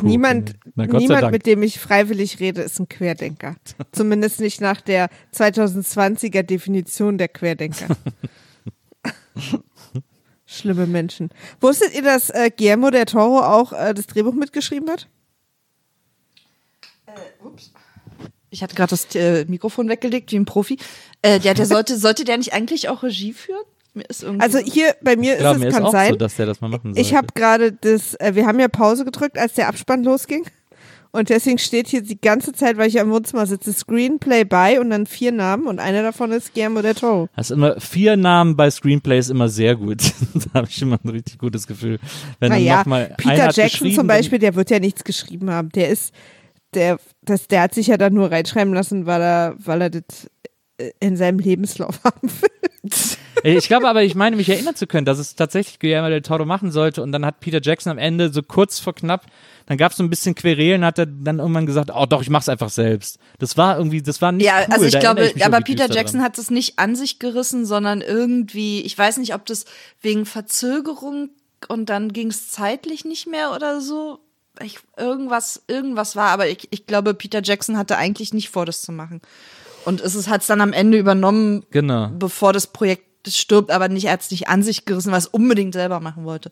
[0.03, 1.33] niemand, sei niemand Dank.
[1.33, 3.57] mit dem ich freiwillig rede, ist ein Querdenker.
[3.93, 7.89] Zumindest nicht nach der 2020er Definition der Querdenker.
[10.47, 11.31] Schlimme Menschen.
[11.61, 15.09] Wusstet ihr, dass äh, Guillermo del Toro auch äh, das Drehbuch mitgeschrieben hat?
[18.55, 20.79] Ich hatte gerade das äh, Mikrofon weggelegt, wie ein Profi.
[21.23, 23.63] Äh, der, der sollte, sollte der nicht eigentlich auch Regie führen?
[23.95, 25.93] Mir ist irgendwie Also so- hier bei mir Ich ist mir es ist kann auch
[25.93, 26.11] sein.
[26.11, 27.01] so, dass der das mal machen sollte.
[27.01, 30.45] Ich habe gerade das, äh, wir haben ja Pause gedrückt, als der Abspann losging.
[31.11, 34.91] Und deswegen steht hier die ganze Zeit, weil ich am Wohnzimmer sitze, Screenplay bei und
[34.91, 37.29] dann vier Namen und einer davon ist Guillermo del Toro.
[37.37, 39.99] Hast immer vier Namen bei Screenplays immer sehr gut.
[40.35, 42.01] da habe ich immer ein richtig gutes Gefühl.
[42.41, 45.69] Wenn Naja, noch mal einer Peter Jackson zum Beispiel, der wird ja nichts geschrieben haben.
[45.71, 46.13] Der ist,
[46.75, 50.29] der, das, der hat sich ja dann nur reinschreiben lassen, weil er, weil er das
[51.01, 52.51] in seinem Lebenslauf haben will.
[53.43, 56.45] Ich glaube aber, ich meine, mich erinnern zu können, dass es tatsächlich Guillermo del Toro
[56.47, 59.27] machen sollte und dann hat Peter Jackson am Ende so kurz vor knapp,
[59.67, 62.31] dann gab es so ein bisschen Querelen, hat er dann irgendwann gesagt, oh doch, ich
[62.31, 63.19] mach's einfach selbst.
[63.39, 64.73] Das war irgendwie, das war nicht ja, cool.
[64.73, 66.27] also ich da glaube, mich aber Peter Jackson dran.
[66.27, 69.67] hat es nicht an sich gerissen, sondern irgendwie, ich weiß nicht, ob das
[70.01, 71.31] wegen Verzögerung
[71.69, 74.21] und dann ging es zeitlich nicht mehr oder so.
[74.63, 78.83] Ich, irgendwas, irgendwas war, aber ich, ich glaube, Peter Jackson hatte eigentlich nicht vor, das
[78.83, 79.21] zu machen.
[79.85, 82.09] Und es hat es dann am Ende übernommen, Genau.
[82.19, 85.75] bevor das Projekt stirbt, aber nicht, er hat es nicht an sich gerissen, es unbedingt
[85.75, 86.51] selber machen wollte.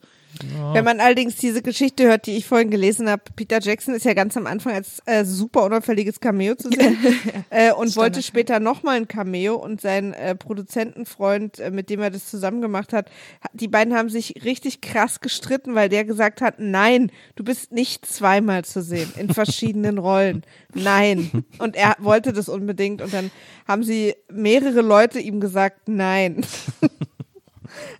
[0.73, 4.15] Wenn man allerdings diese Geschichte hört, die ich vorhin gelesen habe, Peter Jackson ist ja
[4.15, 6.97] ganz am Anfang als äh, super unauffälliges Cameo zu sehen
[7.51, 12.11] äh, und wollte später nochmal ein Cameo und sein äh, Produzentenfreund, äh, mit dem er
[12.11, 13.09] das zusammen gemacht hat,
[13.45, 17.71] ha- die beiden haben sich richtig krass gestritten, weil der gesagt hat, nein, du bist
[17.71, 20.45] nicht zweimal zu sehen in verschiedenen Rollen.
[20.75, 21.45] Nein.
[21.59, 23.31] Und er wollte das unbedingt und dann
[23.69, 26.43] haben sie mehrere Leute ihm gesagt, nein.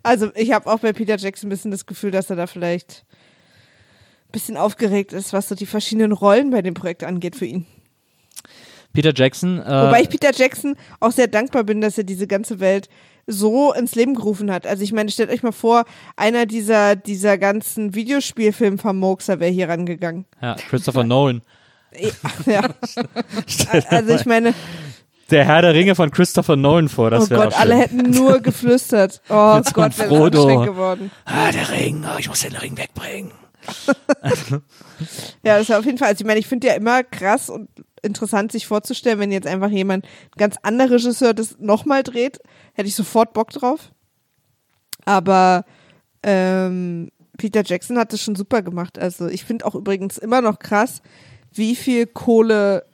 [0.03, 3.05] Also ich habe auch bei Peter Jackson ein bisschen das Gefühl, dass er da vielleicht
[4.27, 7.65] ein bisschen aufgeregt ist, was so die verschiedenen Rollen bei dem Projekt angeht für ihn.
[8.93, 9.59] Peter Jackson.
[9.59, 12.89] Äh, Wobei ich Peter Jackson auch sehr dankbar bin, dass er diese ganze Welt
[13.25, 14.67] so ins Leben gerufen hat.
[14.67, 15.85] Also ich meine, stellt euch mal vor,
[16.15, 20.25] einer dieser, dieser ganzen Videospielfilm-Vermokser wäre hier rangegangen.
[20.41, 21.41] ja, Christopher Nolan.
[22.45, 22.69] Ja.
[23.89, 24.53] Also ich meine,
[25.31, 27.09] Der Herr der Ringe von Christopher Nolan vor.
[27.09, 29.21] Das oh Gott, alle hätten nur geflüstert.
[29.29, 30.61] Oh so Gott, wäre Frodo.
[30.61, 31.11] geworden.
[31.25, 33.31] Ah, der Ring, oh, ich muss den Ring wegbringen.
[35.43, 36.09] Ja, das ist auf jeden Fall.
[36.09, 37.67] Also ich meine, ich finde ja immer krass und
[38.01, 42.39] interessant, sich vorzustellen, wenn jetzt einfach jemand, ein ganz anderer Regisseur das nochmal dreht,
[42.73, 43.91] hätte ich sofort Bock drauf.
[45.05, 45.65] Aber
[46.21, 48.99] ähm, Peter Jackson hat das schon super gemacht.
[48.99, 51.01] Also ich finde auch übrigens immer noch krass,
[51.51, 52.85] wie viel Kohle,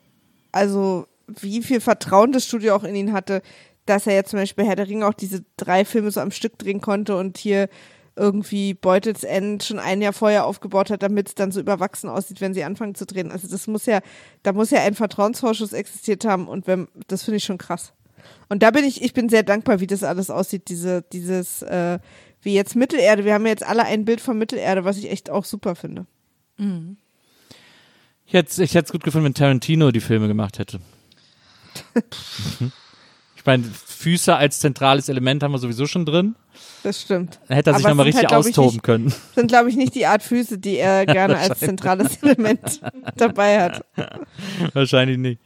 [0.51, 1.05] also
[1.39, 3.41] wie viel Vertrauen das Studio auch in ihn hatte,
[3.85, 6.57] dass er jetzt zum Beispiel Herr der Ringe auch diese drei Filme so am Stück
[6.57, 7.69] drehen konnte und hier
[8.15, 12.41] irgendwie Beutels End schon ein Jahr vorher aufgebaut hat, damit es dann so überwachsen aussieht,
[12.41, 13.31] wenn sie anfangen zu drehen.
[13.31, 14.01] Also das muss ja,
[14.43, 17.93] da muss ja ein Vertrauensvorschuss existiert haben und wenn, das finde ich schon krass.
[18.49, 21.99] Und da bin ich, ich bin sehr dankbar, wie das alles aussieht, diese, dieses, äh,
[22.41, 23.25] wie jetzt Mittelerde.
[23.25, 26.05] Wir haben ja jetzt alle ein Bild von Mittelerde, was ich echt auch super finde.
[28.25, 30.79] Ich hätte es gut gefunden, wenn Tarantino die Filme gemacht hätte.
[33.35, 36.35] ich meine, Füße als zentrales Element haben wir sowieso schon drin.
[36.83, 37.39] Das stimmt.
[37.47, 39.13] Dann hätte er sich nochmal sind richtig halt, austoben nicht- können.
[39.35, 42.81] Sind, glaube ich, nicht die Art Füße, die er gerne als zentrales Element
[43.17, 43.85] dabei hat.
[44.73, 45.41] Wahrscheinlich nicht.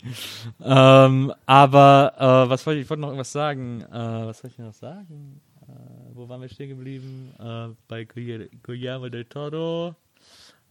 [0.63, 3.81] Ähm, aber äh, was wollte ich, ich wollte noch irgendwas sagen.
[3.81, 5.41] Äh, was wollte ich noch sagen?
[5.67, 5.71] Äh,
[6.13, 7.31] wo waren wir stehen geblieben?
[7.39, 9.95] Äh, bei Guillermo del Toro.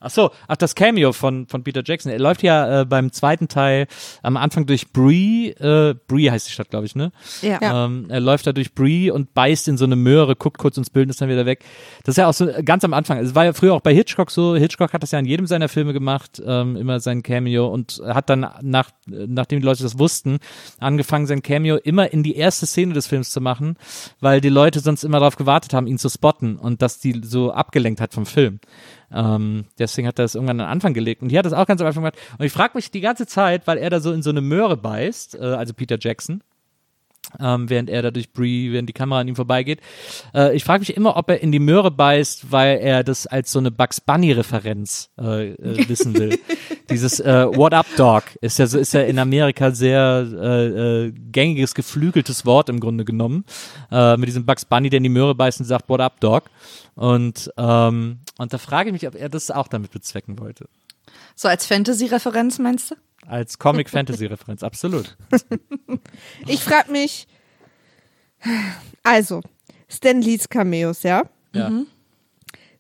[0.02, 2.10] Ach so, ach das Cameo von von Peter Jackson.
[2.12, 3.86] Er läuft ja äh, beim zweiten Teil
[4.22, 5.50] am Anfang durch Bree.
[5.50, 7.12] Äh, Bree heißt die Stadt, glaube ich, ne?
[7.40, 7.86] Ja.
[7.86, 10.90] Ähm, er läuft da durch Bree und beißt in so eine Möhre, guckt kurz ins
[10.90, 11.64] Bild und ist dann wieder weg.
[12.04, 13.18] Das ist ja auch so ganz am Anfang.
[13.18, 14.56] Es war ja früher auch bei Hitchcock so.
[14.56, 18.28] Hitchcock hat das ja in jedem seiner Filme gemacht, ähm, immer sein Cameo und hat
[18.28, 20.38] dann nach, nachdem die Leute das wussten,
[20.78, 23.76] angefangen sein Cameo immer in die erste Szene des Films zu machen,
[24.20, 27.52] weil die Leute sonst immer darauf gewartet haben, ihn zu spotten und dass die so
[27.52, 28.60] abgelenkt hat vom Film.
[29.14, 31.22] Ähm, deswegen hat er das irgendwann an den Anfang gelegt.
[31.22, 32.18] Und hier hat es auch ganz am Anfang gemacht.
[32.38, 34.76] Und ich frage mich die ganze Zeit, weil er da so in so eine Möhre
[34.76, 36.42] beißt, äh, also Peter Jackson,
[37.40, 39.80] ähm, während er da durch Bree, während die Kamera an ihm vorbeigeht.
[40.34, 43.52] Äh, ich frage mich immer, ob er in die Möhre beißt, weil er das als
[43.52, 46.38] so eine Bugs Bunny-Referenz äh, äh, wissen will.
[46.90, 51.12] Dieses äh, What Up Dog ist ja so, ist ja in Amerika sehr äh, äh,
[51.12, 53.44] gängiges, geflügeltes Wort im Grunde genommen.
[53.90, 56.44] Mit diesem Bugs Bunny, der in die Möhre beißt und sagt What Up Dog.
[56.94, 60.66] Und, ähm, und da frage ich mich, ob er das auch damit bezwecken wollte.
[61.34, 62.94] So als Fantasy-Referenz meinst du?
[63.26, 65.16] Als Comic-Fantasy-Referenz, absolut.
[66.46, 67.26] Ich frage mich,
[69.02, 69.40] also,
[69.88, 71.22] Stan Lees Cameos, ja,
[71.54, 71.70] Ja.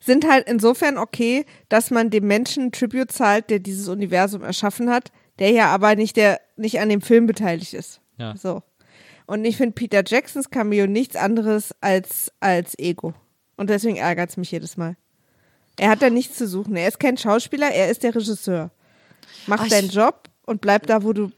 [0.00, 5.12] sind halt insofern okay, dass man dem Menschen Tribute zahlt, der dieses Universum erschaffen hat,
[5.38, 8.00] der ja aber nicht, der, nicht an dem Film beteiligt ist.
[8.18, 8.36] Ja.
[8.36, 8.62] So.
[9.26, 13.14] Und ich finde Peter Jacksons Cameo nichts anderes als, als Ego.
[13.56, 14.96] Und deswegen ärgert es mich jedes Mal.
[15.78, 16.76] Er hat da nichts zu suchen.
[16.76, 18.70] Er ist kein Schauspieler, er ist der Regisseur.
[19.46, 21.32] Mach Ah, ich- deinen Job und bleib da, wo du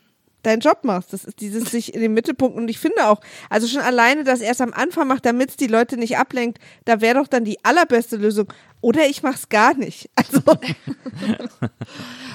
[0.44, 1.12] deinen Job machst.
[1.12, 2.56] Das ist dieses sich in den Mittelpunkt.
[2.56, 3.20] Und ich finde auch,
[3.50, 6.58] also schon alleine, dass er es am Anfang macht, damit es die Leute nicht ablenkt,
[6.84, 8.46] da wäre doch dann die allerbeste Lösung.
[8.80, 10.10] Oder ich mach's gar nicht.
[10.16, 10.40] Also,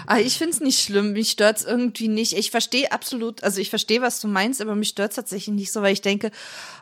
[0.08, 1.14] Ah, ich find's nicht schlimm.
[1.14, 2.34] Mich stört's irgendwie nicht.
[2.34, 5.84] Ich verstehe absolut, also ich verstehe, was du meinst, aber mich stört's tatsächlich nicht so,
[5.84, 6.32] weil ich denke,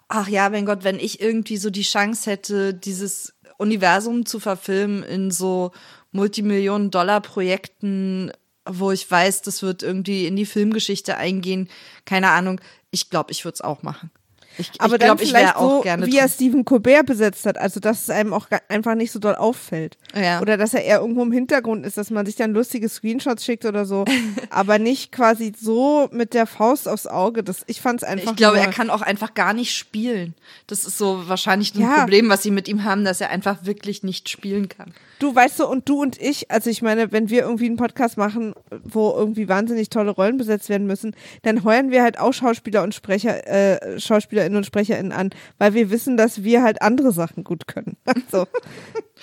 [0.07, 5.03] ach ja, mein Gott, wenn ich irgendwie so die Chance hätte, dieses Universum zu verfilmen
[5.03, 5.71] in so
[6.13, 8.31] Multimillionen-Dollar-Projekten,
[8.67, 11.69] wo ich weiß, das wird irgendwie in die Filmgeschichte eingehen,
[12.05, 12.61] keine Ahnung.
[12.91, 14.11] Ich glaube, ich würde es auch machen.
[14.59, 16.19] Ich, aber ich glaube, ich wäre auch so, gerne wie drin.
[16.19, 17.57] er Stephen Colbert besetzt hat.
[17.57, 19.97] Also, dass es einem auch einfach nicht so doll auffällt.
[20.15, 20.41] Ja.
[20.41, 23.65] Oder dass er eher irgendwo im Hintergrund ist, dass man sich dann lustige Screenshots schickt
[23.65, 24.05] oder so.
[24.49, 27.43] aber nicht quasi so mit der Faust aufs Auge.
[27.43, 30.33] Das, ich fand's einfach Ich glaube, er kann auch einfach gar nicht spielen.
[30.67, 31.99] Das ist so wahrscheinlich ein Ja.
[31.99, 34.93] Problem, was sie mit ihm haben, dass er einfach wirklich nicht spielen kann.
[35.19, 38.17] Du weißt du, und du und ich, also ich meine, wenn wir irgendwie einen Podcast
[38.17, 38.53] machen,
[38.83, 42.93] wo irgendwie wahnsinnig tolle Rollen besetzt werden müssen, dann heuern wir halt auch Schauspieler und
[42.93, 47.67] Sprecher, äh, Schauspielerinnen und SprecherInnen an, weil wir wissen, dass wir halt andere Sachen gut
[47.67, 47.97] können.
[48.05, 48.47] Also,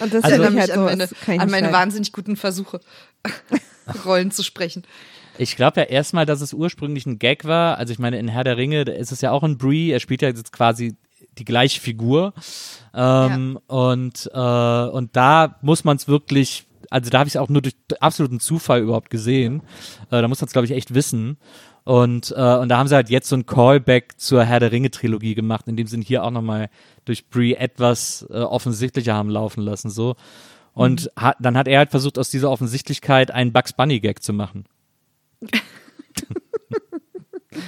[0.00, 2.36] und das Also- ich mich halt an so, meine, kann ich an meine wahnsinnig guten
[2.36, 2.80] Versuche,
[4.04, 4.84] Rollen zu sprechen.
[5.38, 7.78] Ich glaube ja erstmal, dass es ursprünglich ein Gag war.
[7.78, 9.90] Also ich meine, in Herr der Ringe ist es ja auch ein Bree.
[9.90, 10.96] Er spielt ja jetzt quasi
[11.38, 12.32] die gleiche Figur.
[12.94, 17.48] Ähm, und, äh, und da muss man es wirklich, also da habe ich es auch
[17.48, 19.62] nur durch absoluten Zufall überhaupt gesehen.
[20.10, 21.38] Äh, da muss man es, glaube ich, echt wissen.
[21.84, 25.34] Und, äh, und da haben sie halt jetzt so ein Callback zur Herr der Ringe-Trilogie
[25.34, 26.70] gemacht, in dem sie ihn hier auch nochmal
[27.04, 29.90] durch Bree etwas äh, offensichtlicher haben laufen lassen.
[29.90, 30.16] so
[30.72, 34.64] Und hat, dann hat er halt versucht, aus dieser Offensichtlichkeit einen Bugs Bunny-Gag zu machen.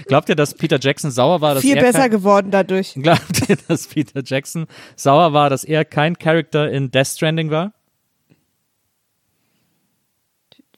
[0.07, 2.95] Glaubt ihr, dass Peter Jackson sauer war, dass Viel er besser kein, geworden dadurch.
[3.03, 7.73] Glaubt ihr, dass Peter Jackson sauer war, dass er kein Charakter in Death Stranding war?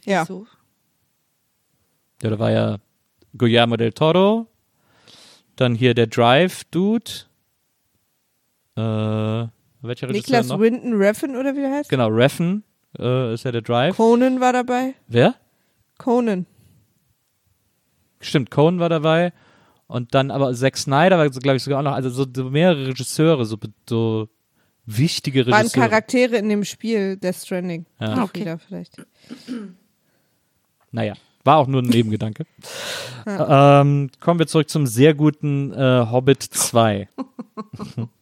[0.05, 0.25] Ja.
[0.25, 0.47] So.
[2.23, 2.79] Ja, da war ja
[3.37, 4.47] Guillermo del Toro,
[5.57, 7.11] dann hier der Drive-Dude.
[8.77, 10.61] Äh, welcher Regisseur Niklas noch?
[10.61, 11.91] Winton Refn oder wie der heißt?
[11.91, 12.65] Genau, Reffen
[12.99, 13.97] äh, ist ja der Drive.
[13.97, 14.95] Conan war dabei.
[15.07, 15.35] Wer?
[15.99, 16.47] Conan.
[18.21, 19.33] Stimmt, Cohen war dabei.
[19.87, 23.47] Und dann aber Zack Snyder war, glaube ich, sogar auch noch, also so, mehrere Regisseure,
[23.47, 23.57] so,
[23.89, 24.29] so
[24.85, 25.89] wichtige Waren Regisseure.
[25.89, 27.87] Charaktere in dem Spiel Death Stranding.
[28.01, 28.11] Ja.
[28.11, 28.41] Nicht Okay.
[28.41, 28.97] Wieder vielleicht.
[30.91, 31.15] Naja,
[31.45, 32.45] war auch nur ein Nebengedanke.
[33.27, 37.09] ähm, kommen wir zurück zum sehr guten äh, Hobbit 2.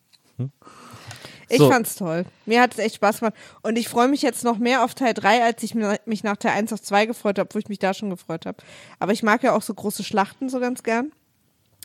[1.48, 1.70] Ich So.
[1.70, 2.24] fand's toll.
[2.44, 3.34] Mir hat es echt Spaß gemacht.
[3.62, 6.36] Und ich freue mich jetzt noch mehr auf Teil 3, als ich mi- mich nach
[6.36, 8.58] Teil 1 auf 2 gefreut habe, wo ich mich da schon gefreut habe.
[8.98, 11.12] Aber ich mag ja auch so große Schlachten so ganz gern.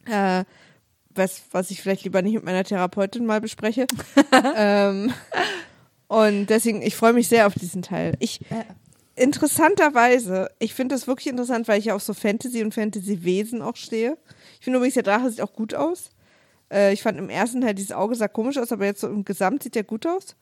[0.05, 0.45] Äh,
[1.13, 3.85] was, was ich vielleicht lieber nicht mit meiner Therapeutin mal bespreche.
[4.55, 5.13] ähm,
[6.07, 8.15] und deswegen, ich freue mich sehr auf diesen Teil.
[8.19, 8.39] Ich,
[9.15, 13.75] interessanterweise, ich finde das wirklich interessant, weil ich ja auf so Fantasy und Fantasy-Wesen auch
[13.75, 14.17] stehe.
[14.59, 16.09] Ich finde übrigens, der Drache sieht auch gut aus.
[16.71, 19.25] Äh, ich fand im ersten Teil dieses Auge sah komisch aus, aber jetzt so im
[19.25, 20.35] Gesamt sieht der gut aus.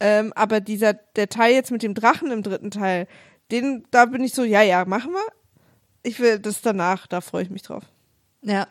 [0.00, 3.06] Ähm, aber dieser, der Teil jetzt mit dem Drachen im dritten Teil,
[3.50, 5.26] den, da bin ich so, ja, ja, machen wir.
[6.02, 7.84] Ich will das danach, da freue ich mich drauf.
[8.42, 8.68] Ja.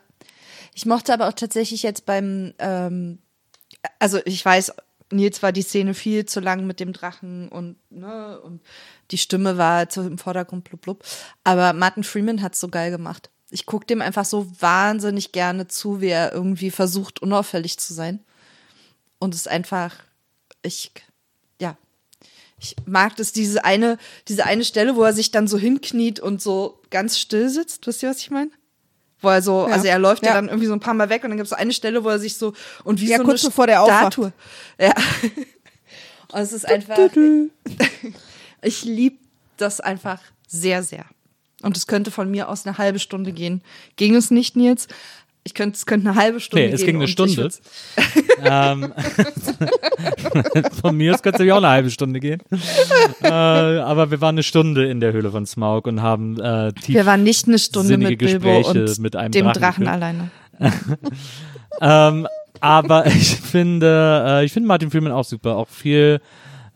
[0.74, 3.18] Ich mochte aber auch tatsächlich jetzt beim, ähm,
[3.98, 4.72] also ich weiß,
[5.12, 8.62] Nils war die Szene viel zu lang mit dem Drachen und, ne, und
[9.10, 11.04] die Stimme war zu, im Vordergrund blub blub.
[11.44, 13.30] Aber Martin Freeman hat's so geil gemacht.
[13.54, 18.18] Ich guck dem einfach so wahnsinnig gerne zu, wie er irgendwie versucht, unauffällig zu sein.
[19.20, 19.94] Und es ist einfach,
[20.62, 20.90] ich,
[21.60, 21.76] ja,
[22.58, 26.42] ich mag das, diese eine, diese eine Stelle, wo er sich dann so hinkniet und
[26.42, 27.86] so ganz still sitzt.
[27.86, 28.50] Wisst ihr, was ich meine?
[29.20, 29.74] Wo er so, Ja.
[29.74, 30.30] also er läuft ja.
[30.30, 30.34] Ja.
[30.34, 32.08] dann irgendwie so ein paar Mal weg und dann gibt es so eine Stelle, wo
[32.08, 34.14] er sich so und wie Ja, so kurz eine bevor der aufwacht.
[34.14, 34.32] Statue.
[34.80, 34.92] Ja.
[36.32, 36.98] Und es ist einfach,
[38.62, 39.18] ich liebe
[39.56, 41.04] das einfach sehr, sehr.
[41.64, 43.62] Und es könnte von mir aus eine halbe Stunde gehen.
[43.96, 44.86] Ging es nicht, Nils?
[45.46, 46.74] Ich könnte, es könnte eine halbe Stunde Nee, gehen.
[46.76, 47.50] es ging eine Stunde.
[48.44, 48.92] ähm,
[50.80, 52.40] von mir aus könnte es auch eine halbe Stunde gehen.
[53.22, 56.94] äh, aber wir waren eine Stunde in der Höhle von Smaug und haben äh, tief
[56.94, 60.30] Wir waren nicht eine Stunde mit Bilbo Gespräche und mit einem dem Drachen Drachen, alleine.
[61.80, 62.28] Ähm,
[62.60, 65.56] aber ich finde, äh, ich finde Martin Freeman auch super.
[65.56, 66.20] Auch viel,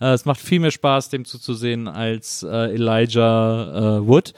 [0.00, 4.34] äh, es macht viel mehr Spaß, dem zuzusehen als äh, Elijah äh, Wood.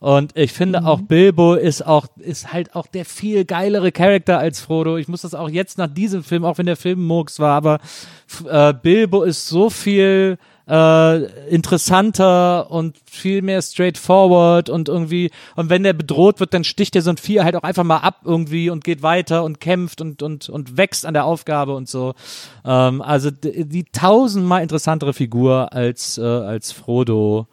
[0.00, 4.60] Und ich finde auch Bilbo ist auch, ist halt auch der viel geilere Charakter als
[4.60, 4.96] Frodo.
[4.96, 7.80] Ich muss das auch jetzt nach diesem Film, auch wenn der Film Murks war, aber
[8.48, 10.38] äh, Bilbo ist so viel
[10.70, 16.94] äh, interessanter und viel mehr straightforward und irgendwie, und wenn der bedroht wird, dann sticht
[16.94, 20.00] der so ein Vieh halt auch einfach mal ab irgendwie und geht weiter und kämpft
[20.00, 22.14] und, und, und wächst an der Aufgabe und so.
[22.64, 27.48] Ähm, also die, die tausendmal interessantere Figur als, äh, als Frodo.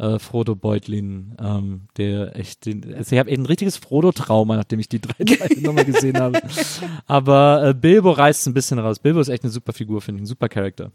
[0.00, 4.88] Äh, Frodo Beutlin, ähm, der echt, den, also ich habe ein richtiges Frodo-Trauma, nachdem ich
[4.88, 6.40] die drei Teile nochmal gesehen habe.
[7.08, 9.00] Aber äh, Bilbo reißt ein bisschen raus.
[9.00, 10.92] Bilbo ist echt eine super Figur, finde ich, ein super Charakter.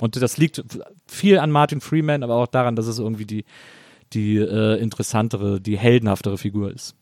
[0.00, 0.62] Und das liegt
[1.06, 3.44] viel an Martin Freeman, aber auch daran, dass es irgendwie die,
[4.12, 6.94] die äh, interessantere, die heldenhaftere Figur ist.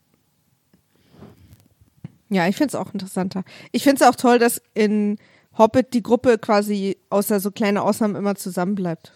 [2.29, 3.45] Ja, ich finde es auch interessanter.
[3.71, 5.19] Ich finde es auch toll, dass in
[5.57, 9.13] Hobbit die Gruppe quasi außer so kleine Ausnahmen immer zusammenbleibt.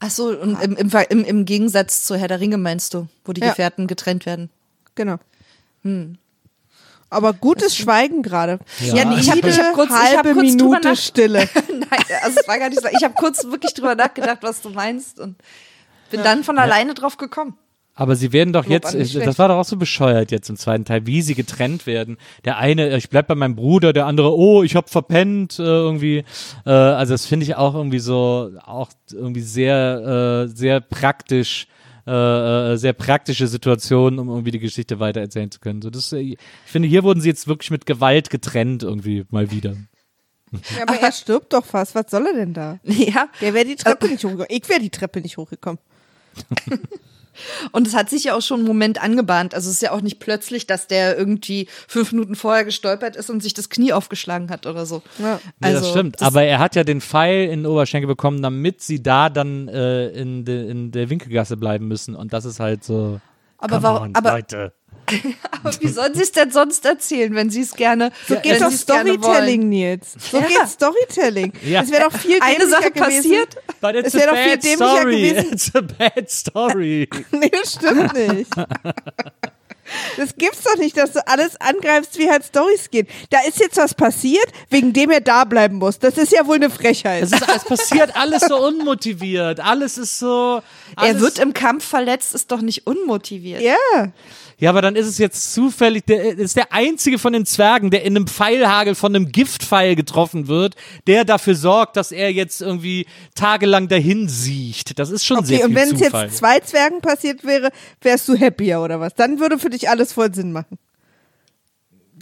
[0.00, 3.32] Ach so, und im, im, im, im Gegensatz zu Herr der Ringe meinst du, wo
[3.32, 3.48] die Ja.
[3.48, 4.50] Gefährten getrennt werden.
[4.94, 5.18] Genau.
[7.10, 8.58] Aber gutes Schweigen gerade.
[8.80, 9.04] Ja.
[9.04, 11.38] nee, ich habe ich hab kurz, ich hab halbe kurz Minute nach, Stille.
[11.68, 12.88] Nein, also es war gar nicht so.
[12.88, 15.36] Ich habe kurz wirklich drüber nachgedacht, was du meinst und
[16.10, 17.56] bin dann von alleine drauf gekommen.
[17.98, 20.84] Aber sie werden doch jetzt, nicht das war doch auch so bescheuert jetzt im zweiten
[20.84, 22.16] Teil, wie sie getrennt werden.
[22.44, 25.62] Der eine, äh, ich bleib bei meinem Bruder, der andere, oh, ich hab verpennt, äh,
[25.62, 26.24] irgendwie.
[26.64, 31.66] Äh, also das finde ich auch irgendwie so, auch irgendwie sehr, äh, sehr praktisch,
[32.08, 35.82] äh, äh, sehr praktische Situation, um irgendwie die Geschichte weitererzählen zu können.
[35.82, 39.50] So, das, äh, ich finde, hier wurden sie jetzt wirklich mit Gewalt getrennt irgendwie mal
[39.50, 39.76] wieder.
[40.52, 41.94] Ja, aber er stirbt doch fast.
[41.94, 42.80] Was soll er denn da?
[42.84, 43.28] Ja.
[43.42, 44.46] Der wäre die Treppe nicht hochgekommen.
[44.48, 45.78] Ich wäre die Treppe nicht hochgekommen.
[47.72, 49.54] Und es hat sich ja auch schon einen Moment angebahnt.
[49.54, 53.30] Also es ist ja auch nicht plötzlich, dass der irgendwie fünf Minuten vorher gestolpert ist
[53.30, 55.02] und sich das Knie aufgeschlagen hat oder so.
[55.18, 55.40] Ja.
[55.60, 56.22] Also, das stimmt.
[56.22, 60.08] Aber er hat ja den Pfeil in den Oberschenkel bekommen, damit sie da dann äh,
[60.08, 62.14] in, de, in der Winkelgasse bleiben müssen.
[62.14, 63.20] Und das ist halt so.
[63.58, 64.72] Aber warum- aber- Leute.
[65.50, 68.60] Aber wie sollen sie es denn sonst erzählen, wenn sie es gerne So wenn geht
[68.62, 69.68] doch Storytelling?
[69.68, 70.14] Nils.
[70.30, 70.46] So Ja.
[70.46, 71.52] geht Storytelling.
[71.64, 71.82] Ja.
[71.82, 73.16] Es wäre doch viel Eine dämlicher Sache gewesen.
[73.22, 75.28] passiert, But it's Es a wär doch viel bad dämlicher story.
[75.30, 75.48] gewesen.
[75.52, 77.08] It's a bad story.
[77.30, 78.50] Nee, das stimmt nicht.
[80.18, 83.06] Das gibt's doch nicht, dass du alles angreifst, wie halt Stories gehen.
[83.30, 85.98] Da ist jetzt was passiert, wegen dem er da bleiben muss.
[85.98, 87.22] Das ist ja wohl eine Frechheit.
[87.22, 89.60] Es, ist, es passiert alles so unmotiviert.
[89.60, 90.60] Alles ist so.
[90.94, 93.62] Alles, Er wird im Kampf verletzt, ist doch nicht unmotiviert.
[93.62, 94.12] ja.
[94.60, 98.02] Ja, aber dann ist es jetzt zufällig, der ist der einzige von den Zwergen, der
[98.02, 100.74] in einem Pfeilhagel von einem Giftpfeil getroffen wird,
[101.06, 103.06] der dafür sorgt, dass er jetzt irgendwie
[103.36, 104.98] tagelang dahin siecht.
[104.98, 107.70] Das ist schon sehr Okay, viel und wenn es jetzt zwei Zwergen passiert wäre,
[108.00, 109.14] wärst du happier oder was?
[109.14, 110.76] Dann würde für dich alles voll Sinn machen.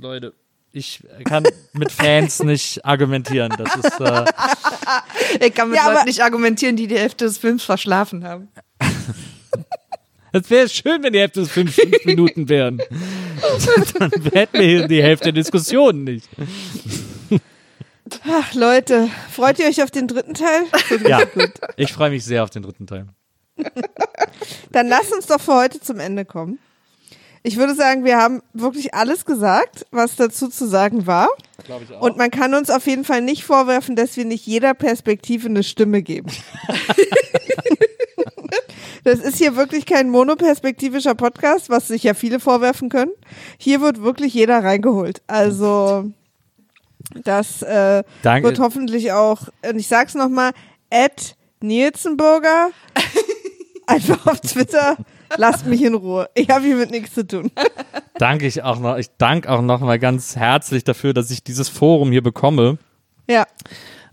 [0.02, 0.34] Leute,
[0.72, 3.50] ich kann mit Fans nicht argumentieren.
[3.56, 4.24] Das ist äh,
[5.46, 8.48] Ich kann mit Ja, Leuten nicht argumentieren, die die Hälfte des Films verschlafen haben.
[10.36, 12.78] Es wäre schön, wenn die Hälfte des fünf, fünf Minuten wären.
[13.98, 16.28] Dann hätten wir hier die Hälfte der Diskussion nicht.
[18.28, 20.64] Ach, Leute, freut ihr euch auf den dritten Teil?
[21.08, 21.22] Ja,
[21.76, 23.06] ich freue mich sehr auf den dritten Teil.
[24.70, 26.58] Dann lass uns doch für heute zum Ende kommen.
[27.42, 31.28] Ich würde sagen, wir haben wirklich alles gesagt, was dazu zu sagen war.
[31.64, 32.02] Glaube ich auch.
[32.02, 35.62] Und man kann uns auf jeden Fall nicht vorwerfen, dass wir nicht jeder Perspektive eine
[35.62, 36.30] Stimme geben.
[39.06, 43.12] das ist hier wirklich kein monoperspektivischer Podcast, was sich ja viele vorwerfen können.
[43.56, 45.22] Hier wird wirklich jeder reingeholt.
[45.28, 46.10] Also
[47.22, 48.48] das äh, Danke.
[48.48, 50.50] wird hoffentlich auch, und ich sag's nochmal,
[50.90, 52.70] Ed Nielsenburger,
[53.86, 54.96] einfach auf Twitter,
[55.36, 56.28] lasst mich in Ruhe.
[56.34, 57.52] Ich habe hier mit nichts zu tun.
[58.18, 61.68] danke ich auch noch, ich danke auch noch mal ganz herzlich dafür, dass ich dieses
[61.68, 62.78] Forum hier bekomme,
[63.28, 63.46] Ja.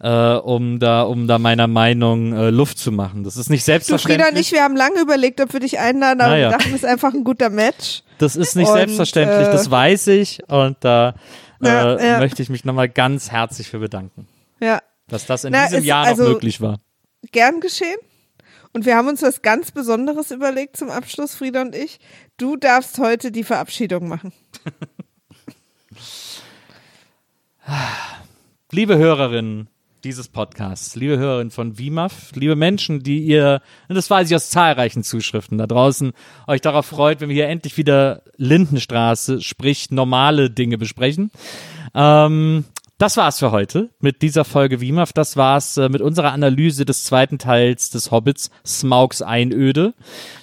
[0.03, 3.23] Äh, um da, um da meiner Meinung äh, Luft zu machen.
[3.23, 4.25] Das ist nicht Du, selbstverständlich.
[4.25, 6.49] Frieda und ich, wir haben lange überlegt, ob wir dich einladen, aber Naja.
[6.51, 8.03] wir dachten, es ist einfach ein guter Match.
[8.17, 10.41] Das ist nicht Und, selbstverständlich, äh, das weiß ich.
[10.49, 11.15] Und da
[11.61, 12.19] äh, Ja, ja.
[12.19, 14.27] möchte ich mich nochmal ganz herzlich für bedanken,
[14.59, 16.79] Ja, dass das in Na, diesem es- Jahr also- noch möglich war.
[17.31, 17.97] gern geschehen.
[18.73, 21.99] Und wir haben uns was ganz Besonderes überlegt zum Abschluss, Frieda und ich.
[22.37, 24.33] Du darfst heute die Verabschiedung machen.
[28.71, 29.69] Liebe Hörerinnen
[30.03, 34.49] dieses Podcasts, liebe Hörerinnen von WIMAF, liebe Menschen, die ihr, und das weiß ich aus
[34.49, 36.11] zahlreichen Zuschriften da draußen,
[36.45, 41.31] euch darauf freut, wenn wir hier endlich wieder Lindenstraße, sprich normale Dinge besprechen.
[41.95, 42.65] Ähm,
[42.97, 45.13] das war's für heute mit dieser Folge WIMAF.
[45.13, 49.93] Das war's äh, mit unserer Analyse des zweiten Teils des Hobbits, Smaugs Einöde,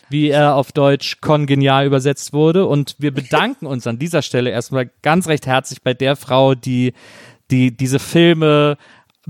[0.08, 2.66] wie er auf Deutsch kongenial übersetzt wurde.
[2.66, 6.94] Und wir bedanken uns an dieser Stelle erstmal ganz recht herzlich bei der Frau, die,
[7.50, 8.78] die diese Filme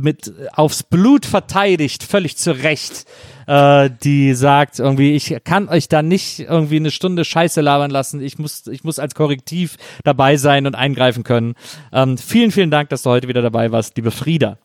[0.02, 3.06] mit aufs Blut verteidigt, völlig zu Recht,
[3.46, 8.20] äh, die sagt irgendwie, ich kann euch da nicht irgendwie eine Stunde Scheiße labern lassen,
[8.20, 11.54] ich muss, ich muss als Korrektiv dabei sein und eingreifen können.
[11.92, 14.58] Ähm, vielen, vielen Dank, dass du heute wieder dabei warst, liebe Frieda.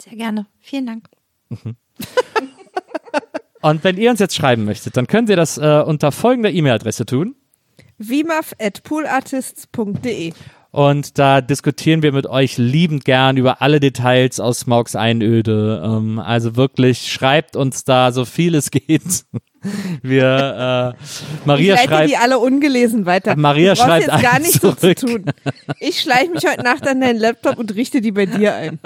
[0.00, 0.46] Sehr gerne.
[0.60, 1.08] Vielen Dank.
[3.60, 7.04] Und wenn ihr uns jetzt schreiben möchtet, dann könnt ihr das äh, unter folgender E-Mail-Adresse
[7.06, 7.34] tun.
[7.98, 10.32] vimaf.poolartists.de
[10.70, 15.82] Und da diskutieren wir mit euch liebend gern über alle Details aus Smaugs Einöde.
[15.84, 19.24] Ähm, also wirklich, schreibt uns da so viel es geht.
[20.02, 23.34] Wir, äh, Maria ich leite schreibt, die alle ungelesen weiter.
[23.34, 25.24] Maria du schreibt jetzt gar eins nicht so zu tun.
[25.80, 28.78] Ich schleiche mich heute Nacht an deinen Laptop und richte die bei dir ein.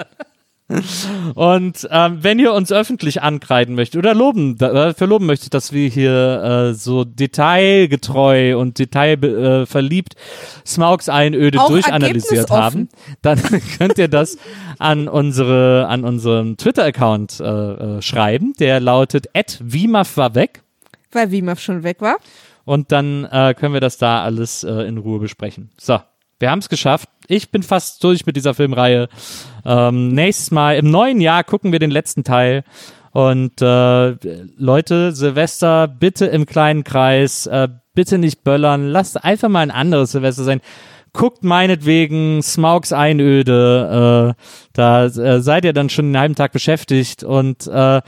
[1.35, 5.71] Und ähm, wenn ihr uns öffentlich ankreiden möchtet oder loben, da, äh, verloben möchtet, dass
[5.71, 12.89] wir hier äh, so detailgetreu und detailverliebt äh, Smaugs Einöde Auch durchanalysiert haben,
[13.21, 13.39] dann
[13.77, 14.37] könnt ihr das
[14.79, 18.53] an unsere an unseren Twitter-Account äh, äh, schreiben.
[18.59, 19.27] Der lautet
[19.59, 20.63] @wimaf war weg.
[21.11, 22.17] Weil Vimaf schon weg war.
[22.65, 25.69] Und dann äh, können wir das da alles äh, in Ruhe besprechen.
[25.77, 25.99] So,
[26.43, 27.07] wir haben es geschafft.
[27.27, 29.07] Ich bin fast durch mit dieser Filmreihe.
[29.65, 32.65] Ähm, nächstes Mal im neuen Jahr gucken wir den letzten Teil.
[33.11, 34.15] Und äh,
[34.57, 40.11] Leute, Silvester bitte im kleinen Kreis, äh, bitte nicht böllern, lasst einfach mal ein anderes
[40.11, 40.59] Silvester sein.
[41.13, 44.43] Guckt meinetwegen Smaugs Einöde, äh,
[44.73, 48.01] da äh, seid ihr dann schon einen halben Tag beschäftigt und äh,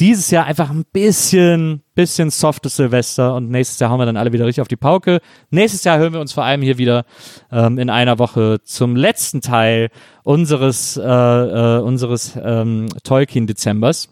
[0.00, 4.32] dieses Jahr einfach ein bisschen, bisschen softes Silvester und nächstes Jahr hauen wir dann alle
[4.32, 5.20] wieder richtig auf die Pauke.
[5.50, 7.04] Nächstes Jahr hören wir uns vor allem hier wieder
[7.52, 9.90] ähm, in einer Woche zum letzten Teil
[10.24, 14.08] unseres, äh, äh, unseres ähm, Tolkien-Dezembers.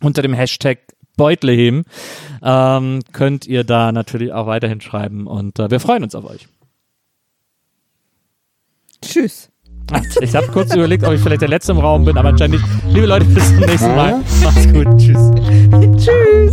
[0.00, 0.78] Unter dem Hashtag
[1.16, 1.84] Beutleheben
[2.42, 6.48] ähm, könnt ihr da natürlich auch weiterhin schreiben und äh, wir freuen uns auf euch.
[9.02, 9.49] Tschüss.
[10.20, 12.94] Ich habe kurz überlegt, ob ich vielleicht der Letzte im Raum bin, aber anscheinend nicht.
[12.94, 14.20] Liebe Leute, bis zum nächsten Mal.
[14.42, 14.86] Macht's gut.
[14.98, 15.30] Tschüss.
[15.96, 16.52] Tschüss.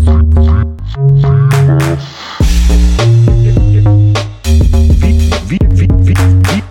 [4.99, 5.19] Wie,
[5.49, 6.63] wie, wie, wie,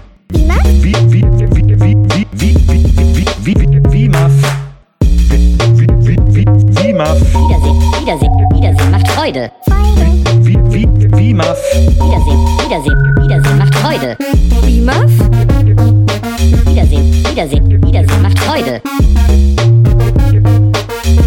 [12.07, 14.17] Wiedersehen, Wiedersehen, Wiedersehen macht Freude.
[14.65, 15.96] Wie, Muff?
[16.67, 18.81] Wiedersehen, Wiedersehen, Wiedersehen macht Freude.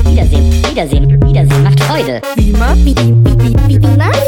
[0.06, 2.22] Wiedersehen, Wiedersehen, Wiedersehen macht Freude.
[2.36, 2.76] Wie Muff?
[2.84, 4.20] Wie, wie, wie, wie, wie Muff?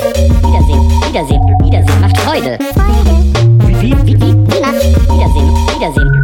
[0.44, 2.58] Wiedersehen, Wiedersehen, Wiedersehen macht Freude.
[3.68, 4.52] Wie, wie, Wie, wie, wie Muff?
[5.10, 6.21] Wiedersehen, Wiedersehen,